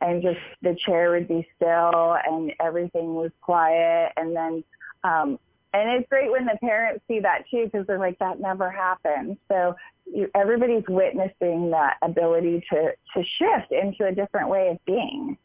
and 0.00 0.22
just 0.22 0.40
the 0.62 0.76
chair 0.86 1.10
would 1.10 1.28
be 1.28 1.46
still 1.56 2.16
and 2.26 2.52
everything 2.60 3.14
was 3.14 3.32
quiet, 3.40 4.12
and 4.16 4.34
then. 4.36 4.64
um 5.04 5.38
and 5.76 5.90
it's 5.90 6.08
great 6.08 6.30
when 6.30 6.46
the 6.46 6.58
parents 6.60 7.04
see 7.08 7.20
that 7.20 7.44
too 7.50 7.64
because 7.64 7.86
they're 7.86 7.98
like 7.98 8.18
that 8.18 8.40
never 8.40 8.70
happened. 8.70 9.36
So 9.48 9.74
you, 10.06 10.30
everybody's 10.34 10.84
witnessing 10.88 11.70
that 11.70 11.96
ability 12.02 12.64
to 12.72 12.92
to 13.14 13.24
shift 13.24 13.72
into 13.72 14.06
a 14.06 14.14
different 14.14 14.48
way 14.48 14.68
of 14.68 14.78
being. 14.84 15.36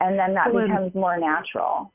And 0.00 0.18
then 0.18 0.34
that 0.34 0.52
becomes 0.52 0.94
more 0.94 1.18
natural 1.18 1.92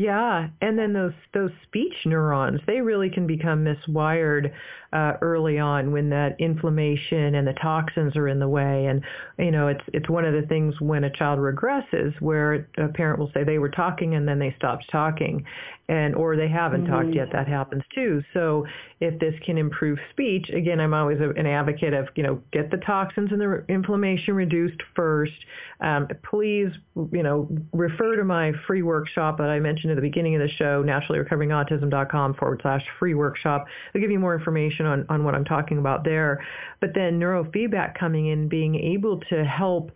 yeah, 0.00 0.48
and 0.62 0.78
then 0.78 0.94
those 0.94 1.12
those 1.34 1.50
speech 1.64 1.92
neurons, 2.06 2.62
they 2.66 2.80
really 2.80 3.10
can 3.10 3.26
become 3.26 3.66
miswired 3.66 4.50
uh, 4.94 5.12
early 5.20 5.58
on 5.58 5.92
when 5.92 6.08
that 6.08 6.36
inflammation 6.40 7.34
and 7.34 7.46
the 7.46 7.52
toxins 7.52 8.16
are 8.16 8.26
in 8.26 8.38
the 8.38 8.48
way. 8.48 8.86
And 8.86 9.02
you 9.38 9.50
know, 9.50 9.68
it's 9.68 9.84
it's 9.92 10.08
one 10.08 10.24
of 10.24 10.32
the 10.32 10.46
things 10.48 10.80
when 10.80 11.04
a 11.04 11.10
child 11.10 11.38
regresses 11.38 12.18
where 12.20 12.66
a 12.78 12.88
parent 12.88 13.18
will 13.18 13.30
say 13.34 13.44
they 13.44 13.58
were 13.58 13.68
talking 13.68 14.14
and 14.14 14.26
then 14.26 14.38
they 14.38 14.54
stopped 14.56 14.86
talking, 14.90 15.44
and 15.88 16.14
or 16.14 16.34
they 16.34 16.48
haven't 16.48 16.84
mm-hmm. 16.84 16.92
talked 16.92 17.14
yet. 17.14 17.28
That 17.32 17.46
happens 17.46 17.82
too. 17.94 18.22
So 18.32 18.66
if 19.00 19.18
this 19.20 19.34
can 19.44 19.58
improve 19.58 19.98
speech, 20.12 20.48
again, 20.48 20.80
I'm 20.80 20.94
always 20.94 21.20
a, 21.20 21.28
an 21.30 21.46
advocate 21.46 21.92
of 21.92 22.08
you 22.16 22.22
know 22.22 22.40
get 22.52 22.70
the 22.70 22.78
toxins 22.78 23.30
and 23.32 23.40
the 23.40 23.64
inflammation 23.68 24.34
reduced 24.34 24.80
first. 24.96 25.44
Um, 25.80 26.08
please, 26.28 26.70
you 27.12 27.22
know, 27.22 27.48
refer 27.72 28.16
to 28.16 28.24
my 28.24 28.52
free 28.66 28.82
workshop 28.82 29.38
that 29.38 29.48
I 29.48 29.60
mentioned 29.60 29.89
at 29.90 29.96
the 29.96 30.02
beginning 30.02 30.34
of 30.34 30.40
the 30.40 30.48
show, 30.48 30.82
naturallyrecoveringautism.com 30.82 32.34
forward 32.34 32.60
slash 32.62 32.84
free 32.98 33.14
workshop. 33.14 33.66
I'll 33.94 34.00
give 34.00 34.10
you 34.10 34.18
more 34.18 34.34
information 34.34 34.86
on, 34.86 35.06
on 35.08 35.24
what 35.24 35.34
I'm 35.34 35.44
talking 35.44 35.78
about 35.78 36.04
there. 36.04 36.44
But 36.80 36.94
then 36.94 37.18
neurofeedback 37.18 37.98
coming 37.98 38.26
in, 38.26 38.48
being 38.48 38.76
able 38.76 39.20
to 39.30 39.44
help 39.44 39.92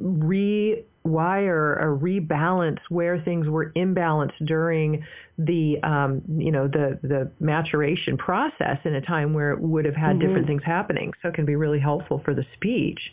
rewire 0.00 0.84
or 1.06 1.98
rebalance 2.00 2.78
where 2.88 3.20
things 3.20 3.48
were 3.48 3.72
imbalanced 3.76 4.44
during 4.44 5.04
the 5.38 5.78
um, 5.82 6.22
you 6.38 6.50
know 6.50 6.66
the 6.66 6.98
the 7.02 7.30
maturation 7.40 8.16
process 8.16 8.78
in 8.84 8.94
a 8.94 9.00
time 9.00 9.34
where 9.34 9.52
it 9.52 9.60
would 9.60 9.84
have 9.84 9.94
had 9.94 10.16
mm-hmm. 10.16 10.20
different 10.20 10.46
things 10.46 10.62
happening. 10.64 11.12
So 11.22 11.28
it 11.28 11.34
can 11.34 11.44
be 11.44 11.56
really 11.56 11.80
helpful 11.80 12.20
for 12.24 12.34
the 12.34 12.44
speech. 12.54 13.12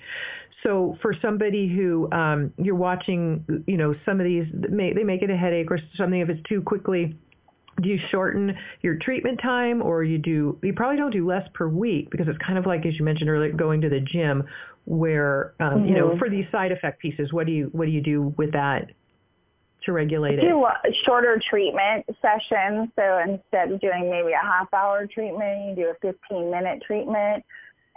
So 0.64 0.98
for 1.02 1.14
somebody 1.22 1.68
who 1.68 2.10
um, 2.12 2.54
you're 2.58 2.76
watching, 2.76 3.46
you 3.68 3.78
know, 3.78 3.94
some 4.06 4.20
of 4.20 4.26
these 4.26 4.46
may, 4.70 4.94
they 4.94 5.04
make 5.04 5.22
it 5.22 5.30
a 5.30 5.38
headache 5.38 5.70
or 5.70 5.80
something 5.96 6.20
if 6.20 6.30
it's 6.30 6.42
too 6.48 6.62
quickly. 6.62 7.18
Do 7.82 7.90
you 7.90 8.00
shorten 8.12 8.56
your 8.82 8.98
treatment 8.98 9.40
time, 9.42 9.82
or 9.82 10.04
you 10.04 10.20
do? 10.20 10.60
You 10.62 10.74
probably 10.74 10.96
don't 10.96 11.12
do 11.12 11.28
less 11.28 11.48
per 11.56 11.68
week 11.68 12.12
because 12.12 12.28
it's 12.28 12.38
kind 12.38 12.60
of 12.60 12.68
like, 12.68 12.86
as 12.86 12.98
you 13.00 13.04
mentioned 13.04 13.32
earlier, 13.32 13.52
going 13.52 13.82
to 13.82 13.90
the 13.90 14.00
gym, 14.00 14.44
where 14.86 15.56
um, 15.60 15.80
mm-hmm. 15.80 15.86
you 15.88 15.96
know, 15.96 16.10
mm-hmm. 16.10 16.20
for 16.20 16.30
these 16.30 16.46
side 16.52 16.72
effect 16.72 17.02
pieces, 17.02 17.34
what 17.34 17.48
do 17.48 17.52
you 17.52 17.70
what 17.72 17.86
do 17.86 17.92
you 17.92 18.02
do 18.02 18.34
with 18.38 18.52
that? 18.54 18.92
to 19.86 19.92
regulate 19.92 20.40
it? 20.40 20.42
Do 20.42 20.66
shorter 21.06 21.42
treatment 21.50 22.06
sessions. 22.22 22.90
So 22.96 23.20
instead 23.28 23.72
of 23.72 23.82
doing 23.82 24.10
maybe 24.10 24.32
a 24.32 24.42
half 24.42 24.74
hour 24.74 25.06
treatment, 25.08 25.68
you 25.68 25.76
do 25.76 25.90
a 25.90 26.14
15 26.14 26.50
minute 26.50 26.82
treatment 26.86 27.44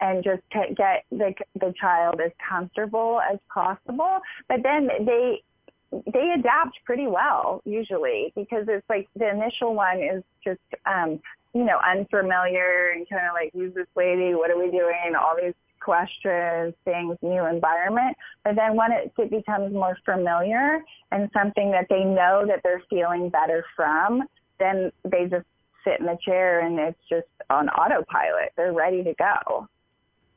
and 0.01 0.22
just 0.22 0.42
get 0.51 1.05
the 1.11 1.34
the 1.55 1.72
child 1.80 2.20
as 2.24 2.32
comfortable 2.47 3.20
as 3.20 3.38
possible. 3.53 4.18
But 4.49 4.62
then 4.62 4.88
they 5.05 5.42
they 5.90 6.34
adapt 6.38 6.78
pretty 6.84 7.07
well 7.07 7.62
usually 7.64 8.32
because 8.34 8.66
it's 8.68 8.88
like 8.88 9.09
the 9.16 9.28
initial 9.30 9.74
one 9.74 10.03
is 10.03 10.22
just 10.44 10.61
um 10.84 11.20
you 11.55 11.64
know 11.64 11.78
unfamiliar 11.88 12.92
and 12.94 13.09
kind 13.09 13.26
of 13.26 13.34
like 13.34 13.53
who's 13.53 13.74
this 13.74 13.86
lady? 13.97 14.34
What 14.34 14.51
are 14.51 14.59
we 14.59 14.70
doing? 14.70 15.14
All 15.18 15.36
these 15.40 15.55
questions 15.80 16.74
things 16.84 17.16
new 17.22 17.47
environment. 17.47 18.16
But 18.44 18.57
then 18.57 18.74
when 18.76 18.90
it, 18.92 19.12
it 19.16 19.30
becomes 19.30 19.72
more 19.72 19.97
familiar 20.05 20.80
and 21.12 21.30
something 21.32 21.70
that 21.70 21.86
they 21.88 22.03
know 22.03 22.44
that 22.47 22.61
they're 22.64 22.82
feeling 22.90 23.28
better 23.28 23.64
from 23.76 24.24
then 24.59 24.90
they 25.05 25.26
just 25.26 25.47
sit 25.84 26.01
in 26.01 26.07
the 26.07 26.18
chair 26.24 26.61
and 26.61 26.78
it's 26.78 26.99
just 27.09 27.26
on 27.51 27.68
autopilot. 27.68 28.53
They're 28.57 28.72
ready 28.72 29.05
to 29.05 29.14
go 29.14 29.68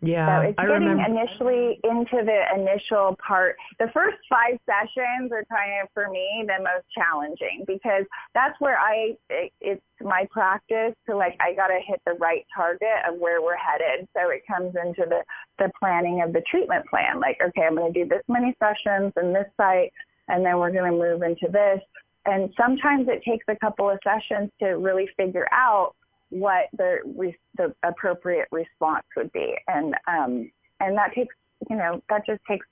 yeah, 0.01 0.41
so 0.41 0.47
it's 0.47 0.55
I 0.57 0.65
getting 0.65 0.87
remember. 0.87 1.19
initially 1.19 1.79
into 1.83 2.23
the 2.23 2.41
initial 2.55 3.17
part. 3.25 3.57
The 3.79 3.87
first 3.93 4.17
five 4.29 4.57
sessions 4.65 5.31
are 5.31 5.43
kind 5.51 5.83
of 5.83 5.89
for 5.93 6.09
me 6.09 6.45
the 6.47 6.63
most 6.63 6.85
challenging 6.95 7.65
because 7.67 8.05
that's 8.33 8.59
where 8.61 8.77
I 8.79 9.17
it, 9.29 9.51
it's 9.59 9.81
my 9.99 10.25
practice 10.31 10.95
to 11.09 11.17
like 11.17 11.35
I 11.41 11.53
got 11.53 11.67
to 11.67 11.79
hit 11.85 12.01
the 12.05 12.13
right 12.13 12.45
target 12.55 13.03
of 13.09 13.19
where 13.19 13.41
we're 13.41 13.57
headed. 13.57 14.07
So 14.15 14.29
it 14.29 14.43
comes 14.47 14.73
into 14.75 15.03
the 15.09 15.21
the 15.57 15.69
planning 15.77 16.21
of 16.21 16.31
the 16.31 16.43
treatment 16.49 16.85
plan. 16.87 17.19
Like 17.19 17.37
okay, 17.45 17.63
I'm 17.67 17.75
going 17.75 17.91
to 17.91 18.03
do 18.03 18.07
this 18.07 18.23
many 18.29 18.55
sessions 18.57 19.11
in 19.21 19.33
this 19.33 19.47
site, 19.57 19.91
and 20.29 20.45
then 20.45 20.59
we're 20.59 20.71
going 20.71 20.91
to 20.91 20.97
move 20.97 21.23
into 21.23 21.47
this. 21.51 21.81
And 22.25 22.53
sometimes 22.55 23.07
it 23.09 23.23
takes 23.23 23.45
a 23.49 23.55
couple 23.57 23.89
of 23.89 23.99
sessions 24.03 24.49
to 24.59 24.77
really 24.77 25.09
figure 25.17 25.47
out 25.51 25.95
what 26.29 26.65
the 26.77 26.99
re 27.05 27.35
the 27.57 27.73
appropriate 27.83 28.47
response 28.51 29.05
would 29.15 29.31
be, 29.31 29.55
and 29.67 29.95
um, 30.07 30.51
and 30.79 30.97
that 30.97 31.13
takes 31.13 31.35
you 31.69 31.75
know 31.75 32.01
that 32.09 32.25
just 32.25 32.41
takes 32.47 32.65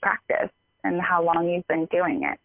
practice 0.00 0.50
and 0.84 1.00
how 1.00 1.22
long 1.22 1.48
you've 1.48 1.66
been 1.68 1.86
doing 1.86 2.22
it. 2.24 2.38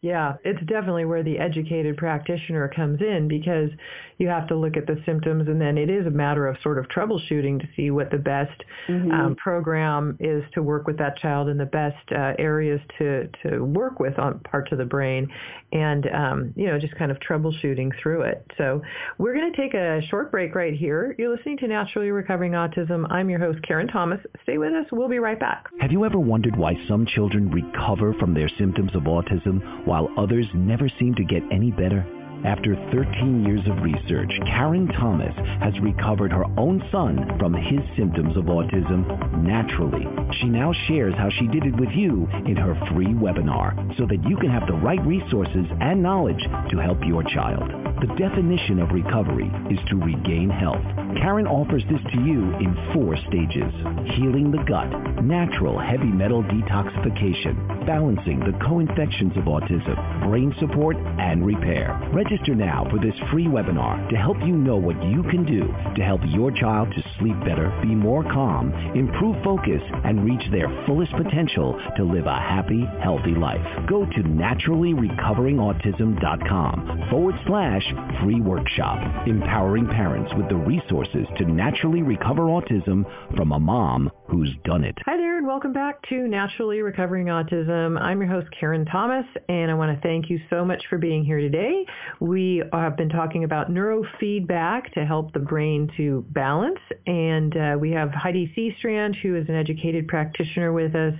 Yeah, 0.00 0.34
it's 0.44 0.60
definitely 0.66 1.06
where 1.06 1.24
the 1.24 1.40
educated 1.40 1.96
practitioner 1.96 2.68
comes 2.68 3.00
in 3.00 3.26
because 3.26 3.70
you 4.18 4.28
have 4.28 4.46
to 4.46 4.56
look 4.56 4.76
at 4.76 4.86
the 4.86 5.02
symptoms 5.04 5.48
and 5.48 5.60
then 5.60 5.76
it 5.76 5.90
is 5.90 6.06
a 6.06 6.10
matter 6.10 6.46
of 6.46 6.56
sort 6.62 6.78
of 6.78 6.86
troubleshooting 6.86 7.60
to 7.60 7.66
see 7.74 7.90
what 7.90 8.08
the 8.12 8.18
best 8.18 8.62
mm-hmm. 8.88 9.10
um, 9.10 9.34
program 9.34 10.16
is 10.20 10.44
to 10.54 10.62
work 10.62 10.86
with 10.86 10.98
that 10.98 11.16
child 11.18 11.48
and 11.48 11.58
the 11.58 11.66
best 11.66 11.96
uh, 12.12 12.32
areas 12.38 12.80
to, 12.98 13.28
to 13.42 13.64
work 13.64 13.98
with 13.98 14.16
on 14.20 14.38
parts 14.40 14.70
of 14.70 14.78
the 14.78 14.84
brain 14.84 15.26
and, 15.72 16.06
um, 16.14 16.52
you 16.54 16.66
know, 16.66 16.78
just 16.78 16.94
kind 16.96 17.10
of 17.10 17.18
troubleshooting 17.18 17.90
through 18.00 18.22
it. 18.22 18.46
So 18.56 18.80
we're 19.18 19.34
going 19.34 19.52
to 19.52 19.60
take 19.60 19.74
a 19.74 20.00
short 20.08 20.30
break 20.30 20.54
right 20.54 20.74
here. 20.74 21.16
You're 21.18 21.34
listening 21.34 21.58
to 21.58 21.66
Naturally 21.66 22.10
Recovering 22.12 22.52
Autism. 22.52 23.04
I'm 23.10 23.28
your 23.28 23.40
host, 23.40 23.58
Karen 23.66 23.88
Thomas. 23.88 24.20
Stay 24.44 24.58
with 24.58 24.72
us. 24.74 24.86
We'll 24.92 25.08
be 25.08 25.18
right 25.18 25.40
back. 25.40 25.66
Have 25.80 25.90
you 25.90 26.04
ever 26.04 26.20
wondered 26.20 26.56
why 26.56 26.74
some 26.86 27.04
children 27.04 27.50
recover 27.50 28.14
from 28.14 28.32
their 28.32 28.48
symptoms 28.58 28.94
of 28.94 29.02
autism 29.02 29.87
while 29.88 30.10
others 30.18 30.44
never 30.52 30.86
seem 30.98 31.14
to 31.14 31.24
get 31.24 31.42
any 31.50 31.70
better? 31.70 32.04
After 32.44 32.76
13 32.92 33.42
years 33.42 33.66
of 33.66 33.82
research, 33.82 34.30
Karen 34.46 34.86
Thomas 34.88 35.34
has 35.60 35.72
recovered 35.80 36.30
her 36.30 36.44
own 36.56 36.86
son 36.92 37.36
from 37.38 37.54
his 37.54 37.80
symptoms 37.96 38.36
of 38.36 38.44
autism 38.44 39.02
naturally. 39.42 40.06
She 40.38 40.46
now 40.46 40.72
shares 40.86 41.14
how 41.14 41.30
she 41.30 41.48
did 41.48 41.64
it 41.64 41.80
with 41.80 41.88
you 41.90 42.28
in 42.46 42.54
her 42.54 42.74
free 42.92 43.14
webinar 43.16 43.74
so 43.96 44.06
that 44.06 44.22
you 44.28 44.36
can 44.36 44.50
have 44.50 44.68
the 44.68 44.74
right 44.74 45.04
resources 45.06 45.66
and 45.80 46.02
knowledge 46.02 46.42
to 46.70 46.78
help 46.78 46.98
your 47.04 47.24
child. 47.24 47.68
The 48.00 48.14
definition 48.14 48.78
of 48.78 48.92
recovery 48.92 49.50
is 49.70 49.80
to 49.88 49.96
regain 49.96 50.50
health. 50.50 50.84
Karen 51.16 51.46
offers 51.46 51.82
this 51.88 52.00
to 52.12 52.20
you 52.20 52.52
in 52.60 52.76
four 52.92 53.16
stages. 53.28 53.72
Healing 54.16 54.50
the 54.50 54.62
gut, 54.68 54.90
natural 55.24 55.78
heavy 55.78 56.12
metal 56.12 56.42
detoxification, 56.42 57.86
balancing 57.86 58.40
the 58.40 58.52
co-infections 58.64 59.34
of 59.36 59.44
autism, 59.44 59.96
brain 60.28 60.52
support, 60.60 60.96
and 60.96 61.46
repair. 61.46 61.98
Register 62.12 62.54
now 62.54 62.86
for 62.90 62.98
this 62.98 63.14
free 63.30 63.46
webinar 63.46 64.06
to 64.10 64.16
help 64.16 64.36
you 64.40 64.52
know 64.52 64.76
what 64.76 65.02
you 65.04 65.22
can 65.24 65.44
do 65.44 65.66
to 65.96 66.02
help 66.02 66.20
your 66.26 66.50
child 66.50 66.92
to 66.94 67.02
sleep 67.18 67.38
better, 67.40 67.70
be 67.82 67.94
more 67.94 68.22
calm, 68.24 68.72
improve 68.94 69.36
focus, 69.42 69.82
and 70.04 70.24
reach 70.24 70.50
their 70.50 70.68
fullest 70.86 71.12
potential 71.12 71.78
to 71.96 72.04
live 72.04 72.26
a 72.26 72.36
happy, 72.36 72.84
healthy 73.02 73.34
life. 73.34 73.64
Go 73.88 74.04
to 74.04 74.22
naturallyrecoveringautism.com 74.22 77.06
forward 77.10 77.34
slash 77.46 77.82
free 78.22 78.40
workshop, 78.40 78.98
empowering 79.26 79.86
parents 79.86 80.32
with 80.36 80.48
the 80.48 80.56
resources 80.56 80.97
to 81.36 81.44
naturally 81.44 82.02
recover 82.02 82.42
autism 82.42 83.04
from 83.36 83.52
a 83.52 83.60
mom 83.60 84.10
who's 84.28 84.54
done 84.64 84.84
it. 84.84 84.96
Hi 85.06 85.16
there 85.16 85.38
and 85.38 85.46
welcome 85.46 85.72
back 85.72 86.02
to 86.10 86.28
Naturally 86.28 86.82
Recovering 86.82 87.28
Autism. 87.28 87.98
I'm 87.98 88.20
your 88.20 88.28
host 88.28 88.48
Karen 88.58 88.84
Thomas 88.84 89.24
and 89.48 89.70
I 89.70 89.74
want 89.74 89.96
to 89.96 90.02
thank 90.06 90.28
you 90.28 90.38
so 90.50 90.66
much 90.66 90.82
for 90.90 90.98
being 90.98 91.24
here 91.24 91.38
today. 91.38 91.86
We 92.20 92.62
have 92.72 92.96
been 92.96 93.08
talking 93.08 93.44
about 93.44 93.70
neurofeedback 93.70 94.92
to 94.92 95.06
help 95.06 95.32
the 95.32 95.38
brain 95.38 95.90
to 95.96 96.26
balance 96.28 96.80
and 97.06 97.56
uh, 97.56 97.76
we 97.80 97.90
have 97.92 98.10
Heidi 98.10 98.52
Seastrand 98.54 99.16
who 99.16 99.34
is 99.34 99.48
an 99.48 99.54
educated 99.54 100.08
practitioner 100.08 100.74
with 100.74 100.94
us 100.94 101.14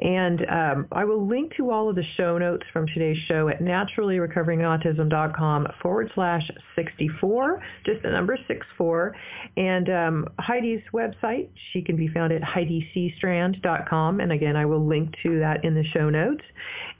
and 0.00 0.44
um, 0.50 0.88
I 0.90 1.04
will 1.04 1.24
link 1.26 1.54
to 1.56 1.70
all 1.70 1.88
of 1.88 1.96
the 1.96 2.04
show 2.16 2.36
notes 2.36 2.66
from 2.72 2.86
today's 2.88 3.18
show 3.28 3.48
at 3.48 3.60
naturallyrecoveringautism.com 3.60 5.68
forward 5.80 6.10
slash 6.14 6.50
64, 6.74 7.62
just 7.86 8.02
the 8.02 8.10
number 8.10 8.36
64. 8.48 9.14
And 9.56 9.88
um, 9.88 10.26
Heidi's 10.40 10.82
website, 10.92 11.50
she 11.72 11.82
can 11.82 11.94
be 11.96 12.08
found 12.08 12.32
at 12.32 12.41
heidithomas.com. 12.42 14.20
And 14.20 14.32
again, 14.32 14.56
I 14.56 14.66
will 14.66 14.86
link 14.86 15.14
to 15.22 15.38
that 15.40 15.64
in 15.64 15.74
the 15.74 15.84
show 15.84 16.10
notes. 16.10 16.44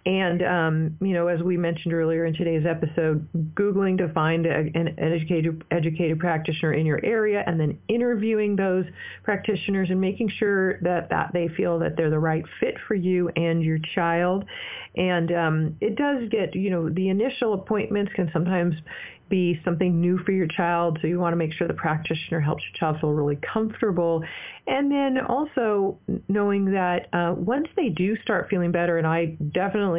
And, 0.05 0.43
um, 0.43 0.97
you 1.01 1.13
know, 1.13 1.29
as 1.29 1.41
we 1.43 1.57
mentioned 1.57 1.95
earlier 1.95 2.25
in 2.25 2.35
today's 2.35 2.67
episode, 2.67 3.29
Googling 3.55 3.99
to 3.99 4.13
find 4.13 4.47
a, 4.47 4.57
an 4.75 4.97
educated, 4.99 5.63
educated 5.71 6.19
practitioner 6.19 6.73
in 6.73 6.87
your 6.87 7.05
area 7.05 7.45
and 7.47 7.61
then 7.61 7.79
interviewing 7.87 8.57
those 8.57 8.85
practitioners 9.23 9.91
and 9.91 10.01
making 10.01 10.29
sure 10.29 10.81
that, 10.81 11.09
that 11.11 11.31
they 11.33 11.49
feel 11.57 11.79
that 11.79 11.97
they're 11.97 12.11
the 12.11 12.19
right 12.19 12.45
fit 12.59 12.75
for 12.89 12.97
you 12.97 13.29
and 13.37 13.63
your 13.63 13.79
child. 13.95 14.45
And 14.97 15.31
um, 15.33 15.77
it 15.81 15.95
does 15.95 16.29
get, 16.31 16.57
you 16.57 16.71
know, 16.71 16.89
the 16.91 17.09
initial 17.09 17.55
appointments 17.55 18.13
can 18.15 18.29
sometimes 18.33 18.75
be 19.29 19.59
something 19.65 19.99
new 19.99 20.19
for 20.27 20.33
your 20.33 20.47
child, 20.47 20.99
so 21.01 21.07
you 21.07 21.19
want 21.19 21.33
to 21.33 21.39
make 21.39 21.55
sure 21.55 21.67
the 21.67 21.73
practitioner 21.73 22.39
helps 22.39 22.63
your 22.65 22.79
child 22.79 23.01
feel 23.01 23.13
really 23.13 23.39
comfortable. 23.51 24.23
And 24.67 24.93
then 24.93 25.19
also 25.27 25.99
knowing 26.29 26.73
that 26.73 27.09
uh, 27.15 27.35
once 27.35 27.67
they 27.75 27.89
do 27.89 28.15
start 28.19 28.49
feeling 28.51 28.73
better, 28.73 28.99
and 28.99 29.07
I 29.07 29.37
definitely 29.53 29.92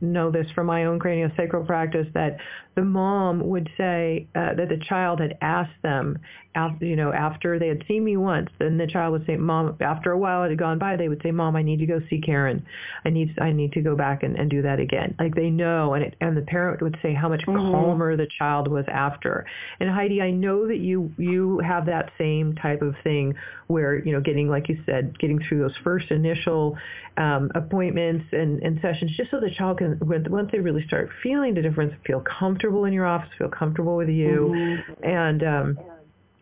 know 0.00 0.30
this 0.30 0.46
from 0.54 0.66
my 0.66 0.84
own 0.84 0.98
craniosacral 0.98 1.66
practice, 1.66 2.06
that 2.14 2.38
the 2.74 2.82
mom 2.82 3.40
would 3.48 3.68
say 3.76 4.28
uh, 4.34 4.54
that 4.54 4.68
the 4.68 4.78
child 4.88 5.20
had 5.20 5.36
asked 5.40 5.82
them, 5.82 6.18
after, 6.54 6.84
you 6.84 6.96
know, 6.96 7.12
after 7.12 7.60
they 7.60 7.68
had 7.68 7.84
seen 7.86 8.04
me 8.04 8.16
once, 8.16 8.50
then 8.58 8.76
the 8.76 8.86
child 8.86 9.12
would 9.12 9.24
say, 9.26 9.36
"Mom." 9.36 9.76
After 9.80 10.10
a 10.10 10.18
while 10.18 10.42
it 10.42 10.50
had 10.50 10.58
gone 10.58 10.78
by, 10.78 10.96
they 10.96 11.08
would 11.08 11.22
say, 11.22 11.30
"Mom, 11.30 11.54
I 11.54 11.62
need 11.62 11.78
to 11.78 11.86
go 11.86 12.00
see 12.10 12.20
Karen. 12.20 12.64
I 13.04 13.10
need 13.10 13.38
I 13.40 13.52
need 13.52 13.72
to 13.74 13.80
go 13.80 13.94
back 13.94 14.24
and, 14.24 14.36
and 14.36 14.50
do 14.50 14.62
that 14.62 14.80
again." 14.80 15.14
Like 15.18 15.36
they 15.36 15.48
know, 15.48 15.94
and 15.94 16.04
it, 16.04 16.16
and 16.20 16.36
the 16.36 16.42
parent 16.42 16.82
would 16.82 16.98
say 17.02 17.14
how 17.14 17.28
much 17.28 17.42
mm-hmm. 17.42 17.56
calmer 17.56 18.16
the 18.16 18.26
child 18.38 18.66
was 18.66 18.84
after. 18.88 19.46
And 19.78 19.88
Heidi, 19.88 20.20
I 20.20 20.32
know 20.32 20.66
that 20.66 20.78
you 20.78 21.12
you 21.18 21.60
have 21.60 21.86
that 21.86 22.10
same 22.18 22.56
type 22.56 22.82
of 22.82 22.96
thing 23.04 23.34
where 23.68 24.04
you 24.04 24.12
know 24.12 24.20
getting 24.20 24.48
like 24.48 24.68
you 24.68 24.82
said, 24.84 25.16
getting 25.20 25.38
through 25.38 25.60
those 25.60 25.76
first 25.84 26.10
initial 26.10 26.76
um, 27.16 27.52
appointments 27.54 28.24
and, 28.32 28.60
and 28.62 28.80
sessions, 28.82 29.12
just 29.16 29.30
so 29.30 29.38
the 29.38 29.50
child 29.56 29.78
can 29.78 29.98
once 30.00 30.50
they 30.50 30.58
really 30.58 30.84
start 30.86 31.10
feeling 31.22 31.54
the 31.54 31.62
difference, 31.62 31.92
feel 32.04 32.20
comfortable 32.22 32.86
in 32.86 32.92
your 32.92 33.06
office, 33.06 33.30
feel 33.38 33.48
comfortable 33.48 33.96
with 33.96 34.08
you, 34.08 34.52
mm-hmm. 34.52 35.04
and 35.04 35.42
um, 35.44 35.78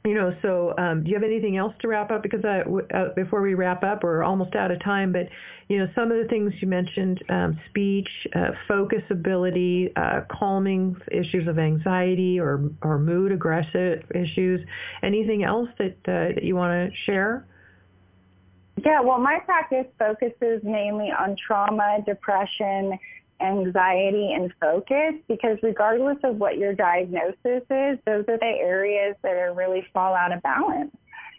you 0.09 0.15
know, 0.15 0.35
so 0.41 0.75
um, 0.79 1.05
do 1.05 1.11
you 1.11 1.17
have 1.17 1.23
anything 1.23 1.59
else 1.59 1.75
to 1.81 1.89
wrap 1.89 2.11
up? 2.11 2.23
Because 2.23 2.43
I, 2.43 2.61
uh, 2.97 3.13
before 3.15 3.43
we 3.43 3.53
wrap 3.53 3.85
up, 3.85 4.03
we're 4.03 4.23
almost 4.23 4.55
out 4.55 4.71
of 4.71 4.83
time. 4.83 5.13
But 5.13 5.29
you 5.69 5.79
know, 5.79 5.87
some 5.95 6.11
of 6.11 6.17
the 6.17 6.27
things 6.29 6.55
you 6.61 6.67
mentioned: 6.67 7.23
um, 7.29 7.61
speech, 7.69 8.09
uh, 8.35 8.53
focus 8.67 9.03
ability, 9.11 9.93
uh, 9.97 10.23
calming 10.31 10.97
issues 11.13 11.47
of 11.47 11.59
anxiety 11.59 12.41
or 12.41 12.71
or 12.83 12.99
mood 12.99 13.33
aggressive 13.33 14.03
issues. 14.15 14.67
Anything 15.03 15.45
else 15.45 15.69
that 15.79 15.97
uh, 16.07 16.35
that 16.35 16.43
you 16.43 16.57
want 16.57 16.73
to 16.91 16.97
share? 17.05 17.47
Yeah, 18.85 19.01
well, 19.01 19.19
my 19.19 19.41
practice 19.45 19.87
focuses 19.99 20.63
mainly 20.63 21.11
on 21.11 21.37
trauma, 21.37 21.99
depression, 22.07 22.99
anxiety 23.41 24.33
and 24.33 24.53
focus 24.61 25.15
because 25.29 25.59
regardless 25.63 26.19
of 26.25 26.37
what 26.37 26.59
your 26.59 26.75
diagnosis 26.75 27.63
is, 27.71 27.99
those 28.07 28.25
are 28.29 28.39
the 28.39 28.57
areas 28.61 29.17
that 29.23 29.37
are 29.37 29.55
really 29.55 29.87
fall 29.93 30.15
out 30.15 30.33
of 30.33 30.43
balance. 30.43 30.95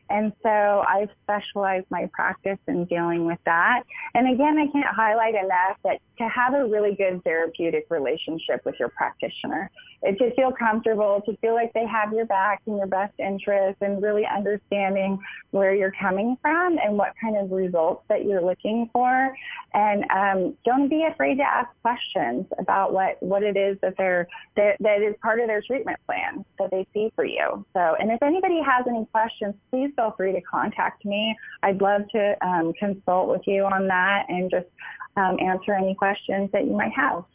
And 0.09 0.33
so 0.43 0.83
I've 0.87 1.09
specialized 1.23 1.85
my 1.89 2.09
practice 2.11 2.57
in 2.67 2.85
dealing 2.85 3.25
with 3.25 3.39
that. 3.45 3.83
And 4.13 4.33
again, 4.33 4.57
I 4.57 4.67
can't 4.71 4.95
highlight 4.95 5.35
enough 5.35 5.77
that 5.83 5.99
to 6.19 6.27
have 6.27 6.53
a 6.53 6.65
really 6.65 6.95
good 6.95 7.23
therapeutic 7.23 7.85
relationship 7.89 8.61
with 8.65 8.75
your 8.77 8.89
practitioner, 8.89 9.71
to 10.03 10.35
feel 10.35 10.51
comfortable, 10.51 11.21
to 11.25 11.35
feel 11.37 11.53
like 11.53 11.71
they 11.73 11.85
have 11.85 12.11
your 12.13 12.25
back 12.25 12.61
and 12.67 12.77
your 12.77 12.87
best 12.87 13.13
interest 13.19 13.77
and 13.81 14.01
really 14.03 14.25
understanding 14.25 15.17
where 15.51 15.73
you're 15.73 15.93
coming 15.99 16.37
from 16.41 16.77
and 16.77 16.97
what 16.97 17.13
kind 17.21 17.37
of 17.37 17.51
results 17.51 18.03
that 18.09 18.25
you're 18.25 18.41
looking 18.41 18.89
for. 18.91 19.33
And 19.73 20.03
um, 20.11 20.57
don't 20.65 20.89
be 20.89 21.05
afraid 21.05 21.35
to 21.37 21.43
ask 21.43 21.69
questions 21.81 22.45
about 22.57 22.93
what, 22.93 23.21
what 23.23 23.43
it 23.43 23.55
is 23.55 23.77
that 23.81 23.95
they're, 23.97 24.27
that, 24.57 24.75
that 24.81 25.01
is 25.01 25.15
part 25.21 25.39
of 25.39 25.47
their 25.47 25.61
treatment 25.61 25.99
plan 26.05 26.43
that 26.59 26.69
they 26.71 26.85
see 26.93 27.11
for 27.15 27.23
you. 27.23 27.65
So, 27.73 27.95
and 27.99 28.11
if 28.11 28.21
anybody 28.21 28.61
has 28.61 28.85
any 28.87 29.05
questions, 29.05 29.55
please 29.69 29.91
feel 29.99 30.13
free 30.15 30.31
to 30.31 30.41
contact 30.41 31.03
me. 31.03 31.35
I'd 31.63 31.81
love 31.81 32.01
to 32.13 32.35
um, 32.45 32.73
consult 32.79 33.29
with 33.29 33.41
you 33.45 33.65
on 33.65 33.87
that 33.87 34.25
and 34.29 34.49
just 34.49 34.67
um, 35.17 35.37
answer 35.41 35.73
any 35.73 35.93
questions 35.95 36.49
that 36.53 36.65
you 36.65 36.71
might 36.71 36.93
have. 36.95 37.25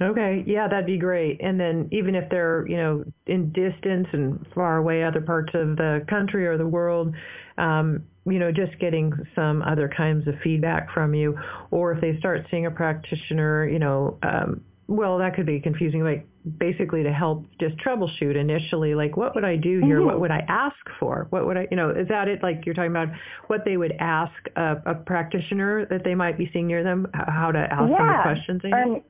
Okay, 0.00 0.44
yeah, 0.46 0.68
that'd 0.68 0.86
be 0.86 0.98
great. 0.98 1.40
And 1.40 1.58
then 1.58 1.88
even 1.90 2.14
if 2.14 2.30
they're, 2.30 2.64
you 2.68 2.76
know, 2.76 3.04
in 3.26 3.50
distance 3.50 4.06
and 4.12 4.46
far 4.54 4.76
away 4.76 5.02
other 5.02 5.20
parts 5.20 5.50
of 5.54 5.76
the 5.76 6.06
country 6.08 6.46
or 6.46 6.56
the 6.56 6.66
world, 6.66 7.14
um, 7.56 8.04
you 8.24 8.38
know, 8.38 8.52
just 8.52 8.78
getting 8.78 9.12
some 9.34 9.62
other 9.62 9.88
kinds 9.88 10.28
of 10.28 10.34
feedback 10.44 10.92
from 10.92 11.14
you, 11.14 11.36
or 11.72 11.92
if 11.92 12.00
they 12.00 12.16
start 12.18 12.46
seeing 12.50 12.66
a 12.66 12.70
practitioner, 12.70 13.66
you 13.66 13.80
know, 13.80 14.18
um, 14.22 14.60
well, 14.88 15.18
that 15.18 15.36
could 15.36 15.46
be 15.46 15.60
confusing. 15.60 16.02
Like 16.02 16.26
basically 16.58 17.02
to 17.02 17.12
help 17.12 17.44
just 17.60 17.76
troubleshoot 17.76 18.36
initially, 18.36 18.94
like 18.94 19.16
what 19.16 19.34
would 19.34 19.44
I 19.44 19.54
do 19.56 19.80
here? 19.80 19.98
Mm-hmm. 19.98 20.06
What 20.06 20.20
would 20.20 20.30
I 20.30 20.44
ask 20.48 20.76
for? 20.98 21.26
What 21.28 21.46
would 21.46 21.58
I, 21.58 21.68
you 21.70 21.76
know, 21.76 21.90
is 21.90 22.08
that 22.08 22.26
it? 22.26 22.42
Like 22.42 22.64
you're 22.64 22.74
talking 22.74 22.90
about 22.90 23.08
what 23.48 23.64
they 23.66 23.76
would 23.76 23.92
ask 24.00 24.32
a, 24.56 24.76
a 24.86 24.94
practitioner 24.94 25.86
that 25.86 26.04
they 26.04 26.14
might 26.14 26.38
be 26.38 26.50
seeing 26.52 26.66
near 26.66 26.82
them, 26.82 27.06
how 27.12 27.52
to 27.52 27.58
ask 27.58 27.90
yeah. 27.90 27.98
them 27.98 28.06
the 28.06 28.22
questions. 28.22 28.62
Um, 28.72 29.02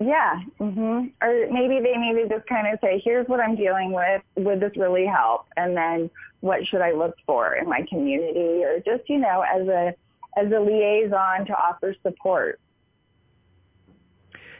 yeah. 0.00 0.40
Mhm. 0.58 1.12
Or 1.22 1.46
maybe 1.52 1.78
they 1.80 1.96
maybe 1.96 2.28
just 2.28 2.46
kind 2.48 2.66
of 2.66 2.80
say, 2.80 3.00
"Here's 3.04 3.28
what 3.28 3.38
I'm 3.38 3.54
dealing 3.54 3.92
with. 3.92 4.22
Would 4.36 4.58
this 4.58 4.72
really 4.76 5.06
help?" 5.06 5.46
And 5.56 5.76
then, 5.76 6.10
what 6.40 6.66
should 6.66 6.80
I 6.80 6.90
look 6.90 7.14
for 7.24 7.54
in 7.54 7.68
my 7.68 7.86
community, 7.88 8.64
or 8.64 8.80
just 8.80 9.08
you 9.08 9.18
know, 9.18 9.42
as 9.42 9.68
a 9.68 9.94
as 10.36 10.50
a 10.50 10.58
liaison 10.58 11.46
to 11.46 11.52
offer 11.52 11.94
support. 12.02 12.58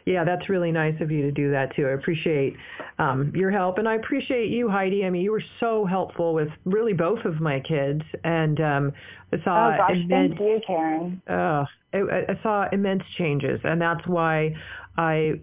Yeah, 0.07 0.25
that's 0.25 0.49
really 0.49 0.73
nice 0.73 1.01
of 1.01 1.11
you 1.11 1.23
to 1.23 1.33
do 1.33 1.51
that 1.51 1.75
too. 1.75 1.87
I 1.87 1.91
appreciate 1.91 2.57
um, 2.99 3.33
your 3.35 3.51
help, 3.51 3.79
and 3.79 3.89
I 3.89 3.95
appreciate 3.97 4.51
you, 4.51 4.69
Heidi. 4.69 5.05
I 5.05 5.11
mean, 5.11 5.23
you 5.23 5.33
were 5.33 5.45
so 5.59 5.85
helpful 5.85 6.35
with 6.35 6.49
really 6.65 6.93
both 6.93 7.25
of 7.25 7.41
my 7.41 7.61
kids, 7.61 8.03
and 8.25 8.61
um, 8.61 8.93
I 9.33 9.45
saw. 9.45 9.69
Oh 9.69 9.77
gosh, 9.77 9.91
immense, 9.93 10.35
thank 10.37 10.41
you, 10.41 10.61
Karen. 10.67 11.23
Uh, 11.29 11.65
I, 11.93 11.99
I 12.29 12.39
saw 12.43 12.67
immense 12.73 13.03
changes, 13.19 13.61
and 13.65 13.81
that's 13.81 14.07
why 14.07 14.55
I, 15.01 15.41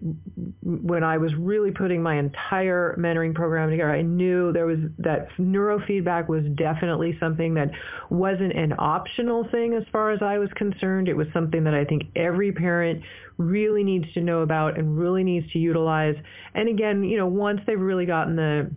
when 0.62 1.02
I 1.02 1.18
was 1.18 1.34
really 1.34 1.72
putting 1.72 2.00
my 2.00 2.16
entire 2.16 2.94
mentoring 2.96 3.34
program 3.34 3.70
together, 3.70 3.90
I 3.90 4.02
knew 4.02 4.52
there 4.52 4.66
was 4.66 4.78
that 4.98 5.30
neurofeedback 5.36 6.28
was 6.28 6.44
definitely 6.54 7.16
something 7.18 7.54
that 7.54 7.70
wasn't 8.08 8.52
an 8.52 8.74
optional 8.78 9.48
thing 9.50 9.74
as 9.74 9.82
far 9.90 10.12
as 10.12 10.22
I 10.22 10.38
was 10.38 10.48
concerned. 10.54 11.08
It 11.08 11.14
was 11.14 11.26
something 11.32 11.64
that 11.64 11.74
I 11.74 11.84
think 11.84 12.04
every 12.14 12.52
parent 12.52 13.02
really 13.36 13.82
needs 13.82 14.12
to 14.12 14.20
know 14.20 14.42
about 14.42 14.78
and 14.78 14.96
really 14.96 15.24
needs 15.24 15.50
to 15.52 15.58
utilize. 15.58 16.14
And 16.54 16.68
again, 16.68 17.02
you 17.02 17.16
know, 17.16 17.26
once 17.26 17.60
they've 17.66 17.80
really 17.80 18.06
gotten 18.06 18.36
the 18.36 18.70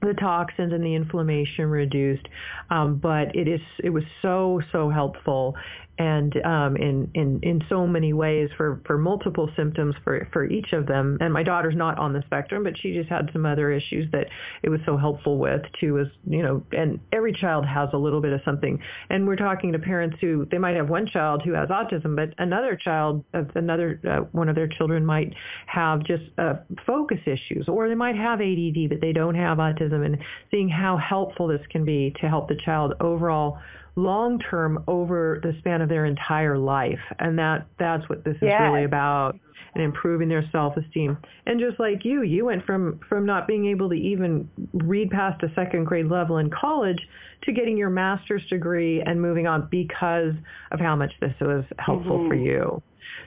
the 0.00 0.14
toxins 0.14 0.72
and 0.72 0.84
the 0.84 0.94
inflammation 0.94 1.66
reduced. 1.66 2.26
Um, 2.70 2.98
but 2.98 3.34
it 3.34 3.48
is 3.48 3.60
it 3.82 3.90
was 3.90 4.04
so 4.22 4.60
so 4.72 4.90
helpful 4.90 5.54
and 5.98 6.34
um, 6.44 6.76
in, 6.76 7.10
in, 7.14 7.40
in 7.42 7.62
so 7.68 7.86
many 7.86 8.12
ways 8.12 8.48
for, 8.56 8.80
for 8.86 8.96
multiple 8.96 9.50
symptoms 9.56 9.94
for, 10.04 10.28
for 10.32 10.44
each 10.44 10.72
of 10.72 10.86
them. 10.86 11.18
And 11.20 11.32
my 11.32 11.42
daughter's 11.42 11.74
not 11.74 11.98
on 11.98 12.12
the 12.12 12.22
spectrum, 12.26 12.62
but 12.62 12.78
she 12.78 12.94
just 12.94 13.08
had 13.08 13.30
some 13.32 13.44
other 13.44 13.72
issues 13.72 14.10
that 14.12 14.28
it 14.62 14.68
was 14.68 14.80
so 14.86 14.96
helpful 14.96 15.38
with 15.38 15.62
too, 15.80 15.98
as, 15.98 16.06
you 16.26 16.42
know, 16.42 16.62
and 16.72 17.00
every 17.12 17.32
child 17.32 17.66
has 17.66 17.88
a 17.92 17.96
little 17.96 18.20
bit 18.20 18.32
of 18.32 18.40
something. 18.44 18.80
And 19.10 19.26
we're 19.26 19.36
talking 19.36 19.72
to 19.72 19.78
parents 19.78 20.16
who, 20.20 20.46
they 20.50 20.58
might 20.58 20.76
have 20.76 20.88
one 20.88 21.06
child 21.06 21.42
who 21.44 21.52
has 21.52 21.68
autism, 21.68 22.14
but 22.14 22.34
another 22.38 22.76
child, 22.76 23.24
of 23.34 23.50
another, 23.56 24.00
uh, 24.08 24.20
one 24.32 24.48
of 24.48 24.54
their 24.54 24.68
children 24.68 25.04
might 25.04 25.34
have 25.66 26.04
just 26.04 26.24
uh, 26.38 26.54
focus 26.86 27.18
issues, 27.26 27.68
or 27.68 27.88
they 27.88 27.94
might 27.94 28.16
have 28.16 28.40
ADD, 28.40 28.88
but 28.88 29.00
they 29.00 29.12
don't 29.12 29.34
have 29.34 29.58
autism 29.58 30.04
and 30.04 30.18
seeing 30.50 30.68
how 30.68 30.96
helpful 30.96 31.48
this 31.48 31.60
can 31.70 31.84
be 31.84 32.14
to 32.20 32.28
help 32.28 32.48
the 32.48 32.56
child 32.64 32.94
overall 33.00 33.58
long 33.98 34.38
term 34.38 34.84
over 34.86 35.40
the 35.42 35.54
span 35.58 35.82
of 35.82 35.88
their 35.88 36.04
entire 36.06 36.56
life. 36.56 37.00
And 37.18 37.38
that 37.38 37.66
that's 37.78 38.08
what 38.08 38.24
this 38.24 38.36
is 38.36 38.42
yes. 38.42 38.60
really 38.62 38.84
about 38.84 39.38
and 39.74 39.82
improving 39.82 40.28
their 40.28 40.44
self-esteem. 40.50 41.18
And 41.46 41.60
just 41.60 41.78
like 41.78 42.04
you, 42.04 42.22
you 42.22 42.44
went 42.46 42.64
from 42.64 43.00
from 43.08 43.26
not 43.26 43.46
being 43.46 43.66
able 43.66 43.88
to 43.90 43.94
even 43.94 44.48
read 44.72 45.10
past 45.10 45.42
a 45.42 45.52
second 45.54 45.84
grade 45.84 46.06
level 46.06 46.38
in 46.38 46.50
college 46.50 47.00
to 47.42 47.52
getting 47.52 47.76
your 47.76 47.90
master's 47.90 48.44
degree 48.48 49.02
and 49.02 49.20
moving 49.20 49.46
on 49.46 49.68
because 49.70 50.34
of 50.72 50.80
how 50.80 50.96
much 50.96 51.12
this 51.20 51.34
was 51.40 51.64
helpful 51.78 52.18
mm-hmm. 52.18 52.28
for 52.28 52.34
you. 52.34 52.82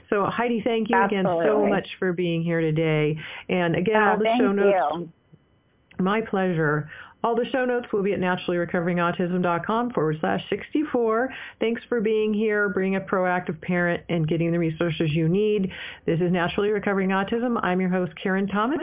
So 0.09 0.25
Heidi, 0.25 0.61
thank 0.63 0.89
you 0.89 0.95
Absolutely. 0.95 1.41
again 1.41 1.45
so 1.45 1.65
much 1.67 1.87
for 1.99 2.13
being 2.13 2.43
here 2.43 2.61
today. 2.61 3.17
And 3.49 3.75
again, 3.75 3.95
oh, 3.95 4.11
all 4.11 4.17
the 4.17 4.35
show 4.37 4.51
notes. 4.51 4.77
You. 4.91 5.09
My 5.99 6.21
pleasure. 6.21 6.89
All 7.23 7.35
the 7.35 7.45
show 7.51 7.65
notes 7.65 7.87
will 7.93 8.01
be 8.01 8.13
at 8.13 8.19
naturallyrecoveringautism.com 8.19 9.91
forward 9.91 10.17
slash 10.19 10.43
64. 10.49 11.29
Thanks 11.59 11.81
for 11.87 12.01
being 12.01 12.33
here, 12.33 12.69
being 12.69 12.95
a 12.95 13.01
proactive 13.01 13.61
parent, 13.61 14.03
and 14.09 14.27
getting 14.27 14.51
the 14.51 14.59
resources 14.59 15.11
you 15.11 15.27
need. 15.27 15.71
This 16.05 16.19
is 16.19 16.31
Naturally 16.31 16.69
Recovering 16.69 17.09
Autism. 17.09 17.59
I'm 17.63 17.79
your 17.79 17.89
host, 17.89 18.13
Karen 18.21 18.47
Thomas. 18.47 18.79